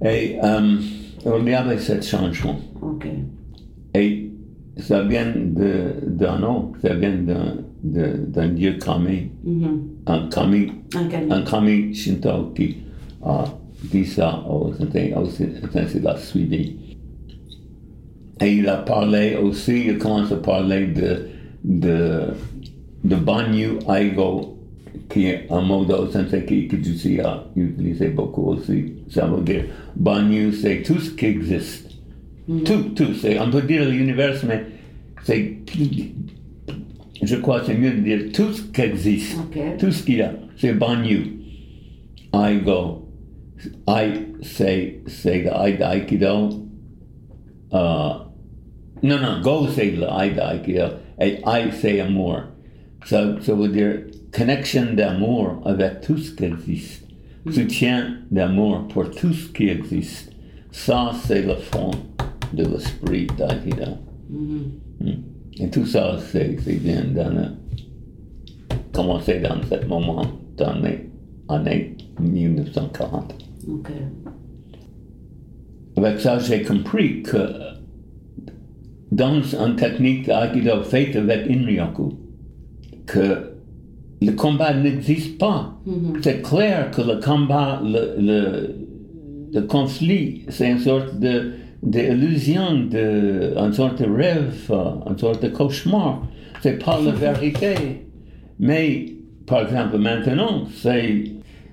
Et 0.04 0.38
euh, 0.42 0.76
il 1.24 1.48
y 1.48 1.54
avait 1.54 1.78
ce 1.78 2.00
changement. 2.00 2.56
Ok. 2.82 3.06
Et 3.94 4.30
ça 4.76 5.02
vient 5.02 5.32
d'un 5.34 6.38
nom, 6.38 6.72
ça 6.82 6.94
vient 6.94 7.16
d'un 7.82 8.48
dieu 8.48 8.74
kami, 8.74 9.30
Mhm. 9.44 9.80
un 10.06 10.28
kami, 10.28 10.72
Un 10.94 11.04
kami. 11.08 11.32
un 11.32 11.42
kami 11.42 11.94
shinto 11.94 12.52
qui 12.54 12.76
a 13.24 13.44
dit 13.92 14.04
ça 14.04 14.44
au 14.48 14.72
sensei, 14.74 15.12
au 15.14 15.24
sensei 15.26 16.00
l'a 16.00 16.16
suivi. 16.16 16.76
Et 18.40 18.52
il 18.58 18.68
a 18.68 18.76
parlé 18.78 19.36
aussi, 19.42 19.86
il 19.88 19.98
commence 19.98 20.30
à 20.30 20.36
parler 20.36 20.86
de, 20.88 21.26
de, 21.64 22.20
de 23.04 23.16
Banyu 23.16 23.78
Aigo, 23.88 24.57
qui 25.08 25.26
est 25.26 25.46
un 25.50 25.60
mot 25.60 25.84
de 25.84 26.10
sensei 26.10 26.44
qui 26.44 26.68
Kijusi 26.68 27.20
a 27.20 27.44
utilisé 27.56 28.08
beaucoup 28.08 28.48
aussi. 28.48 28.94
Ça 29.08 29.26
veut 29.26 29.42
dire, 29.42 29.64
Banyu, 29.96 30.52
c'est 30.52 30.82
tout 30.82 30.98
ce 30.98 31.10
qui 31.10 31.26
existe. 31.26 31.90
Hmm. 32.46 32.62
Tout, 32.62 32.82
tout. 32.94 33.14
C'est, 33.14 33.38
on 33.38 33.50
peut 33.50 33.62
dire 33.62 33.88
l'univers, 33.88 34.34
mais 34.46 34.64
c'est, 35.22 35.58
je 37.22 37.36
crois 37.36 37.60
que 37.60 37.66
c'est 37.66 37.74
mieux 37.74 37.92
de 37.92 38.00
dire 38.00 38.20
tout 38.32 38.52
ce 38.52 38.62
qui 38.62 38.80
existe. 38.80 39.38
Ok. 39.38 39.58
Tout 39.78 39.90
ce 39.90 40.02
qu'il 40.02 40.16
y 40.16 40.22
a, 40.22 40.32
c'est 40.56 40.72
Banyu. 40.74 41.38
Aigo. 42.32 43.08
I, 43.88 44.12
c'est, 44.42 45.00
c'est 45.06 45.42
le 45.42 45.50
I 45.50 45.76
d'Aikido. 45.76 46.50
Euh, 47.74 48.10
non, 49.02 49.18
non, 49.20 49.40
Go, 49.42 49.66
c'est 49.74 49.90
le 49.90 50.06
I 50.10 50.30
d'Aikido. 50.32 50.86
Et 51.20 51.38
I, 51.44 51.70
c'est 51.72 52.00
amour. 52.00 52.40
Ça, 53.04 53.36
ça 53.40 53.54
veut 53.54 53.68
dire 53.68 54.02
connexion 54.38 54.94
d'amour 54.94 55.60
avec 55.64 56.00
tout 56.02 56.16
ce 56.16 56.30
qui 56.32 56.44
existe. 56.44 57.04
Soutien 57.50 58.18
d'amour 58.30 58.86
pour 58.88 59.10
tout 59.10 59.32
ce 59.32 59.48
qui 59.48 59.68
existe. 59.68 60.32
Ça, 60.70 61.12
c'est 61.24 61.42
le 61.42 61.54
fond 61.54 61.90
de 62.52 62.64
l'esprit 62.64 63.26
d'Aikido. 63.38 63.92
Mm. 64.30 65.10
Et 65.60 65.70
tout 65.70 65.86
ça, 65.86 66.18
c'est 66.30 66.56
bien 66.80 67.04
dans 67.14 67.30
le, 67.30 67.46
commencé 68.92 69.40
dans 69.40 69.60
ce 69.62 69.84
moment, 69.86 70.26
dans 70.56 70.78
les 70.80 71.08
années 71.48 71.96
1940. 72.20 73.34
Ok. 73.68 73.90
Avec 75.96 76.20
ça, 76.20 76.38
j'ai 76.38 76.62
compris 76.62 77.22
que 77.22 77.38
dans 79.10 79.42
une 79.42 79.76
technique 79.76 80.26
d'Aikido 80.26 80.82
faite 80.82 81.16
avec 81.16 81.50
Inryoku, 81.50 82.12
que 83.06 83.47
le 84.20 84.32
combat 84.32 84.74
n'existe 84.74 85.38
pas. 85.38 85.78
C'est 86.22 86.42
clair 86.42 86.90
que 86.90 87.02
le 87.02 87.16
combat, 87.20 87.80
le, 87.84 88.14
le, 88.20 88.74
le 89.54 89.60
conflit, 89.62 90.42
c'est 90.48 90.70
une 90.70 90.78
sorte 90.80 91.18
de 91.20 91.52
d'illusion, 91.80 92.74
de, 92.90 93.52
une 93.56 93.72
sorte 93.72 94.02
de 94.02 94.08
rêve, 94.10 94.70
une 95.08 95.16
sorte 95.18 95.42
de 95.42 95.48
cauchemar. 95.48 96.22
C'est 96.62 96.82
pas 96.84 96.98
la 97.04 97.12
vérité. 97.26 97.74
Mais, 98.58 99.06
par 99.46 99.62
exemple, 99.62 99.96
maintenant, 99.98 100.64
c'est, 100.74 101.24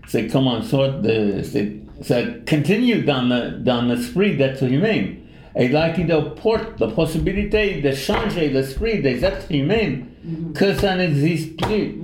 c'est 0.07 0.27
comme 0.27 0.45
une 0.47 0.61
sorte 0.61 1.01
de, 1.01 1.41
c'est- 1.41 1.77
ça 2.01 2.17
continue 2.47 3.01
dans, 3.03 3.23
le, 3.23 3.57
dans 3.63 3.81
l'esprit 3.83 4.35
d'être 4.37 4.63
humain. 4.71 5.05
Et 5.57 5.69
l'aïkido 5.69 6.21
porte 6.43 6.79
la 6.79 6.87
possibilité 6.87 7.81
de 7.81 7.91
changer 7.91 8.49
l'esprit 8.53 9.01
des 9.01 9.23
êtres 9.23 9.47
humains, 9.49 9.93
que 10.53 10.73
ça 10.73 10.95
n'existe 10.97 11.55
plus. 11.61 11.95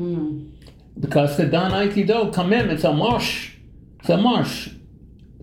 Parce 1.12 1.38
que 1.38 1.44
dans 1.44 1.70
l'aïkido, 1.70 2.32
quand 2.34 2.46
même, 2.46 2.78
ça 2.78 2.92
marche. 2.92 3.62
Ça 4.04 4.18
marche. 4.18 4.72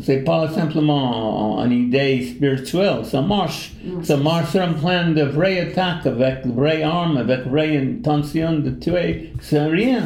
C'est 0.00 0.22
pas 0.22 0.48
simplement 0.50 1.60
une 1.64 1.72
idée 1.72 2.22
spirituelle, 2.22 3.04
ça 3.04 3.20
marche. 3.20 3.72
Ça 4.02 4.16
marche 4.16 4.50
sur 4.50 4.62
un 4.62 4.72
plan 4.72 5.10
de 5.10 5.22
vraie 5.22 5.60
attaque, 5.60 6.06
avec 6.06 6.46
vraie 6.46 6.82
arme, 6.84 7.16
avec 7.16 7.46
vraie 7.46 7.76
intention 7.78 8.60
de 8.60 8.70
tuer. 8.70 9.32
C'est 9.40 9.66
rien. 9.66 10.02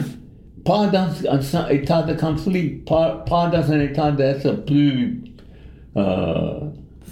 Pas 0.64 0.86
dans 0.86 1.08
un 1.28 1.68
état 1.68 2.02
de 2.04 2.14
conflit, 2.14 2.68
pas, 2.86 3.22
pas 3.28 3.48
dans 3.48 3.70
un 3.70 3.80
état 3.80 4.12
d'être 4.12 4.64
plus, 4.64 5.24
euh, 5.96 6.60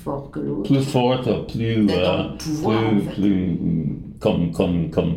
Fort 0.03 0.31
que 0.31 0.41
l'autre. 0.41 0.63
plus 0.73 0.83
fort, 0.83 1.21
plus, 1.47 1.87
euh, 1.91 2.23
pouvoir, 2.39 2.81
plus, 2.81 2.97
en 2.97 3.01
fait. 3.01 3.21
plus, 3.21 3.47
mm, 3.61 3.97
comme, 4.21 4.51
comme, 4.53 4.89
comme 4.91 5.15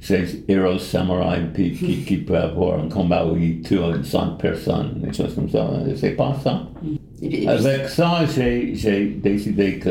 ces 0.00 0.44
héros 0.48 0.78
samouraïs 0.78 1.46
qui, 1.54 1.72
qui, 1.72 1.96
qui 1.98 2.16
peuvent 2.18 2.36
avoir 2.52 2.80
un 2.84 2.88
combat 2.88 3.26
où 3.26 3.36
ils 3.36 3.60
tuent 3.62 4.02
100 4.02 4.36
personnes, 4.38 5.00
des 5.02 5.12
choses 5.12 5.34
comme 5.34 5.48
ça. 5.48 5.68
C'est 5.96 6.12
pas 6.16 6.36
ça. 6.42 6.68
Et 6.84 7.28
puis- 7.28 7.36
et 7.36 7.38
puis- 7.40 7.48
Avec 7.48 7.88
ça, 7.88 8.20
j'ai, 8.34 9.06
décidé 9.22 9.78
que 9.78 9.90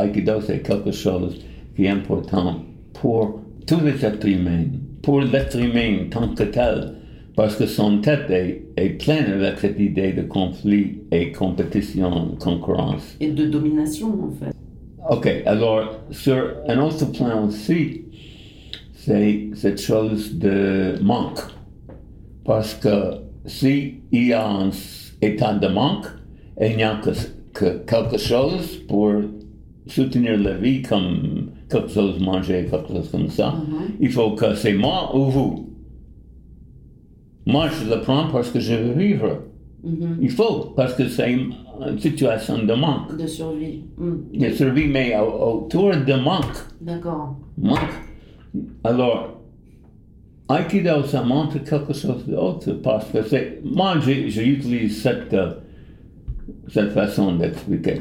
Aikido, 0.00 0.40
c'est 0.40 0.60
quelque 0.62 0.92
chose 0.92 1.38
qui 1.74 1.86
est 1.86 1.88
important 1.90 2.62
pour 2.94 3.40
tous 3.66 3.80
les 3.84 4.04
êtres 4.04 4.26
humains, 4.28 4.64
pour 5.02 5.20
l'être 5.20 5.58
humain 5.58 6.06
tant 6.10 6.28
que 6.28 6.44
tel, 6.44 6.94
parce 7.36 7.56
que 7.56 7.66
son 7.66 7.98
tête 7.98 8.30
est, 8.30 8.64
est 8.76 8.90
pleine 8.90 9.32
avec 9.40 9.58
cette 9.58 9.78
idée 9.78 10.12
de 10.12 10.22
conflit 10.22 10.98
et 11.12 11.30
compétition, 11.32 12.36
concurrence. 12.40 13.16
Et 13.20 13.30
de 13.30 13.46
domination, 13.46 14.08
en 14.08 14.30
fait. 14.44 14.54
Ok, 15.10 15.42
alors 15.46 16.00
sur 16.10 16.36
un 16.68 16.78
autre 16.80 17.10
plan 17.12 17.46
aussi, 17.46 18.02
c'est 19.08 19.48
cette 19.54 19.80
chose 19.80 20.34
de 20.38 20.94
manque. 21.02 21.40
Parce 22.44 22.74
que 22.74 22.94
s'il 23.46 24.00
y 24.12 24.32
a 24.34 24.46
un 24.46 24.70
état 25.22 25.54
de 25.54 25.66
manque, 25.68 26.06
et 26.60 26.70
il 26.72 26.76
n'y 26.76 26.82
a 26.82 26.96
que, 26.96 27.10
que 27.54 27.78
quelque 27.86 28.18
chose 28.18 28.76
pour 28.88 29.12
soutenir 29.86 30.38
la 30.38 30.54
vie, 30.58 30.82
comme 30.82 31.50
quelque 31.70 31.88
chose 31.88 32.20
manger, 32.20 32.66
quelque 32.70 32.88
chose 32.88 33.08
comme 33.10 33.28
ça, 33.30 33.54
il 33.98 34.10
faut 34.10 34.32
que 34.32 34.54
c'est 34.54 34.74
moi 34.74 35.16
ou 35.16 35.24
vous. 35.30 35.70
Moi, 37.46 37.68
je 37.68 37.88
le 37.88 38.00
prends 38.02 38.26
parce 38.30 38.50
que 38.50 38.60
je 38.60 38.74
veux 38.74 38.92
vivre. 38.92 39.38
Mhm. 39.82 40.18
Il 40.20 40.30
faut, 40.30 40.72
parce 40.76 40.92
que 40.92 41.08
c'est 41.08 41.32
une 41.32 41.54
situation 41.98 42.58
de 42.64 42.74
manque. 42.74 43.16
De 43.16 43.26
survie. 43.26 43.84
Hmm. 43.96 44.16
de 44.38 44.50
survie, 44.50 44.88
mais 44.88 45.16
au- 45.18 45.62
autour 45.64 45.92
de 45.92 46.14
manque. 46.22 46.58
D'accord. 46.80 47.36
manque. 47.56 47.94
Alors, 48.84 49.40
Aikido, 50.50 51.02
ça 51.04 51.22
montre 51.22 51.58
quelque 51.62 51.92
chose 51.92 52.24
d'autre 52.26 52.72
parce 52.82 53.06
que 53.10 53.22
c'est. 53.22 53.60
Moi, 53.64 53.98
j'utilise 54.00 55.02
cette, 55.02 55.34
euh, 55.34 55.50
cette 56.68 56.90
façon 56.92 57.36
d'expliquer. 57.36 58.00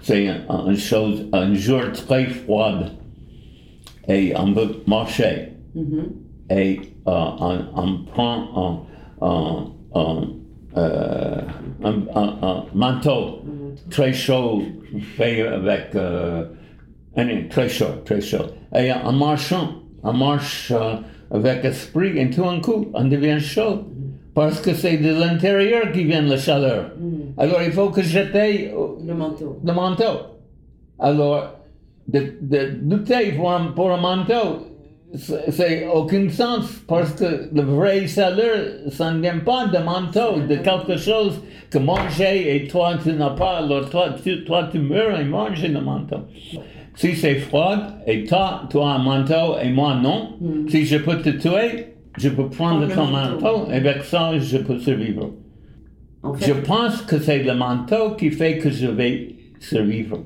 C'est 0.00 0.28
un- 0.28 0.66
une 0.68 0.76
chose, 0.76 1.26
un 1.32 1.52
jour 1.54 1.80
très 1.92 2.26
froid 2.26 2.74
et 4.08 4.32
on 4.36 4.52
veut 4.52 4.82
marcher 4.86 5.48
Mhm. 5.74 6.04
et 6.50 6.80
euh, 7.08 7.10
on, 7.40 7.58
on 7.74 7.98
prend 8.12 8.86
un, 9.22 9.26
un, 9.26 9.66
un, 9.94 10.22
euh, 10.76 11.40
un- 11.84 12.64
manteau 12.74 13.42
très 13.90 14.12
chaud 14.12 14.62
fait 15.16 15.42
avec 15.42 15.94
euh, 15.94 16.44
très 17.50 17.68
chaud, 17.68 18.02
très 18.04 18.20
chaud. 18.20 18.46
Et 18.76 18.92
en 18.92 19.12
marchant, 19.12 19.68
on 20.02 20.12
marche 20.12 20.72
euh, 20.72 20.96
avec 21.30 21.64
esprit 21.64 22.18
et 22.18 22.30
tout 22.30 22.42
d'un 22.42 22.60
coup, 22.60 22.90
on 22.94 23.04
devient 23.04 23.40
chaud. 23.40 23.84
Parce 24.34 24.60
que 24.60 24.74
c'est 24.74 24.96
de 24.96 25.14
l'intérieur 25.14 25.92
qui 25.92 26.04
vient 26.04 26.22
la 26.22 26.36
chaleur. 26.36 26.90
Alors 27.38 27.62
il 27.62 27.70
faut 27.70 27.90
que 27.90 28.02
j'étais 28.02 28.72
Le 29.06 29.14
manteau. 29.14 29.60
le 29.64 29.72
manteau. 29.72 30.14
Alors, 30.98 31.54
de, 32.08 32.34
de 32.40 32.70
douter 32.82 33.32
pour 33.32 33.52
un, 33.52 33.66
pour 33.66 33.92
un 33.92 33.96
manteau, 33.96 34.66
c'est 35.16 35.52
c'est 35.52 35.86
aucun 35.86 36.28
sens 36.28 36.66
parce 36.88 37.12
que 37.12 37.48
le 37.54 37.62
vrai 37.62 38.06
chaleur, 38.08 38.90
ça 38.90 39.12
ne 39.12 39.20
vient 39.20 39.38
pas 39.38 39.66
de 39.66 39.78
manteau, 39.78 40.40
de 40.48 40.56
quelque 40.56 40.96
chose 40.96 41.40
que 41.70 41.78
manger 41.78 42.56
et 42.56 42.66
toi 42.66 42.94
tu 43.02 43.12
n'as 43.12 43.30
pas, 43.30 43.58
alors 43.58 43.88
toi 43.88 44.06
tu, 44.22 44.44
toi, 44.44 44.68
tu 44.70 44.80
meurs 44.80 45.18
et 45.18 45.24
manges 45.24 45.62
le 45.64 45.80
manteau. 45.80 46.16
Si 46.94 47.14
c'est 47.16 47.36
froid 47.36 47.76
et 48.06 48.24
toi 48.24 48.68
as 48.72 48.78
un 48.78 48.98
manteau 48.98 49.58
et 49.62 49.70
moi 49.70 49.96
non, 50.00 50.34
si 50.68 50.84
je 50.84 50.96
peux 50.98 51.18
te 51.20 51.30
tuer, 51.30 51.94
je 52.18 52.28
peux 52.28 52.48
prendre 52.48 52.86
ton 52.94 53.06
manteau. 53.06 53.68
et 53.70 53.74
avec 53.76 54.04
ça 54.04 54.38
je 54.38 54.58
peux 54.58 54.78
survivre. 54.78 55.30
En 56.22 56.34
Je 56.34 56.52
pense 56.52 57.02
que 57.02 57.18
c'est 57.18 57.42
le 57.42 57.54
manteau 57.54 58.12
qui 58.16 58.30
fait 58.30 58.58
que 58.58 58.70
je 58.70 58.86
vais 58.86 59.34
survivre. 59.58 60.18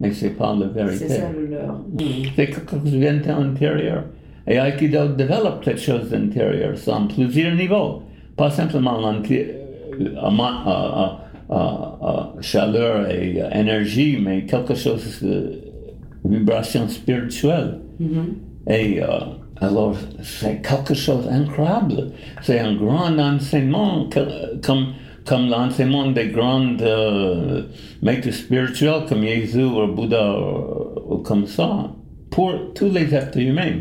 Mais 0.00 0.12
c'est 0.12 0.30
pas 0.30 0.54
la 0.54 0.66
vérité. 0.66 1.06
c'est 1.08 1.14
ça 1.20 1.30
le 1.36 1.46
leur. 1.46 1.80
C'est 2.36 2.46
quelque 2.46 2.70
chose 2.70 2.80
qui 2.84 2.98
vient 2.98 3.14
de 3.18 3.26
l'intérieur. 3.26 4.04
Et 4.46 4.56
Aikido 4.56 5.08
développe 5.08 5.64
cette 5.64 5.78
chose 5.80 6.12
intérieure 6.14 6.76
sur 6.76 7.06
plusieurs 7.08 7.54
niveaux. 7.54 8.02
Pas 8.36 8.50
simplement 8.50 9.00
l'anti- 9.00 9.34
euh, 10.00 10.08
euh, 10.26 11.06
euh, 11.50 12.40
chaleur 12.40 13.10
et 13.10 13.40
énergie, 13.54 14.18
mais 14.20 14.44
quelque 14.46 14.74
chose 14.74 15.20
de 15.22 15.58
vibration 16.24 16.88
spirituelle. 16.88 17.78
Et 18.68 19.02
euh, 19.02 19.06
alors, 19.60 19.94
c'est 20.22 20.62
quelque 20.62 20.94
chose 20.94 21.26
d'incroyable. 21.26 22.10
C'est 22.42 22.58
un 22.60 22.74
grand 22.74 23.16
enseignement, 23.18 24.08
que- 24.08 24.56
comme, 24.64 24.86
comme 25.24 25.48
l'enseignement 25.48 26.10
des 26.10 26.28
grands 26.28 26.76
euh, 26.80 27.62
maîtres 28.02 28.30
spirituels 28.32 29.04
comme 29.08 29.22
Jésus 29.22 29.62
ou 29.64 29.86
Bouddha 29.94 30.32
ou, 30.38 31.14
ou 31.14 31.18
comme 31.18 31.46
ça, 31.46 31.90
pour 32.30 32.52
tous 32.74 32.90
les 32.92 33.14
êtres 33.14 33.38
humains. 33.38 33.80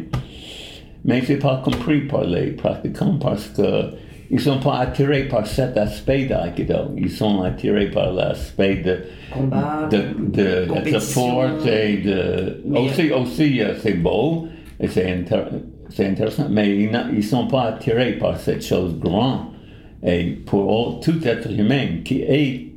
Mais 1.03 1.21
c'est 1.21 1.37
pas 1.39 1.61
compris 1.63 2.01
par 2.01 2.25
les 2.25 2.51
pratiquants 2.51 3.17
parce 3.19 3.47
que 3.47 3.91
ils 4.31 4.39
sont 4.39 4.59
pas 4.59 4.77
attirés 4.79 5.25
par 5.25 5.45
cet 5.45 5.77
aspect 5.77 6.25
d'Aikido. 6.25 6.93
Ils 6.97 7.09
sont 7.11 7.41
attirés 7.43 7.87
par 7.91 8.13
l'aspect 8.13 8.75
de 8.77 8.97
Combat. 9.31 9.89
de, 9.91 9.97
de 10.33 10.99
fort 10.99 11.67
et 11.67 11.97
de 11.97 12.61
Mais- 12.65 12.79
aussi 12.79 13.11
aussi 13.11 13.61
euh, 13.61 13.73
c'est 13.81 13.93
beau 13.93 14.47
et 14.79 14.87
c'est 14.87 15.05
intér- 15.05 15.49
c'est 15.89 16.07
intéressant 16.07 16.47
mais 16.49 16.69
ils 16.69 16.89
ils 17.13 17.23
sont 17.23 17.47
pas 17.47 17.63
attirés 17.73 18.13
par 18.13 18.37
cette 18.37 18.63
chose 18.65 18.97
grande 18.99 19.39
et 20.03 20.23
pour 20.45 20.99
tout 21.01 21.19
être 21.27 21.51
humain 21.51 21.87
qui 22.03 22.21
est 22.21 22.67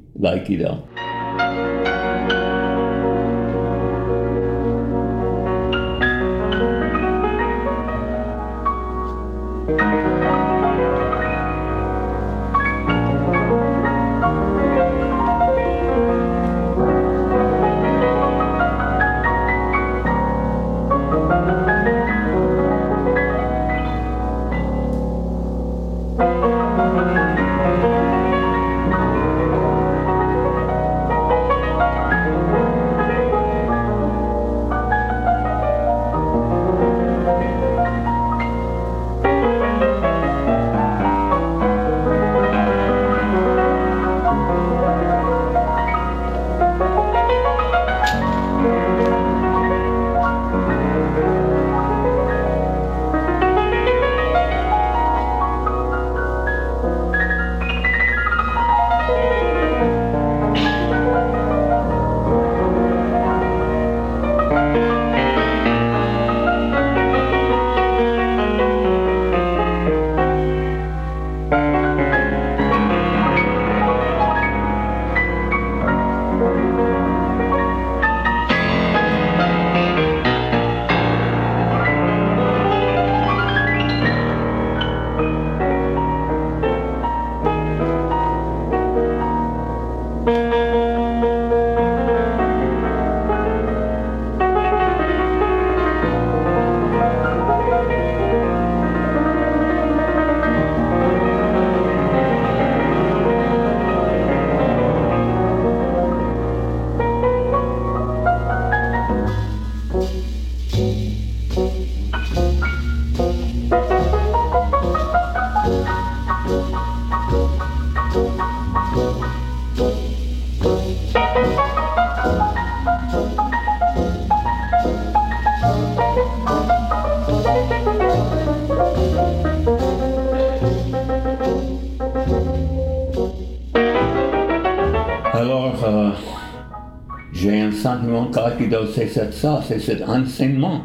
l'aïkido. 137.46 137.76
sentiment 137.76 138.26
qu'Aikido, 138.26 138.86
c'est 138.94 139.32
ça, 139.32 139.62
c'est 139.66 139.78
cet 139.78 140.02
enseignement 140.08 140.82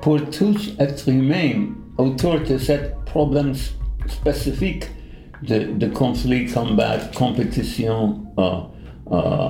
pour 0.00 0.20
tous 0.30 0.74
êtres 0.78 1.08
humains 1.08 1.68
autour 1.98 2.40
de 2.40 2.58
ce 2.58 2.72
problème 3.06 3.52
spécifique 4.06 4.84
de, 5.42 5.72
de 5.76 5.86
conflit, 5.86 6.46
combat, 6.46 6.98
compétition, 7.14 8.20
euh, 8.38 8.50
euh, 9.12 9.48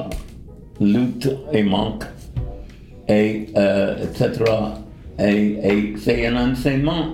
lutte 0.81 1.31
et 1.53 1.63
manque, 1.63 2.05
et, 3.09 3.47
euh, 3.57 3.97
etc. 4.05 4.45
Et, 5.19 5.59
et 5.63 5.95
c'est 5.97 6.27
un 6.27 6.51
enseignement 6.51 7.07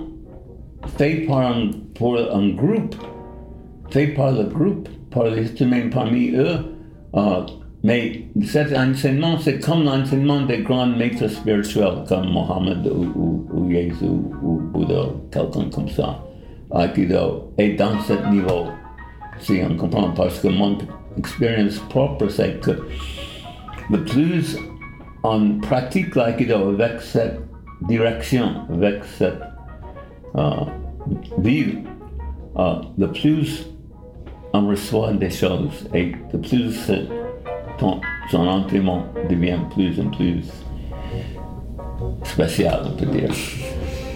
fait 0.97 1.25
par 1.27 1.39
un, 1.39 1.71
pour 1.95 2.17
un 2.17 2.49
groupe, 2.49 2.95
fait 3.89 4.07
par 4.07 4.31
le 4.31 4.43
groupe, 4.43 4.89
par 5.11 5.25
les 5.25 5.61
humains 5.61 5.89
parmi 5.91 6.31
eux. 6.31 6.59
Mais 7.83 8.23
cet 8.43 8.75
enseignement, 8.77 9.37
c'est 9.37 9.59
comme 9.59 9.83
l'enseignement 9.85 10.41
des 10.41 10.59
grands 10.59 10.87
maîtres 10.87 11.27
spirituels 11.27 12.03
comme 12.07 12.29
Mohammed 12.29 12.85
ou, 12.87 13.05
ou, 13.15 13.47
ou 13.53 13.71
Jésus 13.71 14.05
ou 14.43 14.59
Bouddha, 14.73 15.05
quelqu'un 15.31 15.69
comme 15.73 15.87
ça. 15.87 16.19
Aikido 16.73 17.51
est 17.57 17.73
dans 17.75 17.99
ce 18.01 18.13
niveau, 18.29 18.67
si 19.39 19.61
on 19.67 19.75
comprend, 19.75 20.11
parce 20.11 20.39
que 20.39 20.49
mon 20.49 20.77
expérience 21.17 21.79
propre, 21.89 22.27
c'est 22.27 22.59
que 22.59 22.71
le 23.89 24.03
plus 24.03 24.57
on 25.23 25.59
pratique 25.59 26.15
l'Aikido 26.15 26.69
avec 26.69 27.01
cette 27.01 27.39
direction, 27.87 28.67
avec 28.69 29.03
cette 29.05 29.41
euh, 30.35 30.65
vie, 31.39 31.77
euh, 32.57 32.75
le 32.97 33.07
plus 33.07 33.69
on 34.53 34.67
reçoit 34.67 35.13
des 35.13 35.29
choses 35.29 35.87
et 35.93 36.11
le 36.33 36.39
plus 36.39 36.91
ton, 37.79 38.01
son 38.29 38.47
entraînement 38.47 39.05
devient 39.29 39.59
plus 39.73 39.99
en 39.99 40.09
plus 40.09 40.43
spécial, 42.23 42.81
on 42.85 42.91
peut 42.91 43.05
dire. 43.05 43.29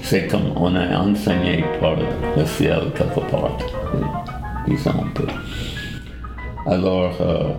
C'est 0.01 0.27
comme 0.27 0.53
on 0.55 0.75
est 0.75 0.95
enseigné 0.95 1.63
par 1.79 1.95
le 1.95 2.45
ciel 2.45 2.91
quelque 2.95 3.19
part, 3.31 3.57
disons 4.67 4.91
un 4.91 5.09
peu. 5.13 5.27
Alors, 6.65 7.13
euh, 7.21 7.53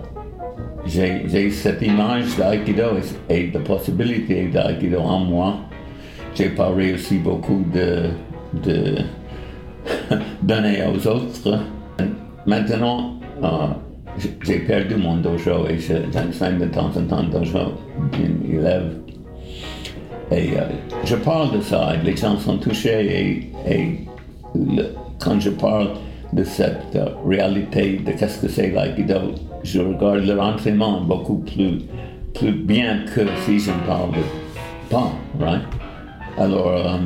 j'ai 0.85 1.51
cette 1.51 1.81
image 1.81 2.37
d'Aikido 2.37 2.97
et, 3.29 3.47
de 3.47 3.59
possibilité 3.59 4.47
d'Aikido 4.47 4.99
en 4.99 5.19
moi. 5.19 5.55
J'ai 6.35 6.49
pas 6.49 6.69
réussi 6.69 7.17
beaucoup 7.17 7.63
de, 7.73 8.09
de 8.63 8.97
donner 10.41 10.83
aux 10.83 11.07
autres. 11.07 11.59
Maintenant, 12.45 13.15
euh, 13.43 13.67
j'ai- 14.17 14.59
perdu 14.59 14.95
mon 14.95 15.17
dojo 15.17 15.67
et 15.69 15.77
je- 15.79 15.93
j'enseigne 16.13 16.59
de 16.59 16.65
temps 16.65 16.91
en 16.95 17.03
temps 17.03 17.23
dojo 17.23 17.73
d'une 18.11 18.57
élève. 18.59 18.93
Et 20.31 20.57
euh, 20.57 20.61
je 21.03 21.15
parle 21.17 21.51
de 21.57 21.61
ça, 21.61 21.93
les 22.03 22.15
gens 22.15 22.37
sont 22.37 22.57
touchés 22.57 23.49
et, 23.67 23.99
quand 25.19 25.39
je 25.39 25.49
parle 25.51 25.89
de 26.33 26.43
cette 26.43 26.95
euh, 26.95 27.09
réalité 27.27 27.97
de 28.05 28.11
qu'est-ce 28.11 28.41
que 28.41 28.47
c'est 28.47 28.71
l'aïkido, 28.71 29.33
je 29.63 29.79
regarde 29.81 30.25
leur 30.25 30.41
entraînement 30.41 31.01
beaucoup 31.01 31.37
plus, 31.39 31.79
plus 32.33 32.51
bien 32.51 32.99
que 33.13 33.21
si 33.45 33.59
je 33.59 33.71
ne 33.71 33.79
parle 33.87 34.11
pas, 34.89 35.11
right? 35.39 35.61
Alors, 36.37 36.67
euh, 36.69 36.97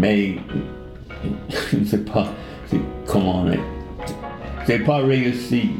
mais 0.00 0.34
je 1.70 1.76
ne 1.78 1.84
sais 1.84 2.04
pas 2.04 2.26
comment 3.06 3.42
on 3.44 3.50
est. 3.52 3.77
J'ai 4.68 4.80
pas 4.80 4.98
réussi 4.98 5.70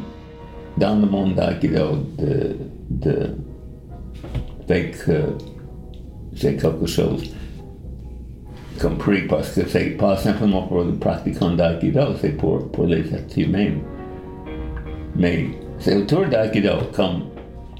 dans 0.77 0.95
le 0.99 1.05
monde 1.05 1.35
d'aïkido 1.35 1.89
de, 2.17 2.55
de, 2.89 3.35
fait 4.67 4.89
que 5.05 6.41
quelque 6.57 6.87
chose 6.87 7.35
compris 8.81 9.27
parce 9.27 9.53
que 9.53 9.67
c'est 9.67 9.91
pas 9.91 10.17
simplement 10.17 10.63
pour 10.63 10.81
le 10.83 10.93
pratiquant 10.93 11.51
d'aïkido, 11.53 12.15
c'est 12.19 12.35
pour, 12.35 12.71
pour 12.71 12.85
les 12.85 13.01
êtres 13.13 13.37
humains. 13.37 13.75
Mais 15.15 15.45
c'est 15.77 15.95
autour 15.95 16.25
d'aïkido 16.25 16.71
comme 16.95 17.25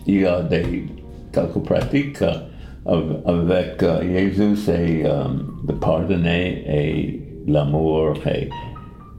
il 0.05 0.21
y 0.21 0.25
a 0.27 0.43
des 0.43 0.85
quelques 1.33 1.63
pratiques 1.63 2.21
av- 2.85 3.21
avec 3.25 3.81
Jésus 4.13 4.69
et 4.69 5.03
de 5.67 5.73
pardonner 5.73 6.63
et 6.67 7.19
l'amour 7.47 8.13
et 8.27 8.47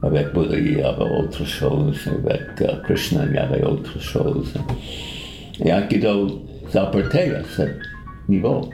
avec 0.03 0.33
Bouddha 0.33 0.57
il 0.57 0.79
y 0.79 0.81
avait 0.81 1.03
autre 1.03 1.45
chose, 1.45 1.99
avec 2.23 2.61
euh, 2.61 2.81
Krishna 2.83 3.25
il 3.29 3.35
y 3.35 3.37
avait 3.37 3.63
autre 3.63 3.99
chose. 3.99 4.53
Et 5.63 5.69
Aikido 5.69 6.41
s'apportait 6.69 7.35
à 7.35 7.43
ce 7.43 7.63
niveau. 8.27 8.69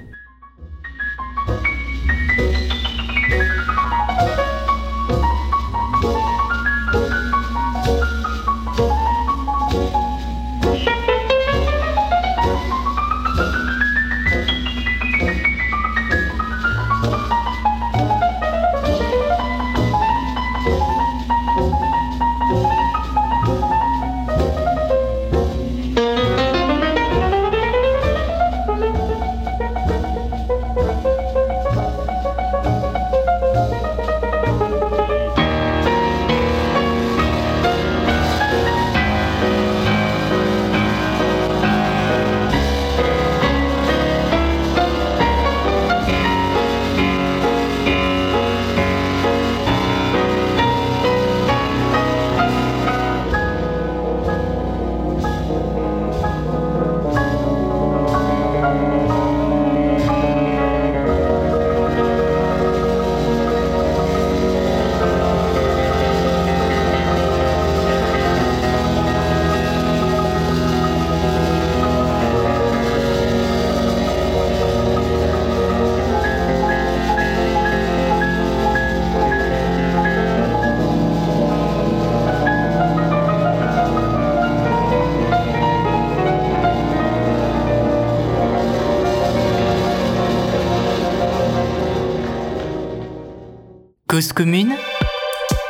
Cause 94.18 94.34
commune, 94.34 94.72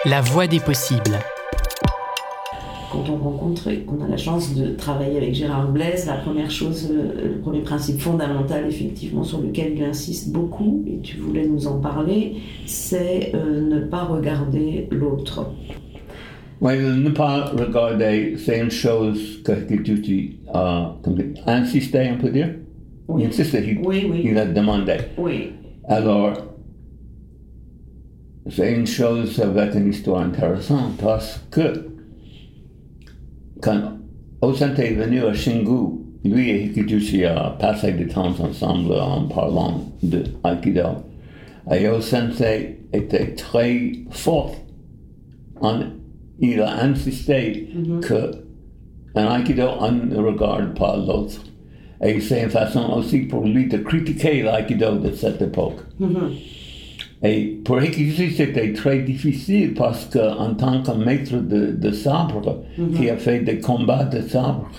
la 0.05 0.21
voie 0.21 0.47
des 0.47 0.61
possibles. 0.61 1.19
Quand 2.89 3.03
on 3.09 3.17
rencontre 3.17 3.67
et 3.67 3.79
qu'on 3.79 4.01
a 4.01 4.07
la 4.07 4.15
chance 4.15 4.55
de 4.55 4.69
travailler 4.69 5.17
avec 5.17 5.35
Gérard 5.35 5.69
Blaise, 5.69 6.05
la 6.07 6.13
première 6.13 6.49
chose, 6.49 6.89
euh, 6.89 7.33
le 7.33 7.41
premier 7.41 7.59
principe 7.59 7.99
fondamental, 7.99 8.65
effectivement, 8.65 9.25
sur 9.25 9.41
lequel 9.41 9.73
il 9.75 9.83
insiste 9.83 10.31
beaucoup, 10.31 10.85
et 10.87 11.01
tu 11.01 11.17
voulais 11.17 11.45
nous 11.45 11.67
en 11.67 11.81
parler, 11.81 12.37
c'est 12.65 13.33
euh, 13.35 13.59
ne 13.67 13.81
pas 13.81 14.05
regarder 14.05 14.87
l'autre. 14.91 15.51
Oui, 16.61 16.77
ne 16.79 17.09
pas 17.09 17.47
regarder, 17.47 18.35
c'est 18.37 18.61
une 18.61 18.71
chose 18.71 19.43
que, 19.43 19.51
que 19.51 19.91
tu, 19.91 20.35
as 20.53 20.95
insisté, 21.47 22.11
on 22.13 22.17
peut 22.17 22.29
dire? 22.29 22.55
Oui. 23.09 23.23
Il 23.23 23.27
insiste, 23.27 23.57
il, 23.61 23.79
Oui, 23.83 24.07
oui. 24.09 24.21
il 24.23 24.37
a 24.37 24.45
demandé. 24.45 24.95
Oui, 25.17 25.51
Alors, 25.89 26.46
c'est 28.49 28.73
une 28.73 28.87
chose 28.87 29.39
avec 29.39 29.75
une 29.75 29.89
histoire 29.89 30.21
intéressante 30.21 30.97
parce 31.01 31.41
que 31.51 31.87
quand 33.61 33.79
Osante 34.41 34.79
est 34.79 34.93
venu 34.93 35.21
à 35.23 35.33
Shingu, 35.33 35.99
lui 36.23 36.49
et 36.49 36.63
Hikijushi 36.65 37.25
a 37.25 37.55
passé 37.59 37.91
du 37.93 38.07
temps 38.07 38.33
ensemble 38.39 38.93
en 38.93 39.23
parlant 39.27 39.81
de 40.03 40.23
Aikido. 40.43 40.83
Et 41.71 41.87
Osante 41.87 42.41
était 42.93 43.33
très 43.35 43.91
fort. 44.11 44.55
En- 45.61 45.79
il 46.39 46.61
a 46.61 46.83
insisté 46.83 47.69
que 48.01 48.31
en 49.15 49.35
Aikido, 49.39 49.63
on 49.79 49.91
ne 49.91 50.17
regarde 50.17 50.77
pas 50.77 50.95
l'autre. 50.97 51.43
Et 52.03 52.19
c'est 52.19 52.43
une 52.43 52.49
façon 52.51 52.93
aussi 52.95 53.21
pour 53.21 53.43
lui 53.45 53.67
de 53.67 53.77
critiquer 53.77 54.43
l'aïkido 54.43 54.97
de 54.99 55.11
cette 55.13 55.41
époque. 55.41 55.79
Et 57.23 57.59
pour 57.63 57.81
Hikishi, 57.81 58.31
c'était 58.31 58.73
très 58.73 58.99
difficile 59.01 59.73
parce 59.73 60.05
qu'en 60.05 60.53
tant 60.53 60.81
que 60.83 60.91
maître 61.03 61.35
de, 61.37 61.71
de 61.71 61.91
sabre, 61.91 62.63
qui 62.95 63.09
a 63.09 63.17
fait 63.17 63.39
des 63.39 63.59
combats 63.59 64.03
de 64.05 64.21
sabre, 64.21 64.69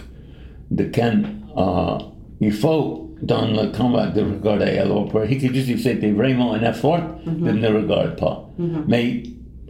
de 0.70 0.84
Ken, 0.84 1.26
euh, 1.56 1.98
il 2.40 2.52
faut 2.52 3.16
dans 3.22 3.46
le 3.48 3.76
combat 3.76 4.06
de 4.08 4.20
regarder. 4.22 4.78
Alors 4.78 5.06
pour 5.08 5.24
Hikishi, 5.24 5.78
c'était 5.78 6.12
vraiment 6.12 6.52
un 6.54 6.62
effort 6.62 7.00
de 7.26 7.50
ne 7.50 7.66
regarder 7.68 8.14
pas. 8.16 8.48
Mais 8.86 9.22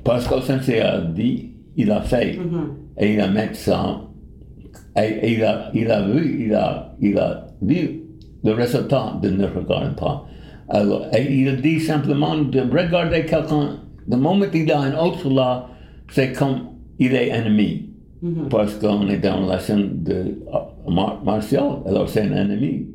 parce 0.05 0.27
que 0.29 0.41
Sensei 0.43 0.81
a 0.81 1.01
dit, 1.01 1.51
il 1.77 1.91
a 1.91 2.03
fait. 2.03 2.39
Et 2.99 3.15
il 3.15 3.21
a 3.21 3.29
mis 3.29 3.55
ça. 3.55 4.01
Et, 4.97 5.27
et 5.27 5.35
il, 5.37 5.45
a, 5.45 5.71
il 5.73 5.91
a 5.91 6.03
vu, 6.07 6.45
il 6.47 6.55
a, 6.55 6.95
il 7.01 7.17
a 7.19 7.47
vu 7.63 8.01
le 8.45 8.53
résultat 8.53 9.19
de 9.23 9.31
ne 9.31 9.47
regarder 9.47 9.95
pas. 9.97 10.27
Alors, 10.71 11.07
et 11.17 11.27
il 11.33 11.49
a 11.49 11.53
dit 11.53 11.81
simplement 11.81 12.37
de 12.37 12.61
regarder 12.61 13.25
quelqu'un. 13.25 13.81
Le 14.09 14.17
moment 14.17 14.45
a 14.45 14.79
un 14.81 14.99
autre 15.07 15.29
là, 15.31 15.69
c'est 16.11 16.33
comme 16.33 16.61
il 16.99 17.15
est 17.15 17.29
ennemi. 17.29 17.85
Parce 18.51 18.75
qu'on 18.75 19.09
est 19.09 19.19
dans 19.19 19.39
la 19.41 19.47
relation 19.47 19.79
de 19.79 20.39
mar- 20.89 21.23
martial, 21.25 21.69
alors 21.87 22.09
c'est 22.09 22.23
un 22.23 22.33
ennemi. 22.37 22.87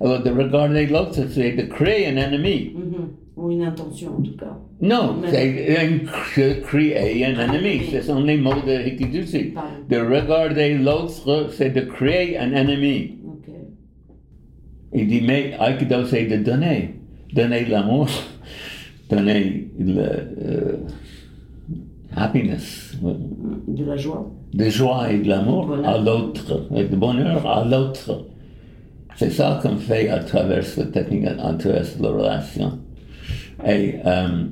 Alors 0.00 0.22
de 0.22 0.30
regarder 0.30 0.86
l'autre, 0.86 1.22
c'est 1.30 1.52
de 1.52 1.62
créer 1.62 2.06
un 2.08 2.16
ennemi. 2.16 2.72
Mhm. 2.76 3.08
Ou 3.36 3.50
une 3.52 3.62
intention 3.62 4.10
en 4.18 4.20
tout 4.20 4.36
cas. 4.36 4.58
Non, 4.80 4.96
ah, 5.14 5.14
Mais- 5.22 5.28
c'est 5.30 6.60
créer 6.62 7.24
un 7.24 7.38
ennemi. 7.40 7.84
Ce 7.90 8.00
sont 8.02 8.20
les 8.22 8.36
mots 8.36 8.50
de. 8.66 9.54
Pardon. 9.54 9.70
De 9.88 9.96
regarder 9.96 10.74
l'autre, 10.76 11.48
c'est 11.52 11.70
de 11.70 11.80
créer 11.82 12.36
un 12.38 12.52
ennemi. 12.52 13.12
Ok. 13.26 13.54
Il 14.92 15.06
dit, 15.08 15.22
mais 15.26 15.52
Aikido, 15.60 16.04
c'est 16.04 16.26
de 16.26 16.36
donner. 16.44 16.94
Donner 17.32 17.64
l'amour, 17.66 18.08
donner 19.10 19.68
le 19.78 20.00
euh, 20.00 20.76
happiness, 22.16 22.96
De 23.68 23.84
la 23.84 23.96
joie. 23.96 24.30
de 24.54 24.64
joie 24.70 25.12
et 25.12 25.18
de 25.18 25.28
l'amour 25.28 25.76
à 25.84 25.98
l'autre, 25.98 26.66
et 26.74 26.84
de 26.84 26.96
bonheur 26.96 27.46
à 27.46 27.64
l'autre. 27.64 28.26
C'est 29.16 29.30
ça 29.30 29.58
qu'on 29.62 29.76
fait 29.76 30.08
à 30.08 30.20
travers 30.20 30.64
la 30.76 30.84
technique, 30.86 31.26
à 31.26 31.52
travers 31.54 31.84
la 32.00 32.08
relation. 32.08 32.78
Et, 33.66 33.96
euh, 34.06 34.44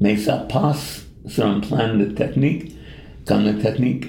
mais 0.00 0.16
ça 0.16 0.36
passe 0.50 1.06
sur 1.26 1.44
un 1.46 1.60
plan 1.60 1.96
de 1.96 2.04
technique, 2.06 2.72
quand 3.26 3.40
la 3.40 3.54
technique 3.54 4.04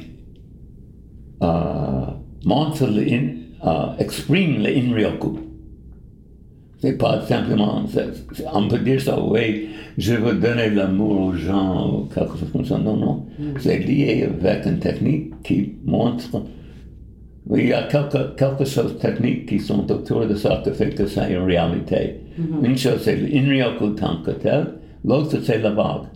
euh, 1.41 2.05
montre, 2.45 2.85
le 2.87 3.01
in, 3.01 3.27
euh, 3.65 3.87
exprime 3.99 4.63
le 4.63 4.69
in-ryoku. 4.69 5.39
C'est 6.79 6.97
pas 6.97 7.21
simplement, 7.21 7.83
on 8.53 8.67
peut 8.67 8.79
dire 8.79 9.01
ça, 9.01 9.17
oui, 9.21 9.69
je 9.97 10.13
veux 10.13 10.33
donner 10.33 10.69
l'amour 10.69 11.21
aux 11.27 11.33
gens 11.33 11.89
ou 11.89 12.05
quelque 12.13 12.37
chose 12.37 12.49
comme 12.51 12.65
ça. 12.65 12.77
Non, 12.77 12.97
non. 12.97 13.25
C'est 13.59 13.79
lié 13.79 14.27
avec 14.41 14.65
une 14.65 14.79
technique 14.79 15.41
qui 15.43 15.73
montre. 15.85 16.43
Oui, 17.47 17.61
il 17.63 17.69
y 17.69 17.73
a 17.73 17.83
quelques, 17.83 18.35
quelques 18.35 18.65
choses 18.67 18.97
techniques 18.99 19.45
qui 19.47 19.59
sont 19.59 19.89
autour 19.91 20.25
de 20.27 20.35
ça 20.35 20.61
qui 20.63 20.71
fait 20.71 20.89
que 20.89 21.05
c'est 21.05 21.31
une 21.31 21.43
réalité. 21.43 22.21
Une 22.61 22.77
chose, 22.77 22.99
c'est 23.01 23.15
l'in-ryoku 23.15 23.91
tant 23.91 24.17
que 24.23 24.31
tel, 24.31 24.73
l'autre, 25.05 25.37
c'est 25.41 25.59
la 25.59 25.71
vague. 25.71 26.07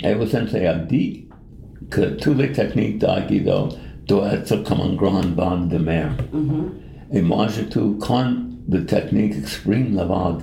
Et 0.00 0.14
le 0.14 0.26
sensei 0.26 0.66
a 0.66 0.74
dit 0.74 1.26
que 1.90 2.16
toutes 2.16 2.38
les 2.38 2.50
techniques 2.52 2.98
d'Aikido 2.98 3.68
doivent 4.08 4.34
être 4.34 4.62
comme 4.64 4.80
une 4.90 4.96
grande 4.96 5.34
bande 5.34 5.68
de 5.68 5.78
mer. 5.78 6.10
Et 7.12 7.22
moi, 7.22 7.46
je 7.48 7.62
trouve 7.62 7.98
quand 7.98 8.32
la 8.68 8.80
technique 8.82 9.34
exprime 9.36 9.94
la 9.94 10.04
vague, 10.04 10.42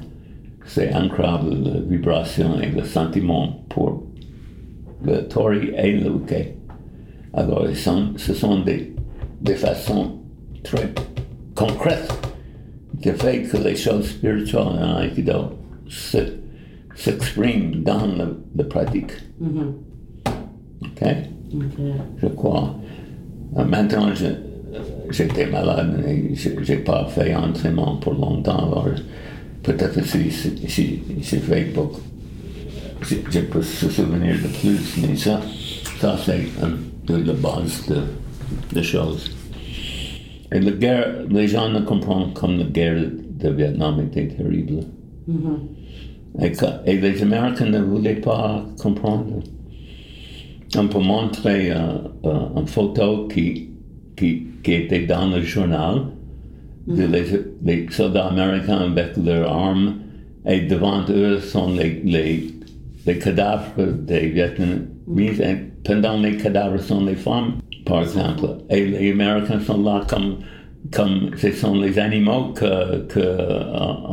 c'est 0.66 0.94
incroyable 0.94 1.56
la 1.64 1.80
vibration 1.82 2.60
et 2.62 2.70
le 2.70 2.84
sentiment 2.84 3.66
pour 3.70 4.04
le 5.04 5.28
tori 5.28 5.72
et 5.78 5.92
le 6.00 6.10
uke. 6.10 6.54
Alors, 7.34 7.68
sont- 7.76 8.14
ce 8.18 8.34
sont 8.34 8.60
des, 8.62 8.96
des 9.42 9.56
façons 9.56 10.20
très 10.64 10.94
concrètes 11.56 12.12
qui 13.02 13.10
fait 13.12 13.42
que 13.42 13.58
les 13.58 13.76
choses 13.76 14.08
spirituelles 14.08 14.62
en 14.62 15.02
Aikido 15.02 15.50
se- 15.90 16.38
s'expriment 16.96 17.84
dans 17.84 18.06
la, 18.06 18.28
la 18.56 18.64
pratique. 18.64 19.12
OK? 20.82 21.04
Ok. 21.56 21.82
je 22.22 22.28
crois. 22.28 22.76
Euh, 23.58 23.66
Maintenant, 23.66 24.14
je- 24.16 24.53
j'étais 25.10 25.48
malade 25.48 26.04
et 26.08 26.36
je 26.36 26.50
n'ai 26.50 26.78
pas 26.78 27.06
fait 27.08 27.34
entraînement 27.36 27.98
pour 27.98 28.14
longtemps. 28.14 28.58
Alors, 28.68 28.88
peut-être 29.64 30.04
si, 30.06 30.32
si, 30.32 30.52
si 30.68 31.00
j'ai 31.22 31.38
fait 31.38 31.74
beaucoup, 31.74 32.02
je, 33.02 33.16
je 33.30 33.40
peux 33.42 33.62
se 33.62 33.90
souvenir 33.90 34.36
de 34.36 34.48
plus, 34.60 35.02
mais 35.08 35.16
ça, 35.16 35.42
ça 36.00 36.18
c'est 36.26 36.40
la 37.10 37.34
base 37.34 37.88
de, 37.90 38.76
de 38.76 38.82
choses. 38.82 39.32
Et 40.52 40.60
la 40.60 40.72
guerre, 40.72 41.08
les 41.30 41.48
gens 41.48 41.70
ne 41.70 41.80
comprennent 41.80 42.32
comme 42.34 42.58
la 42.60 42.66
guerre 42.66 43.10
de 43.40 43.50
Vietnam 43.50 44.00
était 44.02 44.28
terrible. 44.28 44.82
Et, 46.42 46.52
que- 46.52 46.66
et 46.86 46.98
les 47.00 47.22
Américains 47.22 47.66
ne 47.70 47.80
voulaient 47.82 48.16
pas 48.22 48.66
comprendre. 48.82 49.40
On 50.76 50.88
peut 50.88 51.00
montrer 51.00 51.72
euh, 51.72 51.78
euh, 52.26 52.40
une 52.58 52.68
photo 52.68 53.28
qui, 53.28 53.70
qui, 54.18 54.48
qui 54.64 54.74
était 54.74 55.06
dans 55.06 55.28
le 55.28 55.42
journal 55.42 56.04
de 56.88 57.04
les, 57.06 57.24
les 57.64 57.88
soldats 57.92 58.28
américains 58.28 58.80
avec 58.92 59.18
leurs 59.18 59.52
armes 59.52 59.96
et 60.46 60.62
devant 60.62 61.04
eux 61.10 61.40
sont 61.40 61.74
les, 61.74 62.02
les, 62.04 62.48
les 63.06 63.18
cadavres 63.18 63.82
des 64.08 64.28
Vietnamiens 64.28 64.82
et 65.40 65.56
pendant 65.84 66.18
les 66.18 66.38
cadavres 66.38 66.80
sont 66.80 67.06
les 67.06 67.16
femmes, 67.16 67.56
par 67.86 68.02
exemple. 68.02 68.48
Et 68.70 68.86
les 68.86 69.12
Américains 69.12 69.60
sont 69.60 69.82
là 69.84 70.02
comme, 70.10 70.38
comme 70.92 71.32
ce 71.38 71.52
sont 71.52 71.76
les 71.80 71.98
animaux 72.00 72.54
que, 72.54 73.04
que 73.08 73.38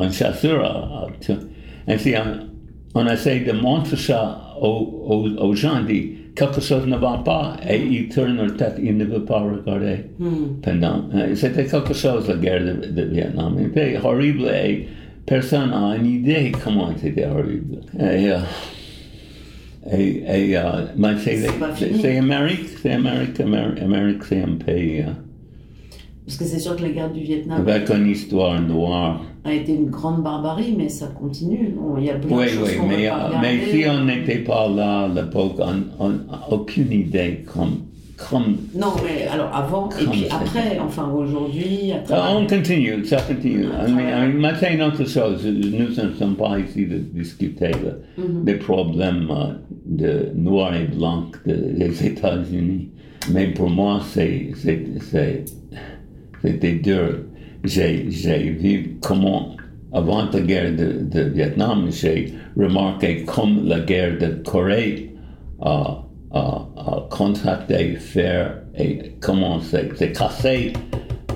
un 0.00 0.10
chasseur 0.10 0.64
a. 0.64 1.06
Ainsi, 1.88 2.14
on, 2.16 3.00
on 3.00 3.06
essaie 3.06 3.40
de 3.40 3.52
montrer 3.52 3.96
ça 3.96 4.54
aux, 4.60 4.66
aux, 5.08 5.44
aux 5.44 5.54
gens, 5.54 5.82
dit 5.82 6.12
quelque 6.34 6.60
chose 6.60 6.86
ne 6.86 6.96
va 6.96 7.22
pas, 7.24 7.56
et 7.68 7.78
ils 7.78 8.08
tournent 8.08 8.36
leur 8.36 8.56
tête, 8.56 8.76
ils 8.82 8.96
ne 8.96 9.04
veulent 9.04 9.24
pas 9.24 9.40
regarder. 9.40 9.96
Pendant, 10.62 11.04
euh, 11.14 11.34
c'était 11.34 11.64
quelque 11.66 11.94
chose, 11.94 12.28
la 12.28 12.36
guerre 12.36 12.64
de, 12.64 12.86
de 12.92 13.02
Vietnam. 13.02 13.56
C'était 13.62 13.98
horrible 14.02 14.44
et 14.48 14.88
personne 15.26 15.70
n'a 15.70 15.96
une 15.96 16.06
idée 16.06 16.52
comment 16.62 16.90
c'était 16.96 17.26
horrible. 17.26 17.78
Et, 17.98 18.30
euh, 18.32 18.38
et, 19.92 20.22
et 20.50 20.56
euh, 20.58 20.62
mais 20.96 21.16
c'est, 21.18 21.36
C'est 21.36 21.58
pas 21.58 21.70
c'est, 21.74 21.86
fini. 21.86 22.00
c'est 22.02 22.18
Amérique, 22.18 22.68
c'est 22.82 22.92
Amérique, 22.92 23.40
Amérique, 23.40 23.80
Amérique, 23.82 24.24
c'est 24.24 24.42
un 24.42 24.56
pays 24.64 25.00
euh, 25.00 25.12
Parce 26.26 26.36
que 26.38 26.44
c'est 26.44 26.58
sûr 26.60 26.76
que 26.76 26.82
la 26.82 26.90
guerre 26.90 27.10
du 27.12 27.20
Vietnam 27.20 27.66
avec 27.66 27.88
une 27.90 28.06
histoire 28.06 28.60
noire. 28.60 29.22
a 29.44 29.52
été 29.52 29.74
une 29.74 29.86
grande 29.90 30.22
barbarie, 30.22 30.74
mais 30.76 30.88
ça 30.88 31.06
continue. 31.08 31.74
Il 31.98 32.04
y 32.04 32.10
a 32.10 32.14
plein 32.14 32.36
Oui, 32.36 32.44
de 32.44 32.50
choses 32.50 32.68
oui, 32.78 32.86
mais, 32.88 33.08
euh, 33.08 33.12
mais 33.40 33.58
si 33.70 33.84
on 33.88 34.04
n'était 34.04 34.38
pas 34.38 34.68
là 34.68 35.00
à 35.04 35.08
l'époque, 35.08 35.54
on 35.98 36.08
n'a 36.10 36.18
aucune 36.50 36.92
idée 36.92 37.42
comme, 37.52 37.78
comme 38.16 38.58
Non, 38.76 38.92
mais 39.02 39.26
alors 39.26 39.48
avant 39.52 39.88
et 39.98 40.04
puis 40.04 40.26
après, 40.30 40.78
enfin 40.78 41.10
aujourd'hui, 41.10 41.90
Euh, 41.92 41.96
travers- 42.04 42.36
on 42.36 42.46
continue, 42.46 43.04
ça 43.04 43.16
continue. 43.22 43.64
Ah, 43.76 43.86
mais 43.88 44.50
c'est 44.60 44.74
une 44.74 44.82
autre 44.82 45.04
chose. 45.08 45.44
Nous 45.46 45.88
ne 45.88 46.12
sommes 46.18 46.34
pas 46.36 46.58
ici 46.60 46.86
de 46.86 46.98
discuter 46.98 47.70
Mhm. 48.18 48.44
des 48.44 48.54
problèmes 48.54 49.26
euh, 49.30 49.54
de 49.86 50.28
noir 50.38 50.74
et 50.76 50.84
blanc 50.84 51.24
de- 51.46 51.72
des 51.78 52.06
États-Unis. 52.06 52.90
Mais 53.32 53.46
pour 53.48 53.70
moi, 53.70 54.00
c'est, 54.06 54.48
c'était 56.42 56.74
dur. 56.74 57.20
J'ai, 57.64 58.04
vu 58.58 58.96
comment, 59.02 59.54
avant 59.92 60.28
la 60.32 60.40
guerre 60.40 60.72
de, 60.74 61.02
de 61.02 61.20
Vietnam, 61.30 61.88
j'ai 61.90 62.32
remarqué 62.56 63.24
comme 63.24 63.66
la 63.66 63.80
guerre 63.80 64.16
de 64.18 64.28
Corée 64.44 65.10
a, 65.60 66.02
a, 66.32 66.68
a 66.76 67.08
contracté, 67.10 67.96
faire 67.96 68.62
et 68.78 69.12
comment 69.20 69.60
c'est, 69.60 69.90
cassé 70.12 70.72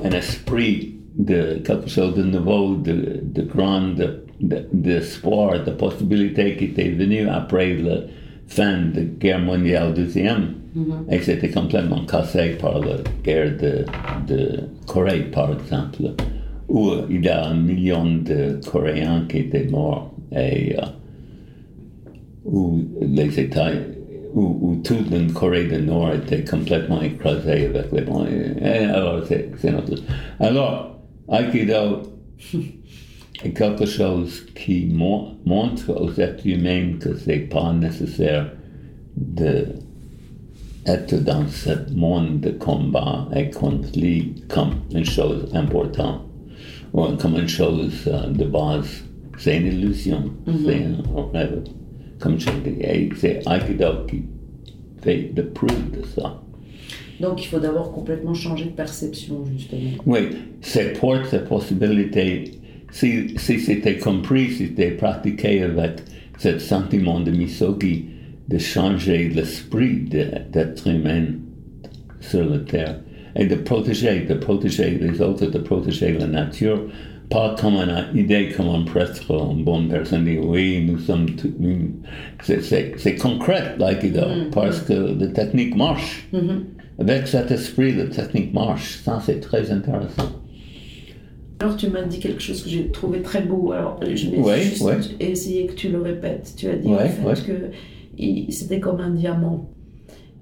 un 0.03 0.11
esprit 0.11 0.95
de 1.19 1.61
quelque 1.65 1.89
chose 1.89 2.15
de 2.15 2.23
nouveau, 2.23 2.77
de, 2.77 3.21
de 3.23 3.43
grand 3.43 3.95
de- 3.95 4.25
de- 4.41 4.67
d'espoir, 4.73 5.63
de, 5.65 5.71
possibilité 5.71 6.57
qui 6.57 6.65
était 6.67 6.91
venu 6.91 7.29
après 7.29 7.75
la 7.77 7.97
fin 8.47 8.83
de 8.93 8.97
la 8.97 9.03
guerre 9.21 9.39
mondiale 9.41 9.95
deuxième. 9.95 10.55
Et 11.11 11.21
c'était 11.21 11.51
complètement 11.51 12.05
cassé 12.05 12.57
par 12.61 12.81
la 12.81 12.97
guerre 13.23 13.57
de, 13.57 13.85
de 14.27 14.61
Corée, 14.87 15.31
par 15.31 15.53
exemple, 15.53 16.15
où 16.69 16.91
il 17.09 17.25
y 17.25 17.29
a 17.29 17.47
un 17.47 17.55
million 17.55 18.05
de 18.17 18.59
Coréens 18.67 19.25
qui 19.29 19.39
étaient 19.39 19.69
morts 19.69 20.15
et 20.33 20.77
euh, 20.77 20.83
où 22.45 22.81
les 23.01 23.39
États, 23.39 23.71
où, 24.35 24.59
où 24.63 24.77
toute 24.83 25.11
la 25.11 25.21
Corée 25.33 25.67
du 25.69 25.81
Nord 25.83 26.13
était 26.15 26.43
complètement 26.43 27.01
écrasée 27.03 27.67
avec 27.67 27.93
les. 27.93 28.03
Et 28.61 28.85
alors, 28.85 29.23
c'est, 29.27 29.71
notre... 29.71 29.95
Alors, 30.41 30.99
Aikido 31.31 32.03
est 33.45 33.51
quelque 33.51 33.87
chose 33.87 34.45
qui 34.55 34.87
mon- 34.93 35.37
montre 35.47 35.91
aux 36.01 36.21
êtres 36.21 36.47
humains 36.47 36.95
que 36.99 37.15
c'est 37.17 37.49
pas 37.49 37.73
nécessaire 37.73 38.51
de 39.17 39.67
être 40.87 41.23
dans 41.23 41.47
ce 41.49 41.71
monde 41.95 42.41
de 42.41 42.51
combat 42.51 43.29
et 43.35 43.51
conflit 43.51 44.35
comme 44.49 44.75
une 44.95 45.05
chose 45.05 45.49
importante 45.55 46.23
ou 46.93 47.07
comme 47.21 47.37
une 47.37 47.49
chose 47.49 47.93
euh, 48.07 48.29
de 48.29 48.45
base. 48.45 49.05
C'est 49.39 49.57
une 49.57 49.67
illusion, 49.67 50.31
c'est 50.65 50.85
un 50.85 51.33
rêve, 51.33 51.65
comme 52.21 52.39
je 52.39 52.51
dis. 52.51 53.11
C'est 53.17 53.43
Aikido 53.47 54.07
qui 54.09 54.23
fait 55.03 55.33
le 55.35 55.47
preuve 55.47 55.91
de 55.91 56.07
ça. 56.07 56.41
Donc 57.21 57.43
il 57.45 57.49
faut 57.49 57.59
d'abord 57.59 57.93
complètement 57.93 58.35
changer 58.35 58.67
de 58.67 58.71
perception, 58.71 59.45
justement. 59.57 59.91
Oui, 60.07 60.21
c'est 60.61 60.99
pour 60.99 61.17
cette 61.27 61.49
possibilité. 61.49 62.53
Si, 62.93 63.37
si 63.39 63.59
c'était 63.59 63.99
compris, 63.99 64.51
si 64.51 64.69
c'était 64.69 64.93
pratiqué 64.93 65.63
avec 65.63 66.03
ce 66.39 66.59
sentiment 66.61 67.19
de 67.19 67.33
misogi, 67.33 68.07
de 68.49 68.59
changer 68.59 69.29
l'esprit 69.31 70.01
d'être 70.53 70.87
humain 70.89 71.25
sur 72.21 72.45
la 72.49 72.59
terre 72.59 73.01
et 73.37 73.47
de 73.47 73.55
protéger, 73.57 74.21
de 74.29 74.35
protéger 74.35 74.99
les 75.01 75.21
autres, 75.21 75.47
de 75.47 75.59
protéger 75.59 76.13
la 76.13 76.27
nature, 76.27 76.83
pas 77.31 77.55
comme 77.59 77.75
une 77.77 78.19
idée, 78.19 78.51
comme 78.57 78.69
un 78.69 78.83
prêtre, 78.83 79.33
une 79.57 79.65
bonne 79.65 79.89
personne 79.89 80.25
dit 80.25 80.39
oui, 80.39 80.85
nous 80.87 80.99
sommes 80.99 81.27
tous. 81.35 81.53
C'est- 82.43 82.61
C'est 82.61 82.93
c'est 82.99 83.17
concret, 83.17 83.75
l'aïkido, 83.79 84.21
parce 84.53 84.81
que 84.83 84.93
la 85.19 85.27
technique 85.29 85.75
marche. 85.77 86.29
Avec 86.99 87.27
cet 87.27 87.51
esprit, 87.51 87.93
la 87.95 88.05
technique 88.07 88.53
marche. 88.55 89.01
Ça, 89.05 89.21
c'est 89.25 89.41
très 89.41 89.69
intéressant. 89.73 90.31
Alors 91.61 91.77
tu 91.77 91.89
m'as 91.89 92.03
dit 92.03 92.19
quelque 92.21 92.43
chose 92.43 92.63
que 92.63 92.69
j'ai 92.71 92.89
trouvé 92.89 93.21
très 93.23 93.41
beau. 93.43 93.73
Alors 93.73 93.99
je 94.03 94.29
vais 94.29 94.37
Ouais, 94.39 94.61
juste 94.61 94.83
ouais. 94.83 94.97
essayer 95.19 95.67
que 95.67 95.73
tu 95.73 95.89
le 95.89 96.01
répètes. 96.03 96.53
Tu 96.57 96.69
as 96.69 96.77
dit 96.77 96.87
Ouais, 96.89 97.11
en 97.25 97.35
fait 97.35 97.47
que 97.47 97.53
c'était 98.51 98.81
comme 98.81 99.01
un 99.01 99.11
diamant. 99.11 99.71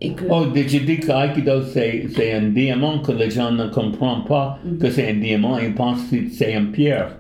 Et 0.01 0.15
que 0.15 0.25
Oh, 0.29 0.45
j'ai 0.55 0.81
dit 0.81 0.99
que 0.99 1.11
Aikido, 1.13 1.63
c'est 1.63 2.33
un 2.35 2.49
diamant 2.51 2.99
que 3.01 3.13
les 3.13 3.31
gens 3.31 3.53
ne 3.53 3.69
comprennent 3.69 4.25
pas 4.27 4.59
que 4.81 4.91
c'est 4.91 5.09
un 5.11 5.15
diamant. 5.15 5.59
Ils 5.59 5.75
pensent 5.75 6.11
que 6.11 6.29
c'est 6.29 6.55
une 6.55 6.73
pierre. 6.73 7.19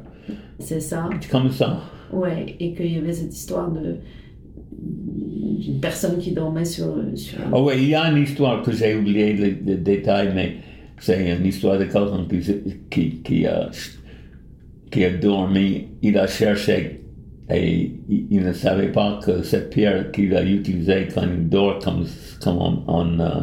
c'est 0.58 0.80
ça. 0.80 1.08
C'est 1.20 1.30
comme 1.30 1.50
ça. 1.50 1.80
Ouais. 2.12 2.56
Et 2.58 2.74
qu'il 2.74 2.92
y 2.92 2.98
avait 2.98 3.12
cette 3.12 3.34
histoire 3.34 3.70
de 3.70 3.96
d'une 4.80 5.78
personne 5.80 6.18
qui 6.18 6.32
dormait 6.32 6.64
sur 6.64 6.96
sur. 7.14 7.38
Oh 7.52 7.68
oui, 7.68 7.74
il 7.78 7.88
y 7.90 7.94
a 7.94 8.10
une 8.10 8.22
histoire 8.22 8.62
que 8.62 8.72
j'ai 8.72 8.96
oublié 8.96 9.32
le, 9.34 9.46
le 9.64 9.76
détail, 9.76 10.32
mais 10.34 10.56
c'est 10.98 11.36
une 11.38 11.46
histoire 11.46 11.78
de 11.78 11.84
quelqu'un 11.84 12.26
qui, 12.28 12.40
qui, 12.90 13.22
qui, 13.22 13.46
a, 13.46 13.70
qui 14.90 15.04
a 15.04 15.10
dormi. 15.10 15.88
Il 16.02 16.18
a 16.18 16.26
cherché 16.26 17.01
et 17.52 17.92
il, 18.08 18.26
il 18.30 18.42
ne 18.44 18.52
savait 18.52 18.92
pas 18.92 19.20
que 19.24 19.42
cette 19.42 19.70
pierre 19.70 20.10
qu'il 20.10 20.34
a 20.36 20.42
utilisée 20.44 21.08
quand 21.14 21.22
il 21.22 21.48
dort 21.48 21.78
comme, 21.80 22.04
comme 22.42 23.20
euh, 23.20 23.40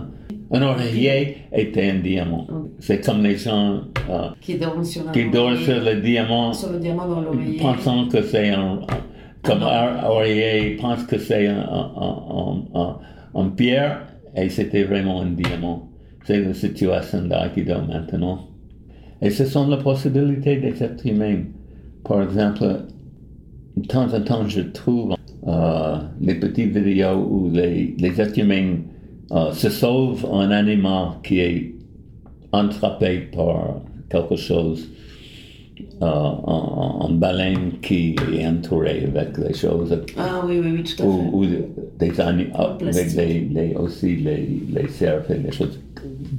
un 0.51 0.61
oreiller 0.63 1.37
était 1.53 1.91
un 1.91 1.99
diamant. 1.99 2.47
C'est 2.79 3.05
comme 3.05 3.23
les 3.23 3.37
gens 3.37 3.81
euh, 4.09 4.29
qui 4.41 4.55
dorment 4.57 4.83
sur 4.83 5.07
un 5.07 5.11
qui 5.11 5.29
dorment 5.29 5.53
oreiller- 5.53 5.65
sur 5.65 5.83
le 5.83 6.01
diamant 6.01 6.53
sur 6.53 6.71
le 6.71 6.79
diamant 6.79 7.07
dans 7.07 7.21
l'oreiller. 7.21 7.57
pensant 7.59 8.07
que 8.07 8.21
c'est 8.23 8.49
un, 8.49 8.79
comme 9.43 9.63
un 9.63 10.03
oreiller, 10.05 10.75
pense 10.77 11.03
que 11.03 11.17
c'est 11.17 11.47
un, 11.47 12.95
un, 13.35 13.49
pierre 13.49 14.07
et 14.35 14.49
c'était 14.49 14.83
vraiment 14.83 15.21
un 15.21 15.31
diamant. 15.31 15.89
C'est 16.25 16.41
la 16.41 16.53
situation 16.53 17.23
d'Aikido 17.23 17.75
maintenant. 17.87 18.47
Et 19.21 19.29
ce 19.29 19.45
sont 19.45 19.67
les 19.67 19.77
possibilités 19.77 20.57
des 20.57 20.81
êtres 20.83 21.05
humains. 21.05 21.43
Par 22.03 22.21
exemple, 22.23 22.85
de 23.77 23.85
temps 23.87 24.13
en 24.13 24.21
temps, 24.21 24.47
je 24.47 24.61
trouve 24.61 25.15
euh, 25.47 25.95
les 26.21 26.35
petites 26.35 26.75
vidéos 26.75 27.25
où 27.29 27.49
les, 27.51 27.95
les 27.97 28.21
êtres 28.21 28.37
humains 28.39 28.75
euh, 29.31 29.51
se 29.53 29.69
sauvent 29.69 30.25
un 30.33 30.51
animal 30.51 31.09
qui 31.23 31.39
est 31.39 31.75
attrapé 32.51 33.19
par 33.33 33.81
quelque 34.09 34.35
chose 34.35 34.89
euh, 36.01 36.05
en, 36.05 36.97
en 37.01 37.09
baleine 37.11 37.73
qui 37.81 38.15
est 38.33 38.45
entourée 38.47 39.05
avec 39.15 39.37
les 39.37 39.53
choses, 39.53 39.97
Ah 40.17 40.43
oui 40.45 40.59
oui 40.61 40.71
oui 40.73 40.83
tout 40.83 41.01
à 41.01 41.05
fait. 41.05 41.09
ou, 41.09 41.41
ou 41.43 41.45
des 41.99 42.19
animaux, 42.21 42.49
avec 42.55 42.77
plastique. 42.79 43.17
les, 43.17 43.39
les- 43.67 43.75
aussi 43.75 44.15
les, 44.17 44.47
les 44.73 44.87
cerfs 44.89 45.29
et 45.31 45.37
les 45.37 45.51
choses 45.51 45.79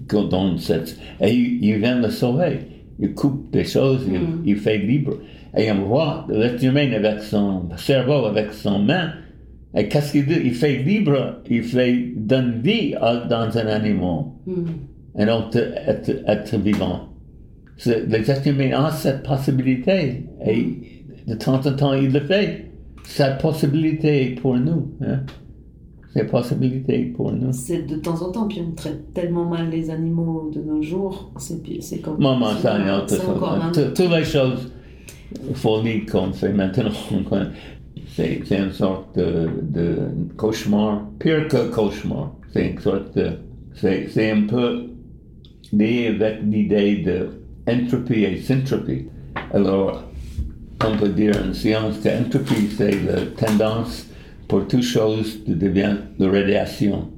donne 0.08 0.58
cette- 0.58 0.98
Et 1.20 1.32
il, 1.32 1.64
il 1.64 1.76
vient 1.78 2.00
le 2.00 2.10
sauver. 2.10 2.58
Il 2.98 3.14
coupe 3.14 3.50
des 3.52 3.64
choses, 3.64 4.02
il, 4.12 4.18
Mm. 4.20 4.42
il 4.44 4.56
fait 4.56 4.78
libre. 4.78 5.14
Et 5.56 5.70
on 5.72 5.84
voit 5.86 6.26
l'être 6.28 6.62
humain 6.62 6.92
avec 6.92 7.20
son 7.20 7.68
cerveau, 7.76 8.26
avec 8.26 8.52
son 8.52 8.78
main. 8.80 9.10
Et 9.74 9.88
qu'est-ce 9.88 10.12
qu'il 10.12 10.26
dit? 10.26 10.40
Il 10.44 10.54
fait 10.54 10.78
libre, 10.78 11.40
il 11.48 11.62
fait 11.62 12.12
donne 12.16 12.60
vie 12.62 12.94
à- 13.00 13.16
dans 13.28 13.56
un 13.58 13.66
animal. 13.66 14.24
Mhm. 14.46 14.66
Un 15.18 15.28
autre 15.28 15.58
être, 15.58 16.10
être 16.26 16.56
vivant. 16.58 17.00
C'est- 17.76 18.06
Les 18.08 18.30
êtres 18.30 18.46
humains 18.48 18.86
ont 18.86 18.90
cette 18.90 19.22
possibilité 19.24 20.24
et 20.46 20.78
de 21.26 21.34
temps 21.34 21.54
en 21.66 21.72
temps 21.72 21.94
ils 21.94 22.12
le 22.12 22.20
font. 22.20 22.34
Cette 23.04 23.38
possibilité 23.40 24.36
pour 24.40 24.56
nous. 24.56 24.92
Hein? 25.00 25.20
Cette 26.14 26.30
possibilité 26.30 27.12
pour 27.16 27.32
nous. 27.32 27.52
C'est 27.52 27.86
de 27.86 27.96
temps 27.96 28.20
en 28.22 28.30
temps, 28.32 28.46
puis 28.48 28.60
on 28.68 28.72
traite 28.74 29.12
tellement 29.14 29.44
mal 29.46 29.70
les 29.70 29.90
animaux 29.90 30.50
de 30.54 30.60
nos 30.60 30.82
jours, 30.82 31.32
c'est 31.38 31.60
c'est 31.80 31.98
comme. 31.98 32.20
Maman, 32.20 32.48
c'est 32.56 32.62
ça, 32.62 32.76
c'est 32.76 32.82
un- 32.90 32.98
chose. 33.72 33.72
Tout- 33.72 34.02
Toutes 34.02 34.12
les 34.12 34.24
choses 34.24 34.72
folies 35.54 36.06
qu'on 36.06 36.32
fait 36.32 36.52
maintenant, 36.52 36.90
c'est 38.14 38.40
c'est 38.44 38.58
une 38.58 38.72
sorte 38.72 39.16
de, 39.16 39.48
de 39.62 39.96
cauchemar, 40.36 41.02
pire 41.18 41.46
que 41.48 41.68
cauchemar. 41.70 42.32
C'est 42.52 42.70
une 42.70 42.78
sorte 42.78 43.16
de. 43.16 43.30
C'est 43.74 44.08
c'est 44.08 44.30
un 44.30 44.42
peu 44.42 44.86
lié 45.72 46.08
avec 46.08 46.38
l'idée 46.50 46.96
de 46.98 47.28
entropie 47.68 48.24
et 48.24 48.36
syntropie. 48.38 49.06
Alors, 49.52 50.04
on 50.84 50.96
peut 50.96 51.10
dire 51.10 51.34
en 51.48 51.52
science 51.54 51.98
que 51.98 52.08
entropie, 52.08 52.68
c'est 52.76 52.90
la 53.06 53.20
tendance 53.46 54.06
pour 54.48 54.66
toute 54.66 54.82
chose 54.82 55.44
de 55.46 55.54
devenir 55.54 55.96
de 56.18 56.26
radiation. 56.26 57.08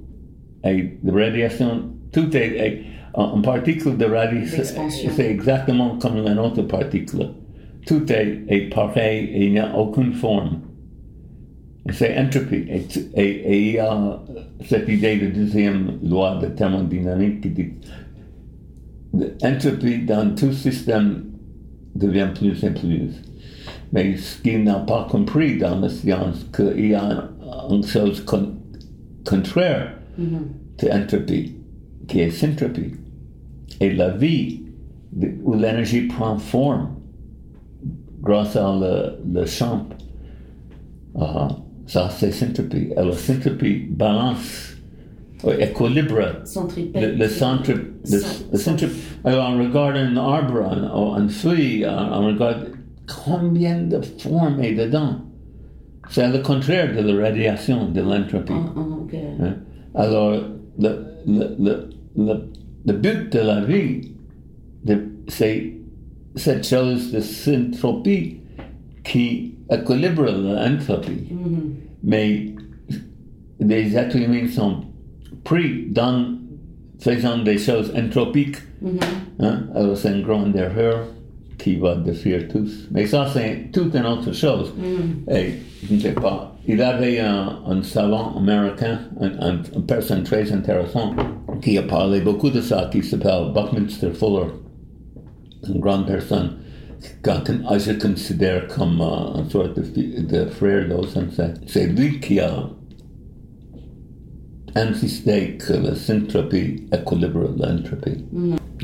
Et 0.65 0.99
la 1.03 1.13
radiation, 1.13 1.83
tout 2.13 2.37
est, 2.37 2.57
est- 2.59 2.83
en 3.15 3.41
particule 3.43 3.97
de 3.97 4.05
radiation, 4.07 4.89
c'est 4.91 5.31
exactement 5.31 5.99
comme 5.99 6.19
une 6.27 6.39
autre 6.39 6.63
particule. 6.63 7.29
Tout 7.87 8.11
est, 8.13 8.45
est 8.49 8.69
pareil 8.71 9.27
et 9.33 9.47
il 9.47 9.53
n'y 9.53 9.59
a 9.59 9.77
aucune 9.77 10.13
forme. 10.13 10.61
C'est 11.91 12.17
entropie. 12.19 12.65
Et, 12.69 12.87
et- 13.15 13.53
et 13.53 13.69
il 13.69 13.75
y 13.75 13.79
a 13.79 14.23
cette 14.65 14.89
idée 14.89 15.17
de 15.17 15.27
deuxième 15.29 15.99
loi 16.05 16.39
de 16.41 16.47
thermodynamique 16.47 17.41
qui 17.41 17.51
dit 17.51 17.69
l'entropie 19.43 19.99
dans 20.05 20.35
tout 20.35 20.53
système 20.53 21.25
devient 21.95 22.29
plus 22.35 22.63
et 22.65 22.71
plus. 22.71 23.11
Mais 23.93 24.17
ce 24.17 24.41
qu'il 24.41 24.65
n'a 24.65 24.79
pas 24.79 25.07
compris 25.11 25.59
dans 25.59 25.79
la 25.81 25.89
science, 25.89 26.47
qu'il 26.57 26.87
y 26.91 26.95
a 26.95 27.29
une 27.71 27.83
chose 27.85 28.21
con- 28.25 28.55
contraire 29.27 29.99
de 30.19 30.89
entropie, 30.89 31.57
qui 32.09 32.21
est 32.21 32.31
syntropie. 32.31 32.93
Et 33.81 33.93
la 33.93 34.11
vie, 34.17 34.63
où 35.45 35.53
l'énergie 35.55 36.03
prend 36.03 36.39
forme 36.39 36.89
grâce 38.23 38.57
à 38.57 38.73
le, 38.81 39.41
le 39.41 39.47
champ, 39.47 39.87
ah, 41.19 41.49
ça 41.87 42.09
c'est. 42.11 42.29
Et 42.29 42.95
la 42.97 43.13
syntropie 43.13 43.87
balance, 43.91 44.77
euh, 45.45 45.59
équilibre 45.59 46.21
le, 46.95 47.17
le 47.17 47.29
centre, 47.29 47.73
le. 47.73 48.89
Alors, 49.25 49.51
on 49.53 49.59
regarde 49.59 49.97
un 49.97 50.17
arbre, 50.17 50.63
un, 50.63 51.23
un 51.23 51.29
feuille, 51.29 51.87
on, 51.87 52.23
on 52.23 52.27
regarde 52.29 52.69
combien 53.25 53.83
de 53.83 54.01
formes 54.19 54.63
est 54.63 54.75
dedans. 54.75 55.17
C'est 56.11 56.31
le 56.31 56.39
contraire 56.39 56.95
de 56.95 57.11
la 57.11 57.23
radiation, 57.25 57.89
de 57.91 58.01
l'entropie. 58.01 58.53
Ah, 58.53 58.75
ah, 58.77 59.45
hein? 59.45 59.55
Alors, 59.95 60.33
le, 60.79 61.05
le, 61.27 61.57
le, 62.17 62.51
le, 62.87 62.93
but 62.93 63.33
de 63.33 63.39
la 63.39 63.61
vie, 63.61 64.01
c'est 65.29 65.75
cette 66.35 66.67
chose 66.67 67.13
de 67.13 67.21
syntropie 67.21 68.37
qui 69.05 69.55
équilibre 69.71 70.25
l'entropie. 70.25 71.29
Mhm. 71.31 71.61
Mais 72.05 72.47
êtres 73.95 74.17
humains 74.17 74.49
sont 74.49 74.77
pris 75.45 75.87
dans 75.91 76.25
faisant 76.99 77.39
des 77.43 77.59
choses 77.59 77.93
entropiques. 77.97 78.57
Mhm. 78.81 78.99
Hein? 79.41 79.65
Alors 79.75 79.97
c'est 79.97 80.13
une 80.13 80.23
grande 80.23 80.55
erreur 80.57 81.07
qui 81.59 81.77
va 81.77 81.95
détruire 81.97 82.49
tous. 82.49 82.89
Mais 82.91 83.07
ça, 83.07 83.29
c'est 83.33 83.71
toute 83.73 83.95
une 83.95 84.07
autre 84.07 84.33
chose. 84.33 84.73
Mhm. 84.77 85.35
Et 85.37 85.53
je 85.89 85.95
ne 85.95 86.01
sais 86.01 86.13
pas. 86.13 86.57
Il 86.67 86.81
avait 86.81 87.19
un, 87.21 87.59
un 87.67 87.83
savant 87.83 88.37
américain, 88.37 89.01
un- 89.21 89.39
un- 89.49 89.63
une 89.77 89.83
personne 89.87 90.23
très 90.23 90.51
intéressante, 90.53 91.15
qui 91.61 91.77
a 91.79 91.83
parlé 91.83 92.21
beaucoup 92.21 92.51
de 92.51 92.61
ça, 92.61 92.89
qui 92.93 93.03
s'appelle 93.03 93.53
Buckminster 93.55 94.11
Fuller. 94.13 94.47
Une 95.69 95.81
grande 95.81 96.07
personne 96.07 96.51
quand 97.23 97.43
ah, 97.69 97.79
je 97.79 97.93
considère 97.93 98.69
comme 98.69 99.01
euh, 99.01 99.41
une 99.43 99.51
sorte 99.51 99.77
de, 99.77 99.83
fi- 99.83 100.23
de 100.23 100.45
frère 100.47 100.89
d'Osense. 100.89 101.41
C'est 101.67 101.87
lui 101.89 102.21
qui 102.21 102.39
a 102.39 102.69
insisté 104.75 105.57
que 105.59 105.73
la 105.75 105.95
syntropie 105.95 106.85
équilibre 106.93 107.55
l'entropie. 107.59 108.25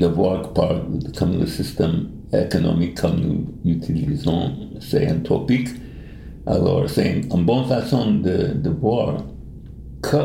De 0.00 0.06
voir 0.06 0.42
que 0.42 0.48
par, 0.54 0.82
comme 1.18 1.38
le 1.40 1.46
système 1.46 2.08
économique 2.32 3.00
comme 3.00 3.20
nous 3.20 3.44
l'utilisons, 3.64 4.50
c'est 4.80 5.10
entropique. 5.10 5.68
Alors, 6.46 6.88
c'est 6.88 7.20
une 7.34 7.44
bonne 7.44 7.64
façon 7.64 8.14
de, 8.16 8.54
de 8.62 8.70
voir 8.70 9.24
que- 10.02 10.16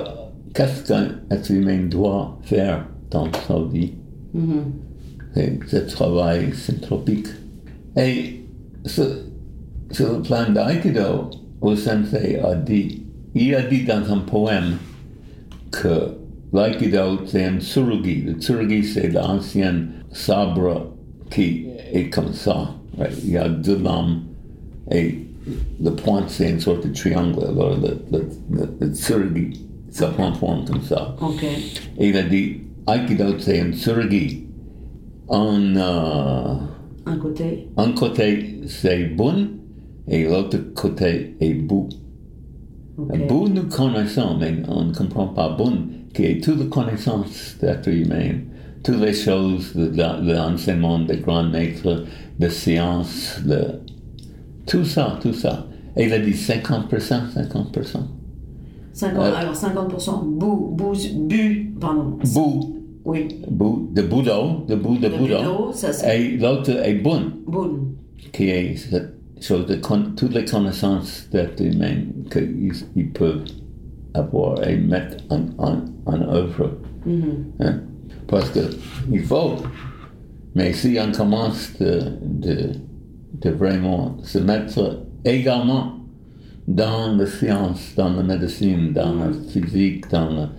qu'est-ce 0.53 0.87
qu'un 0.87 1.07
être 1.31 1.49
humain 1.51 1.87
doit 1.89 2.37
faire 2.43 2.85
dans 3.09 3.27
sa 3.47 3.59
vie. 3.71 3.93
Et 4.35 4.39
ce 5.35 5.77
travail 5.77 6.53
synthropique. 6.53 7.27
Et 7.97 8.41
ce- 8.85 9.21
sur 9.91 10.13
le 10.17 10.21
plan 10.21 10.45
d'Aikido, 10.51 11.29
le 11.63 11.75
sensei 11.75 12.37
a 12.39 12.55
dit, 12.55 13.03
il 13.35 13.53
a 13.55 13.61
dit 13.63 13.83
dans 13.83 14.11
un 14.11 14.19
poème 14.19 14.77
que 15.71 16.15
l'Aikido 16.53 17.19
c'est 17.25 17.45
un 17.45 17.59
tsurugi. 17.59 18.21
Le 18.23 18.33
tsurugi 18.33 18.83
c'est 18.83 19.09
l'ancien 19.09 19.85
sabre 20.11 20.91
qui 21.31 21.65
est 21.93 22.09
comme 22.09 22.33
ça. 22.33 22.75
right? 22.97 23.11
Il 23.23 23.31
y 23.31 23.37
a 23.37 23.49
deux 23.49 23.79
lames 23.81 24.21
et 24.91 25.19
le 25.81 25.89
point 25.91 26.23
c'est 26.27 26.49
une 26.51 26.59
sorte 26.59 26.85
de 26.87 26.93
triangle. 26.93 27.43
Alors 27.49 27.77
le, 27.79 27.97
le, 28.11 28.25
le, 28.51 28.69
le 28.79 28.87
tsurugi, 28.93 29.61
ça 29.89 30.07
prend 30.07 30.33
forme 30.33 30.65
comme 30.65 30.81
ça. 30.81 31.15
Ok. 31.21 31.43
Et 31.99 32.09
il 32.09 32.17
a 32.17 32.23
dit, 32.23 32.57
Aikido 32.87 33.37
c'est 33.39 33.59
un 33.61 33.71
tsurugi. 33.71 34.43
Un, 35.33 35.75
euh, 35.75 36.53
Un 37.07 37.17
côté. 37.17 37.67
un 37.75 37.91
côté 37.93 38.61
c'est 38.67 39.05
bun 39.15 39.47
et 40.07 40.25
l'autre 40.25 40.57
côté 40.75 41.35
est 41.39 41.53
bu. 41.55 41.89
Ok. 42.97 43.27
Bu 43.27 43.49
nous 43.49 43.63
connaissons, 43.63 44.37
mais 44.39 44.53
on 44.67 44.85
ne 44.85 44.93
comprend 44.93 45.27
pas 45.27 45.49
bun, 45.57 45.87
qui 46.13 46.25
est 46.25 46.43
toute 46.43 46.59
la 46.59 46.65
connaissance 46.65 47.55
d'être 47.59 47.87
humain, 47.89 48.41
toutes 48.83 48.99
les 48.99 49.13
choses 49.13 49.75
de, 49.75 50.33
l'enseignement 50.33 50.99
des 50.99 51.17
grands 51.17 51.49
maîtres, 51.49 52.03
de 52.39 52.49
sciences, 52.49 53.39
de, 53.43 53.79
tout 54.67 54.85
ça, 54.85 55.17
tout 55.19 55.33
ça. 55.33 55.65
Et 55.97 56.05
il 56.05 56.13
a 56.13 56.19
dit 56.19 56.31
50%, 56.31 56.89
50%. 56.89 57.97
50, 58.93 59.17
Euh, 59.17 59.33
alors 59.35 59.55
50% 59.55 60.23
bou, 60.37 60.69
bou, 60.77 60.93
bu, 61.27 61.73
pardon. 61.81 62.19
Bu, 62.23 62.82
Oui. 63.05 63.27
bu, 63.49 63.65
de 63.93 64.01
Budo, 64.01 64.65
de 64.67 64.75
bu 64.75 64.97
de 64.97 65.09
ça 65.73 65.91
c'est 65.91 66.19
Et 66.21 66.37
l'autre 66.37 66.69
est 66.71 66.95
bun. 66.95 67.33
boum. 67.45 67.95
qui 68.31 68.49
est 68.49 68.75
chose 69.41 69.65
de 69.65 69.75
con- 69.75 70.13
toutes 70.15 70.33
les 70.33 70.45
connaissances 70.45 71.27
d'être 71.31 71.59
humain 71.61 71.97
qu'ils 72.31 72.71
ils 72.95 73.09
peuvent 73.11 73.43
avoir 74.13 74.65
et 74.67 74.77
mettre 74.77 75.17
en, 75.29 75.41
en, 75.57 75.77
en 76.05 76.21
œuvre. 76.21 76.77
Hein? 77.59 77.81
Parce 78.27 78.49
que 78.51 78.59
il 79.11 79.21
faut. 79.21 79.55
Mais 80.55 80.71
si 80.71 80.97
on 81.05 81.11
commence 81.11 81.71
de, 81.79 81.99
de, 82.25 82.69
de 83.41 83.49
vraiment 83.49 84.15
se 84.23 84.37
mettre 84.39 85.01
également 85.25 85.93
dans 86.67 87.17
la 87.17 87.25
science, 87.25 87.93
dans 87.97 88.13
la 88.13 88.23
médecine, 88.23 88.93
dans 88.93 89.13
la 89.15 89.31
physique, 89.49 90.09
dans 90.09 90.29
la, 90.29 90.49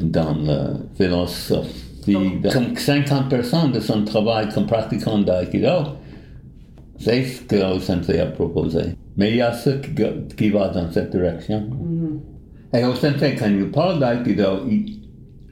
dans 0.00 0.34
la 0.44 0.70
philosophie, 0.96 2.12
dans- 2.42 2.50
comme 2.50 2.74
50% 2.76 3.68
de 3.72 3.80
son 3.80 4.02
travail 4.04 4.48
comme 4.54 4.66
pratiquant 4.66 5.18
d'aïkido, 5.18 5.68
c'est 6.98 7.22
ce 7.24 7.42
que 7.42 7.56
le 7.56 7.78
sensei 7.80 8.18
a 8.20 8.26
proposé. 8.26 8.80
Mais 9.16 9.30
il 9.30 9.36
y 9.36 9.42
a 9.42 9.52
ceux 9.52 9.80
qui, 9.80 9.90
qui 10.36 10.50
vont 10.50 10.70
dans 10.72 10.90
cette 10.90 11.10
direction. 11.10 11.64
Et 12.72 12.84
au 12.84 12.94
sensei, 12.94 13.34
quand 13.34 13.46
il 13.48 13.70
parle 13.70 13.98
d'aïkido, 14.00 14.64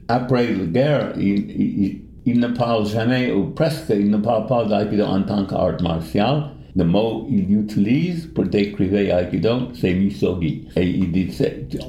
après 0.07 0.53
la 0.53 0.65
guerre, 0.65 1.13
il- 1.19 2.01
il 2.25 2.39
ne 2.39 2.47
parle 2.47 2.85
jamais, 2.85 3.31
ou 3.31 3.45
presque, 3.51 3.85
il 3.89 4.09
ne 4.09 4.17
parle 4.17 4.45
pas 4.47 4.65
d'aïkido 4.65 5.03
en 5.05 5.21
tant 5.23 5.45
qu'art 5.45 5.81
martial. 5.81 6.43
Le 6.77 6.83
mot 6.83 7.25
qu'il 7.25 7.51
utilise 7.57 8.27
pour 8.27 8.45
décrire 8.45 8.91
l'aïkido, 8.91 9.69
c'est 9.73 9.95
misogi. 9.95 10.65
Et 10.75 10.87
il 10.87 11.11
dit, 11.11 11.27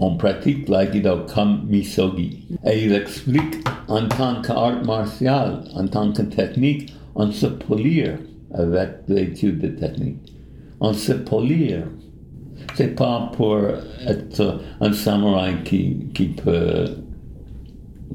on 0.00 0.16
pratique 0.16 0.66
l'aïkido 0.66 1.26
comme 1.34 1.66
misogi. 1.68 2.46
Et 2.64 2.86
il 2.86 2.94
explique, 2.94 3.56
en 3.88 4.08
tant 4.08 4.40
qu'art 4.40 4.82
martial, 4.86 5.60
en 5.74 5.86
tant 5.88 6.10
que 6.10 6.22
technique, 6.22 6.94
on 7.14 7.30
se 7.30 7.44
polir 7.44 8.14
avec 8.54 8.88
l'étude 9.08 9.58
de 9.58 9.68
technique. 9.68 10.32
On 10.80 10.94
se 10.94 11.12
polir. 11.12 11.82
C'est 12.74 12.94
pas 12.94 13.30
pour 13.36 13.58
être 14.06 14.58
un 14.80 14.92
samouraï 14.94 15.56
qui, 15.66 16.06
qui 16.14 16.28
peut 16.28 16.86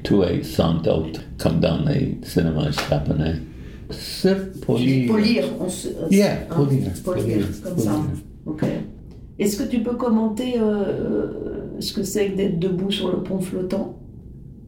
tuer 0.03 0.41
sans 0.41 0.81
doute, 0.81 1.21
comme 1.37 1.59
dans 1.59 1.85
les 1.85 2.17
cinémas 2.23 2.71
japonais. 2.89 3.35
Se 3.93 4.29
polir. 4.65 5.07
Polir, 5.11 5.43
on 5.59 5.69
se, 5.69 5.87
Yeah, 6.11 6.33
hein, 6.49 6.55
polir, 6.55 6.89
polir, 7.03 7.23
polir, 7.23 7.45
comme 7.63 7.77
ça. 7.77 7.91
polir. 7.91 8.05
Ok. 8.45 8.63
Est-ce 9.39 9.57
que 9.63 9.69
tu 9.69 9.81
peux 9.81 9.95
commenter 9.95 10.59
euh, 10.59 10.63
euh, 10.63 11.31
ce 11.79 11.93
que 11.93 12.03
c'est 12.03 12.31
que 12.31 12.37
d'être 12.37 12.59
debout 12.59 12.91
sur 12.91 13.09
le 13.11 13.23
pont 13.23 13.39
flottant? 13.39 13.97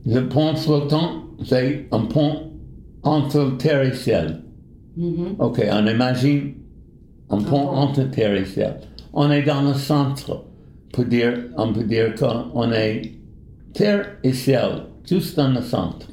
Le 0.05 0.21
pont 0.27 0.55
flottant, 0.55 1.23
c'est 1.43 1.87
un 1.91 2.01
pont 2.05 2.51
entre 3.03 3.57
terre 3.57 3.81
et 3.83 3.93
ciel. 3.93 4.41
Mhm. 4.97 5.35
Ok, 5.39 5.61
on 5.71 5.85
imagine 5.87 6.53
un 7.29 7.37
pont 7.37 7.43
pont. 7.43 7.67
entre 7.69 8.03
terre 8.09 8.33
et 8.35 8.45
ciel. 8.45 8.77
On 9.13 9.29
est 9.31 9.43
dans 9.43 9.61
le 9.61 9.73
centre. 9.73 10.45
Peut 10.93 11.05
dire, 11.05 11.33
on 11.57 11.73
peut 11.73 11.83
dire 11.83 12.15
qu'on 12.15 12.71
est 12.71 13.13
terre 13.73 14.07
et 14.23 14.33
ciel, 14.33 14.83
juste 15.05 15.35
dans 15.37 15.49
le 15.49 15.61
centre. 15.61 16.07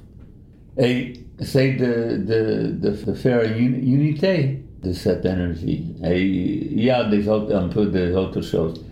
Et 0.78 1.12
c'est 1.40 1.72
de, 1.72 2.18
de, 2.18 2.72
de, 2.72 2.92
faire 3.14 3.42
une 3.56 3.74
unité 3.74 4.64
de 4.82 4.92
cette 4.92 5.24
énergie. 5.24 5.84
Et 6.04 6.22
il 6.22 6.82
y 6.82 6.90
a 6.90 7.04
des 7.04 7.28
autres, 7.28 7.54
un 7.54 7.68
peu 7.68 7.86
des 7.86 8.12
autres 8.14 8.42
choses. 8.42 8.84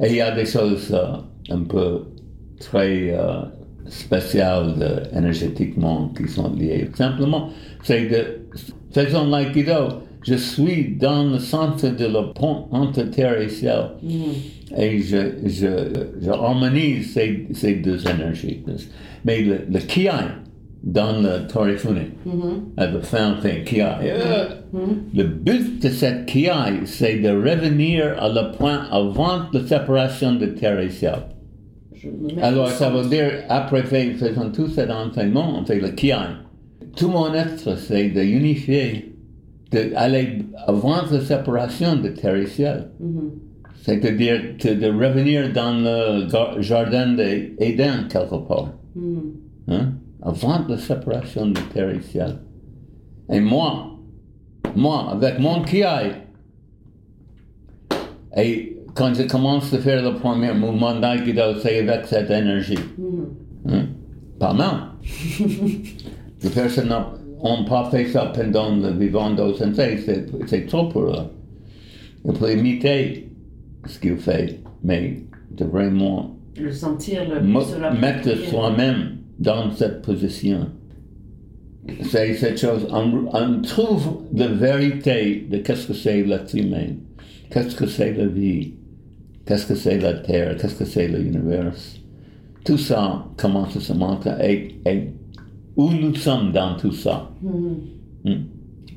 Et 0.00 0.08
il 0.10 0.16
y 0.16 0.20
a 0.20 0.34
des 0.34 0.46
choses 0.46 0.92
euh, 0.92 1.54
un 1.54 1.60
peu 1.60 2.02
très 2.60 3.12
euh, 3.12 3.42
spéciales 3.86 4.74
euh, 4.80 5.18
énergétiquement 5.18 6.08
qui 6.16 6.28
sont 6.28 6.52
liées. 6.54 6.88
Simplement, 6.94 7.50
c'est 7.82 8.06
de 8.08 8.24
faisons 8.92 9.28
l'aïkido. 9.28 10.00
Je 10.26 10.34
suis 10.34 10.96
dans 10.96 11.24
le 11.24 11.38
centre 11.38 11.88
de 11.88 12.06
le 12.06 12.32
pont 12.32 12.66
entre 12.70 13.02
terre 13.02 13.38
et 13.38 13.50
ciel. 13.50 13.90
Et 14.76 14.98
je, 15.00 15.34
je, 15.44 15.66
je 16.22 16.30
harmonise 16.30 17.12
ces, 17.12 17.46
ces 17.52 17.74
deux 17.74 18.00
énergies. 18.08 18.62
Mais 19.26 19.42
le, 19.42 19.60
le 19.70 19.78
dans 20.84 21.20
le 21.22 21.46
Torifune, 21.46 22.10
à 22.76 22.86
la 22.86 23.00
fin, 23.00 23.36
c'est 23.42 23.64
kiai. 23.64 23.84
Le 25.14 25.24
but 25.24 25.82
de 25.82 25.88
cette 25.88 26.26
kiai, 26.26 26.84
c'est 26.84 27.20
de 27.20 27.30
revenir 27.30 28.14
à 28.22 28.28
le 28.28 28.54
point 28.56 28.82
avant 28.90 29.44
la 29.52 29.60
séparation 29.66 30.34
de 30.34 30.46
terre 30.46 30.78
et 30.80 30.90
ciel. 30.90 31.14
Alors, 32.42 32.68
ça 32.68 32.90
veut 32.90 33.08
dire, 33.08 33.30
après 33.48 33.82
faisant 33.82 34.50
tout 34.50 34.68
cet 34.68 34.90
entraînement, 34.90 35.58
on 35.58 35.64
fait 35.64 35.80
le 35.80 35.88
kiai. 35.88 36.16
Tout 36.96 37.08
mon 37.08 37.32
être, 37.32 37.78
c'est 37.78 38.10
de 38.10 38.20
unifier, 38.20 39.14
d'aller 39.72 40.40
avant 40.66 40.96
la 41.10 41.20
séparation 41.20 41.96
de 41.96 42.08
terre 42.08 42.36
et 42.36 42.46
ciel. 42.46 42.90
C'est-à-dire 43.82 44.58
que 44.58 44.68
de 44.68 44.86
revenir 44.86 45.50
dans 45.52 45.72
le 45.72 46.60
jardin 46.60 47.14
d'Éden 47.14 48.06
quelque 48.10 48.36
part. 48.46 48.72
Hein? 49.68 49.92
Avant 50.24 50.64
la 50.68 50.78
séparation 50.78 51.46
de 51.46 51.60
terre 51.72 51.90
et 51.90 52.00
ciel. 52.00 52.38
Et 53.30 53.40
moi, 53.40 53.90
moi, 54.74 55.10
avec 55.10 55.38
mon 55.38 55.62
kiai, 55.62 56.12
et 58.36 58.76
quand 58.94 59.12
je 59.14 59.24
commence 59.24 59.72
à 59.72 59.78
faire 59.78 60.02
le 60.02 60.18
premier 60.18 60.52
mouvement 60.52 60.98
d'aïkido, 60.98 61.58
c'est 61.62 61.86
avec 61.88 62.06
cette 62.06 62.30
énergie. 62.30 62.78
Hein? 63.68 63.86
Pas 64.38 64.52
mal. 64.52 64.74
Les 66.42 66.50
personnes 66.50 66.88
n'ont 66.88 67.64
pas 67.64 67.88
fait 67.90 68.06
ça 68.06 68.32
pendant 68.34 68.74
le 68.76 68.90
vivant 68.92 69.30
de 69.30 69.52
sensei, 69.52 69.98
c'est 70.04 70.26
c'est 70.46 70.66
trop 70.66 70.88
pour 70.88 71.02
eux. 71.02 71.30
Il 72.24 72.32
peut 72.32 72.52
imiter 72.52 73.30
ce 73.86 73.98
qu'il 73.98 74.16
fait, 74.16 74.60
mais 74.82 75.22
de 75.50 75.64
vraiment 75.64 76.36
Le 76.58 76.72
sentir, 76.72 77.22
le 77.28 77.40
mettre 77.40 78.36
soi-même 78.48 79.13
dans 79.38 79.70
cette 79.72 80.02
position. 80.02 80.68
C'est 82.02 82.34
cette 82.34 82.58
chose, 82.58 82.86
on, 82.90 83.28
on 83.32 83.60
trouve 83.60 84.22
la 84.34 84.48
vérité 84.48 85.46
de 85.50 85.58
qu'est-ce 85.58 85.88
que 85.88 85.92
c'est 85.92 86.22
l'être 86.22 86.54
humain, 86.54 86.94
qu'est-ce 87.50 87.76
que 87.76 87.86
c'est 87.86 88.14
la 88.14 88.26
vie, 88.26 88.72
qu'est-ce 89.44 89.66
que 89.66 89.74
c'est 89.74 89.98
la 89.98 90.14
terre, 90.14 90.56
qu'est-ce 90.56 90.76
que 90.76 90.84
c'est 90.86 91.08
l'univers. 91.08 91.72
Tout 92.64 92.78
ça 92.78 93.26
commence 93.36 93.76
à 93.76 93.80
se 93.80 93.92
montrer 93.92 94.32
et, 94.86 94.90
et 94.90 95.08
où 95.76 95.90
nous 95.90 96.14
sommes 96.14 96.52
dans 96.52 96.76
tout 96.76 96.92
ça. 96.92 97.30
Hmm? 97.42 98.44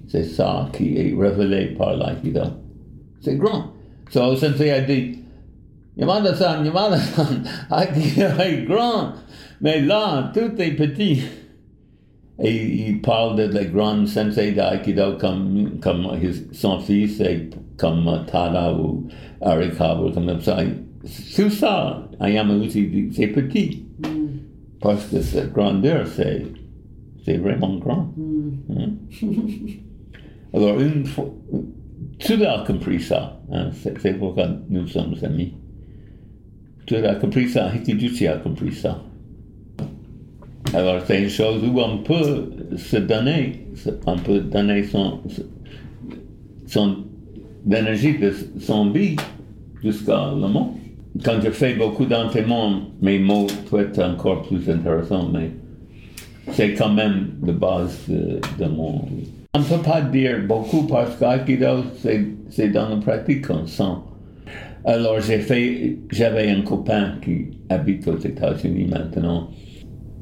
C'est 0.08 0.24
ça 0.24 0.70
qui 0.74 0.96
est 0.98 1.14
révélé 1.18 1.76
par 1.78 1.98
la 1.98 2.14
l'aïkido. 2.14 2.42
C'est 3.20 3.36
grand. 3.36 3.74
So, 4.10 4.36
Sensei 4.38 4.70
a 4.72 4.82
dit, 4.82 5.20
Yamada-san, 5.98 6.66
Yamada-san, 6.66 7.44
est 7.72 8.66
grand, 8.66 9.12
mais 9.62 9.82
là, 9.82 10.32
tout 10.34 10.60
est 10.62 10.72
petit. 10.76 11.22
Et 12.40 12.88
il 12.90 13.02
parle 13.02 13.36
de 13.38 13.58
les 13.58 13.66
grands 13.66 14.06
sensei 14.06 14.52
d'Aikido 14.52 15.14
comme, 15.20 15.80
comme 15.82 16.08
his- 16.22 16.46
son 16.52 16.80
fils 16.80 17.20
et 17.20 17.50
comme 17.78 18.08
Tada 18.28 18.74
ou 18.76 19.08
Arikawa, 19.42 20.12
comme 20.12 20.40
ça. 20.42 20.60
Tout 21.36 21.50
ça, 21.50 22.08
à 22.20 22.30
Yamauchi, 22.30 22.88
dit, 22.88 23.08
c'est 23.12 23.28
petit. 23.28 23.86
Parce 24.80 25.08
que 25.08 25.20
cette 25.22 25.52
grandeur, 25.54 26.06
c'est, 26.06 26.44
c'est 27.26 27.38
vraiment 27.38 27.78
grand. 27.78 28.14
Hein? 28.70 28.92
Alors, 30.54 30.80
une 30.80 31.06
fois, 31.06 31.34
as 32.46 32.64
compris 32.68 33.00
ça. 33.00 33.42
hein, 33.52 33.70
c'est, 33.74 34.14
pourquoi 34.20 34.48
nous 34.70 34.86
sommes 34.88 35.16
amis. 35.24 35.54
Tu 36.86 36.96
as 36.98 37.16
compris 37.16 37.50
ça, 37.50 37.72
Hikijuchi 37.76 38.28
a 38.28 38.38
compris 38.38 38.72
ça. 38.74 39.04
Alors, 40.78 41.02
c'est 41.08 41.24
une 41.24 41.30
chose 41.30 41.64
où 41.64 41.80
on 41.80 41.98
peut 42.04 42.52
se 42.76 42.98
donner, 42.98 43.66
on 44.06 44.16
peut 44.16 44.42
donner 44.42 44.84
son, 44.84 45.22
son 46.68 46.98
l'énergie 47.66 48.20
de 48.20 48.32
son 48.60 48.92
vie 48.92 49.16
jusqu'à 49.82 50.34
le 50.40 50.48
mot. 50.48 50.76
Quand 51.26 51.42
je 51.44 51.50
fais 51.50 51.74
beaucoup 51.74 52.06
d'entraînement, 52.06 52.80
mes 53.02 53.18
mots 53.18 53.48
peuvent 53.72 53.88
être 53.88 54.04
encore 54.04 54.44
plus 54.44 54.70
intéressants, 54.70 55.28
mais 55.34 55.50
c'est 56.52 56.76
quand 56.76 56.94
même 56.94 57.30
la 57.44 57.54
base 57.54 57.98
de, 58.08 58.40
de 58.60 58.70
mon. 58.70 59.02
On 59.56 59.60
ne 59.60 59.64
peut 59.64 59.82
pas 59.84 60.02
dire 60.02 60.46
beaucoup 60.48 60.84
parce 60.84 61.16
qu'Aikido, 61.18 61.86
c'est, 62.04 62.68
dans 62.68 62.90
la 62.90 62.98
pratique 62.98 63.48
qu'on 63.48 63.66
sent. 63.66 63.96
Alors 64.86 65.18
j'avais 65.22 66.52
un 66.52 66.62
copain 66.62 67.16
qui 67.24 67.48
habite 67.68 68.08
aux 68.08 68.20
États-Unis 68.20 68.86
maintenant. 68.92 69.50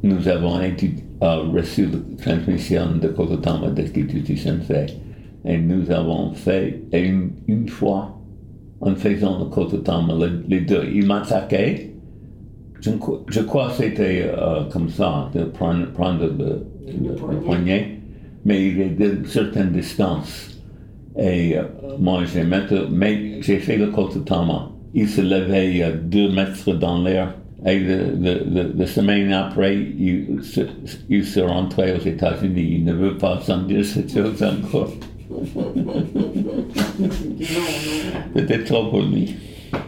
Nous 0.05 0.27
avons 0.27 0.59
reçu 1.51 1.87
la 1.87 1.99
transmission 2.23 2.85
de 3.01 3.07
Kokotama 3.07 3.69
de 3.71 3.81
Kituchi 3.81 4.37
Sensei. 4.37 4.85
Et 5.43 5.57
nous 5.57 5.89
avons 5.89 6.31
fait, 6.33 6.83
et 6.91 7.07
une, 7.07 7.31
une 7.47 7.67
fois, 7.67 8.15
en 8.81 8.93
faisant 8.95 9.39
le 9.39 9.45
Kokotama, 9.45 10.13
le- 10.13 10.43
les 10.47 10.61
deux, 10.61 10.83
il 10.93 11.07
m'a 11.07 11.21
attaqué. 11.21 11.95
Je, 12.81 12.91
je 13.29 13.39
crois 13.41 13.69
que 13.69 13.77
c'était 13.83 14.25
euh, 14.27 14.65
comme 14.71 14.89
ça, 14.89 15.31
de 15.33 15.45
prendre, 15.45 15.87
prendre 15.91 16.25
le, 16.25 16.29
le- 16.37 17.09
le 17.09 17.15
poignet. 17.15 17.39
poignet, 17.43 17.99
mais 18.45 18.67
il 18.67 18.81
est 18.81 18.89
d'une 18.89 19.25
certaine 19.25 19.71
distance. 19.71 20.51
Et 21.17 21.57
euh, 21.57 21.63
moi, 21.99 22.21
j'ai 22.25 23.57
fait 23.59 23.77
le 23.77 23.87
Kokotama. 23.87 24.69
Il 24.93 25.07
se 25.09 25.21
levait 25.21 25.81
euh, 25.83 25.95
deux 26.03 26.29
mètres 26.31 26.73
dans 26.75 27.01
l'air. 27.01 27.33
Et 27.65 27.79
le, 27.79 27.97
le, 28.19 28.43
le- 28.53 28.73
la 28.75 28.87
semaine 28.87 29.31
après, 29.33 29.75
il 29.75 30.39
se, 30.43 30.61
il 31.09 31.23
se 31.25 31.39
rentrait 31.39 31.95
aux 31.95 32.05
États-Unis. 32.05 32.75
Il 32.79 32.85
ne 32.85 32.93
veut 32.93 33.17
pas 33.17 33.39
s'en 33.41 33.59
dire 33.63 33.85
cette 33.85 34.11
chose 34.11 34.41
encore. 34.43 34.91
C'était 38.35 38.63
trop 38.63 38.85
pour 38.89 39.01
lui. 39.01 39.35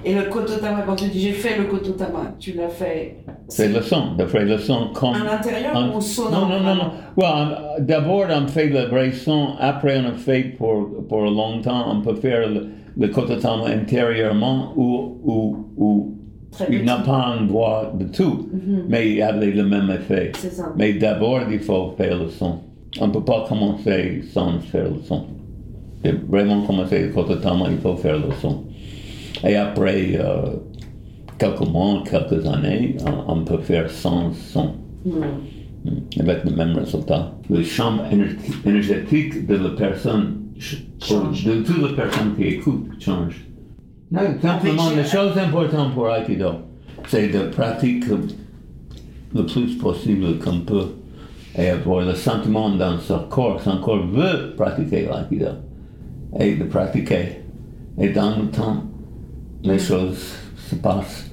Et 0.03 0.13
le 0.15 0.23
kototama, 0.23 0.81
quand 0.85 0.95
tu 0.95 1.05
dis 1.09 1.21
j'ai 1.21 1.31
fait 1.31 1.57
le 1.57 1.65
kototama, 1.65 2.33
tu 2.39 2.53
l'as 2.53 2.67
fait 2.69 3.17
C'est 3.47 3.69
le 3.69 3.81
son, 3.81 4.15
de 4.15 4.25
faire 4.25 4.43
le 4.45 4.57
son 4.57 4.87
comme. 4.93 5.13
à 5.13 5.23
l'intérieur 5.23 5.75
en- 5.75 5.89
ou 5.93 5.97
au 5.97 6.01
sonore 6.01 6.49
Non, 6.49 6.59
non, 6.59 6.59
non, 6.63 6.75
non. 6.75 6.91
Well, 7.15 7.57
d'abord, 7.85 8.25
on 8.29 8.47
fait 8.47 8.67
le 8.67 8.81
vrai 8.85 9.11
son. 9.11 9.49
Après, 9.59 9.99
on 9.99 10.09
a 10.09 10.13
fait 10.13 10.55
pour, 10.57 11.05
pour 11.07 11.21
longtemps, 11.21 11.85
on 11.95 12.01
peut 12.01 12.15
faire 12.15 12.49
le, 12.49 12.67
le 12.97 13.07
kototama 13.09 13.67
intérieurement 13.67 14.73
ou, 14.75 15.19
ou, 15.23 15.67
ou 15.77 16.16
il 16.69 16.83
n'a 16.85 16.97
pas 16.99 17.35
une 17.39 17.47
voix 17.47 17.93
de 17.99 18.05
tout, 18.05 18.49
mais 18.87 19.13
il 19.13 19.21
avait 19.21 19.51
le 19.51 19.63
même 19.65 19.89
effet. 19.91 20.31
C'est 20.37 20.51
ça. 20.51 20.73
Mais 20.77 20.93
d'abord, 20.93 21.41
il 21.51 21.59
faut 21.59 21.93
faire 21.97 22.17
le 22.21 22.29
son. 22.29 22.59
On 22.99 23.07
ne 23.07 23.11
peut 23.13 23.23
pas 23.23 23.45
commencer 23.47 24.23
sans 24.33 24.59
faire 24.59 24.85
le 24.89 25.01
son. 25.03 25.25
Et 26.03 26.11
vraiment 26.11 26.61
commencer 26.61 27.03
le 27.03 27.09
kototama, 27.09 27.65
il 27.69 27.77
faut 27.77 27.95
faire 27.95 28.17
le 28.17 28.31
son. 28.41 28.63
Et 29.45 29.55
après 29.55 30.17
euh, 30.19 30.53
quelques 31.37 31.67
mois, 31.67 32.01
quelques 32.09 32.45
années, 32.47 32.95
on, 33.27 33.33
on 33.33 33.43
peut 33.43 33.59
faire 33.59 33.89
sans 33.89 34.31
son. 34.33 34.73
Mm. 35.05 35.11
Avec 36.19 36.43
le 36.43 36.51
même 36.55 36.75
résultat. 36.75 37.33
Le 37.49 37.63
champ 37.63 37.93
éner- 38.11 38.35
énergétique 38.65 39.47
de 39.47 39.55
la 39.55 39.69
personne, 39.69 40.35
ch- 40.59 40.83
Change. 40.99 41.45
de 41.45 41.61
toute 41.61 41.81
la 41.81 41.93
personne 42.03 42.35
qui 42.35 42.43
écoute, 42.43 42.87
change. 42.99 43.46
Non, 44.11 44.21
simplement, 44.41 44.89
la 44.95 45.03
chose 45.03 45.37
importante 45.37 45.93
pour 45.93 46.09
Aikido, 46.13 46.51
c'est 47.07 47.27
de 47.29 47.49
pratiquer 47.49 48.15
le 49.35 49.45
plus 49.45 49.75
possible 49.77 50.39
qu'on 50.39 50.59
peut 50.61 50.87
et 51.57 51.69
avoir 51.69 52.05
le 52.05 52.13
sentiment 52.15 52.69
dans 52.69 52.97
son 52.99 53.19
corps, 53.29 53.59
son 53.61 53.77
corps 53.79 54.05
veut 54.07 54.53
pratiquer 54.55 55.07
l'aïkido 55.09 55.47
et 56.39 56.55
de 56.55 56.63
pratiquer. 56.65 57.41
Et 57.99 58.09
dans 58.09 58.37
le 58.37 58.47
temps, 58.47 58.83
les 59.63 59.79
choses 59.79 60.33
se 60.69 60.75
passent. 60.75 61.29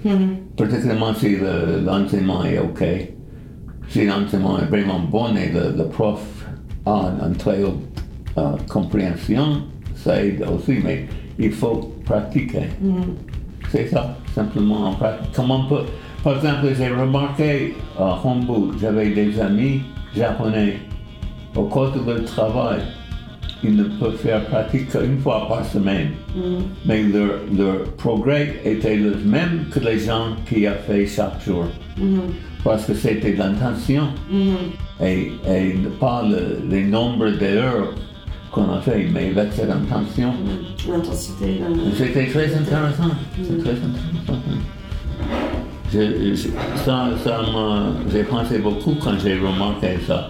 Particulièrement 0.57 1.14
si 1.14 1.37
le- 1.37 1.81
l'enseignement 1.85 2.45
est 2.45 2.59
OK. 2.59 2.83
Si 3.89 4.07
l'enseignement 4.07 4.59
est 4.59 4.64
vraiment 4.66 5.01
bon 5.01 5.37
et 5.37 5.51
le, 5.53 5.77
le 5.77 5.85
prof 5.89 6.20
a 6.87 7.12
une 7.27 7.37
très 7.37 7.62
haute 7.62 7.75
euh, 8.39 8.53
compréhension, 8.68 9.62
ça 9.95 10.25
aide 10.25 10.43
aussi, 10.53 10.79
mais 10.83 11.07
il 11.39 11.53
faut 11.53 11.93
pratiquer. 12.05 12.68
C'est 13.70 13.88
ça, 13.88 14.16
simplement 14.34 14.88
en 14.88 14.92
pratique. 14.94 15.30
Comment 15.34 15.61
on 15.61 15.68
peut. 15.68 15.82
Par 16.22 16.36
exemple, 16.36 16.68
j'ai 16.76 16.88
remarqué 16.88 17.74
à 17.98 18.18
Hombu, 18.24 18.78
j'avais 18.80 19.11
des 19.11 19.38
amis 19.40 19.82
japonais. 20.16 20.78
Au 21.57 21.64
cours 21.64 21.90
de 21.92 22.00
leur 22.11 22.24
travail, 22.24 22.80
ils 23.62 23.76
ne 23.76 23.84
peuvent 23.84 24.16
faire 24.16 24.44
pratique 24.46 24.90
qu'une 24.90 25.18
fois 25.18 25.46
par 25.48 25.64
semaine. 25.64 26.11
Mais 26.84 27.02
leur, 27.05 27.40
leur 27.57 27.84
progrès 27.96 28.61
était 28.64 28.96
le 28.96 29.14
même 29.24 29.66
que 29.70 29.80
les 29.80 29.98
gens 30.00 30.28
qui 30.48 30.66
ont 30.68 30.72
fait 30.86 31.07
chaque 31.07 31.42
jour. 31.44 31.64
Parce 32.64 32.86
que 32.86 32.94
c'était 32.94 33.34
l'intention 33.34 34.09
et, 35.02 35.32
et 35.48 35.74
pas 36.00 36.22
le, 36.26 36.61
les 36.70 36.84
nombres 36.84 37.30
d'heures 37.30 37.92
qu'on 38.55 38.72
a 38.72 38.80
fait, 38.80 39.09
mais 39.12 39.30
avec 39.36 39.52
cette 39.52 39.70
intention. 39.70 40.32
L'intensité, 40.88 41.61
C'était 41.96 42.26
très 42.26 42.55
intéressant. 42.55 43.11
C'est 43.42 43.59
très 43.59 43.70
intéressant. 43.72 44.42
Je- 45.92 46.34
je- 46.34 46.48
ça, 46.84 47.09
j'ai 48.12 48.22
pensé 48.24 48.59
beaucoup 48.59 48.94
quand 49.02 49.18
j'ai 49.22 49.38
remarqué 49.38 49.98
ça. 50.07 50.28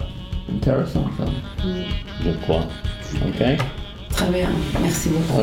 Intéressant, 0.53 1.05
ça. 1.17 1.25
Je 2.23 2.31
crois. 2.43 2.65
OK? 3.27 3.57
Très 4.09 4.29
bien, 4.31 4.47
merci 4.81 5.09
beaucoup. 5.09 5.41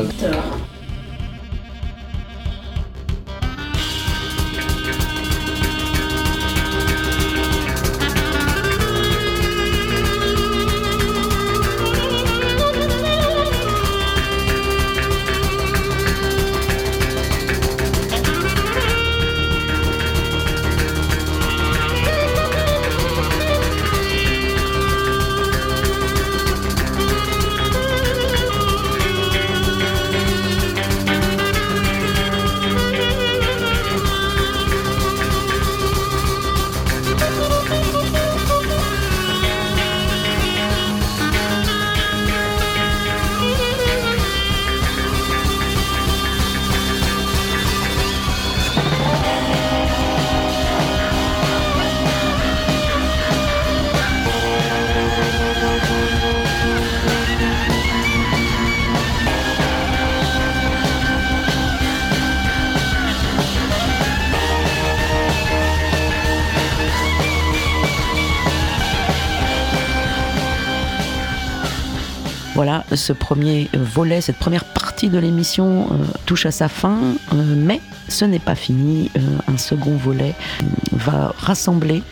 Ce 73.03 73.11
premier 73.11 73.69
volet, 73.73 74.21
cette 74.21 74.37
première 74.37 74.63
partie 74.63 75.09
de 75.09 75.19
l'émission 75.19 75.87
euh, 75.91 76.05
touche 76.25 76.45
à 76.45 76.51
sa 76.51 76.69
fin, 76.69 76.97
euh, 77.33 77.55
mais 77.57 77.81
ce 78.07 78.25
n'est 78.25 78.39
pas 78.39 78.55
fini. 78.55 79.11
Euh, 79.17 79.19
un 79.47 79.57
second 79.57 79.95
volet 79.95 80.33
euh, 80.61 80.65
va 80.91 81.33
rassembler 81.37 82.03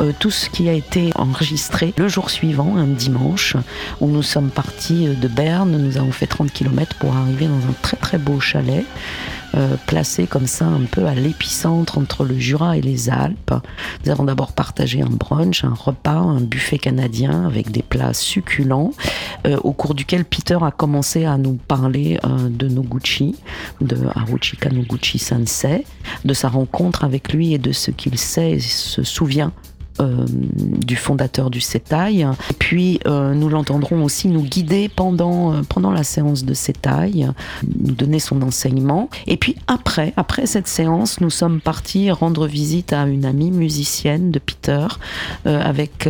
euh, 0.00 0.12
tout 0.18 0.30
ce 0.30 0.48
qui 0.48 0.68
a 0.68 0.72
été 0.72 1.12
enregistré 1.16 1.94
le 1.96 2.08
jour 2.08 2.30
suivant, 2.30 2.76
un 2.76 2.86
dimanche, 2.86 3.56
où 4.00 4.08
nous 4.08 4.22
sommes 4.22 4.50
partis 4.50 5.08
de 5.08 5.28
Berne. 5.28 5.76
Nous 5.76 5.96
avons 5.98 6.12
fait 6.12 6.26
30 6.26 6.52
km 6.52 6.96
pour 6.96 7.14
arriver 7.14 7.46
dans 7.46 7.58
un 7.58 7.74
très 7.82 7.96
très 7.96 8.18
beau 8.18 8.40
chalet. 8.40 8.84
Euh, 9.54 9.76
placé 9.86 10.26
comme 10.26 10.46
ça 10.46 10.66
un 10.66 10.84
peu 10.84 11.06
à 11.06 11.14
l'épicentre 11.14 11.98
entre 11.98 12.24
le 12.24 12.38
Jura 12.38 12.76
et 12.76 12.80
les 12.80 13.08
Alpes. 13.08 13.54
Nous 14.04 14.10
avons 14.10 14.24
d'abord 14.24 14.52
partagé 14.52 15.00
un 15.00 15.10
brunch, 15.10 15.64
un 15.64 15.74
repas, 15.74 16.18
un 16.18 16.40
buffet 16.40 16.78
canadien 16.78 17.46
avec 17.46 17.70
des 17.70 17.82
plats 17.82 18.12
succulents, 18.14 18.92
euh, 19.46 19.56
au 19.64 19.72
cours 19.72 19.94
duquel 19.94 20.24
Peter 20.24 20.58
a 20.60 20.70
commencé 20.70 21.24
à 21.24 21.38
nous 21.38 21.54
parler 21.54 22.18
euh, 22.24 22.48
de 22.48 22.68
Noguchi, 22.68 23.36
de 23.80 23.96
Haruchi 24.14 24.56
Kanoguchi 24.56 25.18
Sensei, 25.18 25.84
de 26.24 26.34
sa 26.34 26.48
rencontre 26.48 27.04
avec 27.04 27.32
lui 27.32 27.54
et 27.54 27.58
de 27.58 27.72
ce 27.72 27.90
qu'il 27.90 28.18
sait 28.18 28.52
et 28.52 28.60
se 28.60 29.02
souvient 29.02 29.52
euh, 30.00 30.26
du 30.28 30.94
fondateur 30.94 31.50
du 31.50 31.60
Setai. 31.60 32.20
Et 32.20 32.54
puis, 32.58 33.00
euh, 33.06 33.34
nous 33.34 33.48
l'entendrons 33.48 34.04
aussi 34.04 34.28
nous 34.28 34.42
guider 34.42 34.88
pendant, 34.88 35.52
euh, 35.52 35.62
pendant 35.68 35.90
la 35.90 36.04
séance 36.04 36.44
de 36.44 36.54
Setai, 36.54 37.26
nous 37.80 37.94
donner 37.94 38.20
son 38.20 38.40
enseignement. 38.42 39.10
Et 39.26 39.36
puis 39.36 39.56
après, 39.66 40.12
après 40.16 40.46
cette 40.46 40.68
séance, 40.68 41.20
nous 41.20 41.30
sommes 41.30 41.60
partis 41.60 42.12
rendre 42.12 42.46
visite 42.46 42.92
à 42.92 43.06
une 43.06 43.24
amie 43.24 43.50
musicienne 43.50 44.30
de 44.30 44.38
Peter 44.38 44.86
avec, 45.44 46.08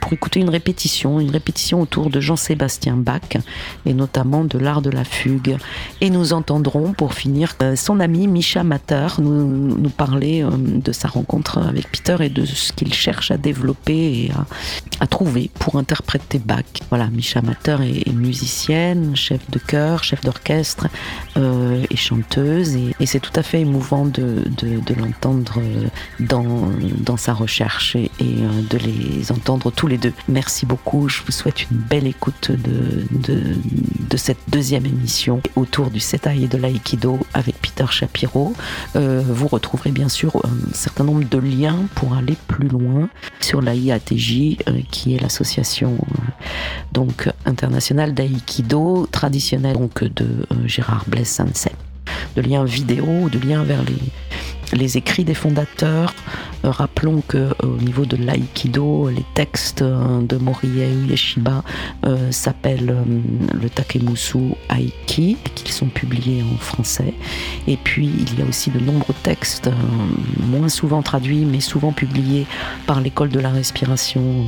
pour 0.00 0.12
écouter 0.12 0.40
une 0.40 0.50
répétition, 0.50 1.20
une 1.20 1.30
répétition 1.30 1.80
autour 1.80 2.10
de 2.10 2.20
Jean-Sébastien 2.20 2.96
Bach 2.96 3.36
et 3.84 3.94
notamment 3.94 4.44
de 4.44 4.58
l'art 4.58 4.82
de 4.82 4.90
la 4.90 5.04
fugue. 5.04 5.56
Et 6.00 6.10
nous 6.10 6.32
entendrons 6.32 6.92
pour 6.92 7.14
finir 7.14 7.56
son 7.76 8.00
ami 8.00 8.26
Misha 8.26 8.62
Mater 8.62 9.08
nous, 9.18 9.76
nous 9.76 9.90
parler 9.90 10.44
de 10.56 10.92
sa 10.92 11.08
rencontre 11.08 11.58
avec 11.58 11.90
Peter 11.90 12.16
et 12.20 12.28
de 12.28 12.44
ce 12.44 12.72
qu'il 12.72 12.94
cherche 12.94 13.07
à 13.30 13.36
développer 13.36 13.94
et 13.94 14.32
à, 15.00 15.06
trouver 15.06 15.50
pour 15.58 15.76
interpréter 15.76 16.38
Bach. 16.38 16.64
Voilà, 16.90 17.08
Misha 17.08 17.40
Mater 17.40 17.76
est, 17.82 18.12
musicienne, 18.12 19.16
chef 19.16 19.40
de 19.50 19.58
chœur, 19.58 20.04
chef 20.04 20.20
d'orchestre 20.22 20.88
euh, 21.36 21.84
et 21.90 21.96
chanteuse 21.96 22.76
et, 22.76 23.06
c'est 23.06 23.20
tout 23.20 23.32
à 23.36 23.42
fait 23.42 23.60
émouvant 23.60 24.04
de, 24.04 24.44
l'entendre 24.98 25.60
dans, 26.20 27.16
sa 27.16 27.32
recherche 27.32 27.96
et, 27.96 28.10
euh, 28.20 28.62
de 28.68 28.78
les 28.78 29.32
entendre 29.32 29.70
tous 29.70 29.86
les 29.86 29.96
deux. 29.96 30.12
Merci 30.28 30.66
beaucoup, 30.66 31.08
je 31.08 31.22
vous 31.24 31.32
souhaite 31.32 31.70
une 31.70 31.78
belle 31.78 32.06
écoute 32.06 32.50
de, 32.50 34.16
cette 34.16 34.38
deuxième 34.48 34.84
émission 34.84 35.40
autour 35.54 35.90
du 35.90 36.00
Setai 36.00 36.42
et 36.42 36.48
de 36.48 36.58
l'aïkido 36.58 37.20
avec 37.34 37.56
Peter 37.60 37.84
Shapiro. 37.88 38.52
Euh, 38.96 39.22
vous 39.24 39.46
retrouverez 39.46 39.92
bien 39.92 40.08
sûr 40.08 40.36
un 40.44 40.74
certain 40.74 41.04
nombre 41.04 41.24
de 41.28 41.38
liens 41.38 41.78
pour 41.94 42.14
aller 42.14 42.36
plus 42.48 42.68
loin 42.68 42.97
sur 43.40 43.60
l'AIATJ, 43.60 44.58
euh, 44.68 44.80
qui 44.90 45.14
est 45.14 45.20
l'association 45.20 45.94
euh, 45.94 46.20
donc 46.92 47.28
internationale 47.46 48.14
d'aïkido 48.14 49.06
traditionnelle 49.10 49.76
de 50.00 50.24
euh, 50.24 50.66
Gérard 50.66 51.04
Blaise 51.06 51.28
Sensei. 51.28 51.72
De 52.36 52.42
liens 52.42 52.64
vidéo, 52.64 53.28
de 53.28 53.38
liens 53.38 53.64
vers 53.64 53.82
les, 53.82 53.98
les 54.72 54.96
écrits 54.96 55.24
des 55.24 55.34
fondateurs. 55.34 56.14
Euh, 56.64 56.70
rappelons 56.70 57.22
que 57.26 57.38
euh, 57.38 57.52
au 57.62 57.82
niveau 57.82 58.04
de 58.04 58.16
l'aïkido, 58.16 59.08
les 59.08 59.24
textes 59.34 59.82
euh, 59.82 60.20
de 60.22 60.36
Morihei 60.36 60.92
Ueshiba 61.08 61.62
s'appellent 62.30 62.96
le 63.52 63.68
Takemusu 63.70 64.54
Aiki, 64.70 65.36
qu'ils 65.54 65.70
sont 65.70 65.86
publiés 65.86 66.42
en 66.42 66.56
français. 66.58 67.12
Et 67.66 67.76
puis 67.76 68.10
il 68.18 68.38
y 68.38 68.42
a 68.42 68.46
aussi 68.46 68.70
de 68.70 68.78
nombreux 68.78 69.14
textes, 69.22 69.70
moins 70.38 70.68
souvent 70.68 71.02
traduits, 71.02 71.44
mais 71.44 71.60
souvent 71.60 71.92
publiés 71.92 72.46
par 72.86 73.00
l'école 73.00 73.28
de 73.28 73.40
la 73.40 73.50
respiration 73.50 74.46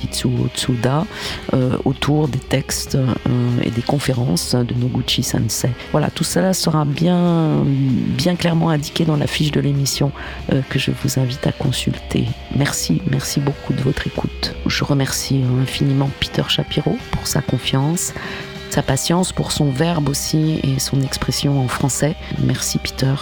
d'Itsuo 0.00 0.48
Tsuda, 0.54 1.06
autour 1.84 2.28
des 2.28 2.38
textes 2.38 2.96
et 3.64 3.70
des 3.70 3.82
conférences 3.82 4.54
de 4.54 4.74
Noguchi 4.74 5.22
Sensei. 5.22 5.70
Voilà, 5.92 6.10
tout 6.10 6.24
cela 6.24 6.52
sera 6.52 6.84
bien, 6.84 7.64
bien 7.64 8.36
clairement 8.36 8.70
indiqué 8.70 9.04
dans 9.04 9.16
la 9.16 9.26
fiche 9.26 9.51
de 9.52 9.60
l'émission 9.60 10.10
euh, 10.52 10.62
que 10.68 10.78
je 10.78 10.90
vous 10.90 11.20
invite 11.20 11.46
à 11.46 11.52
consulter. 11.52 12.26
Merci, 12.56 13.00
merci 13.10 13.40
beaucoup 13.40 13.72
de 13.72 13.82
votre 13.82 14.06
écoute. 14.06 14.54
Je 14.66 14.84
remercie 14.84 15.42
infiniment 15.60 16.10
Peter 16.20 16.42
Shapiro 16.48 16.96
pour 17.12 17.26
sa 17.26 17.42
confiance, 17.42 18.14
sa 18.70 18.82
patience, 18.82 19.32
pour 19.32 19.52
son 19.52 19.70
verbe 19.70 20.08
aussi 20.08 20.60
et 20.62 20.78
son 20.80 21.00
expression 21.02 21.60
en 21.60 21.68
français. 21.68 22.16
Merci 22.40 22.78
Peter. 22.78 23.14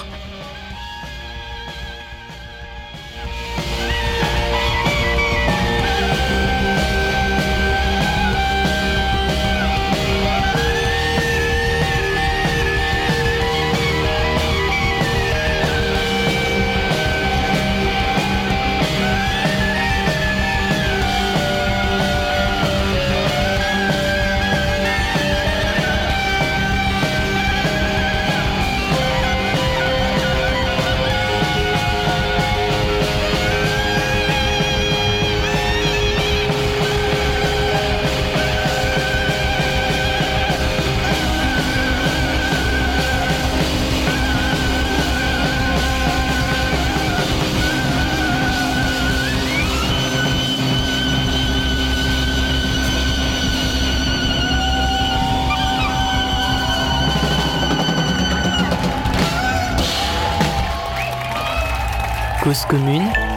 Commune, 62.70 63.29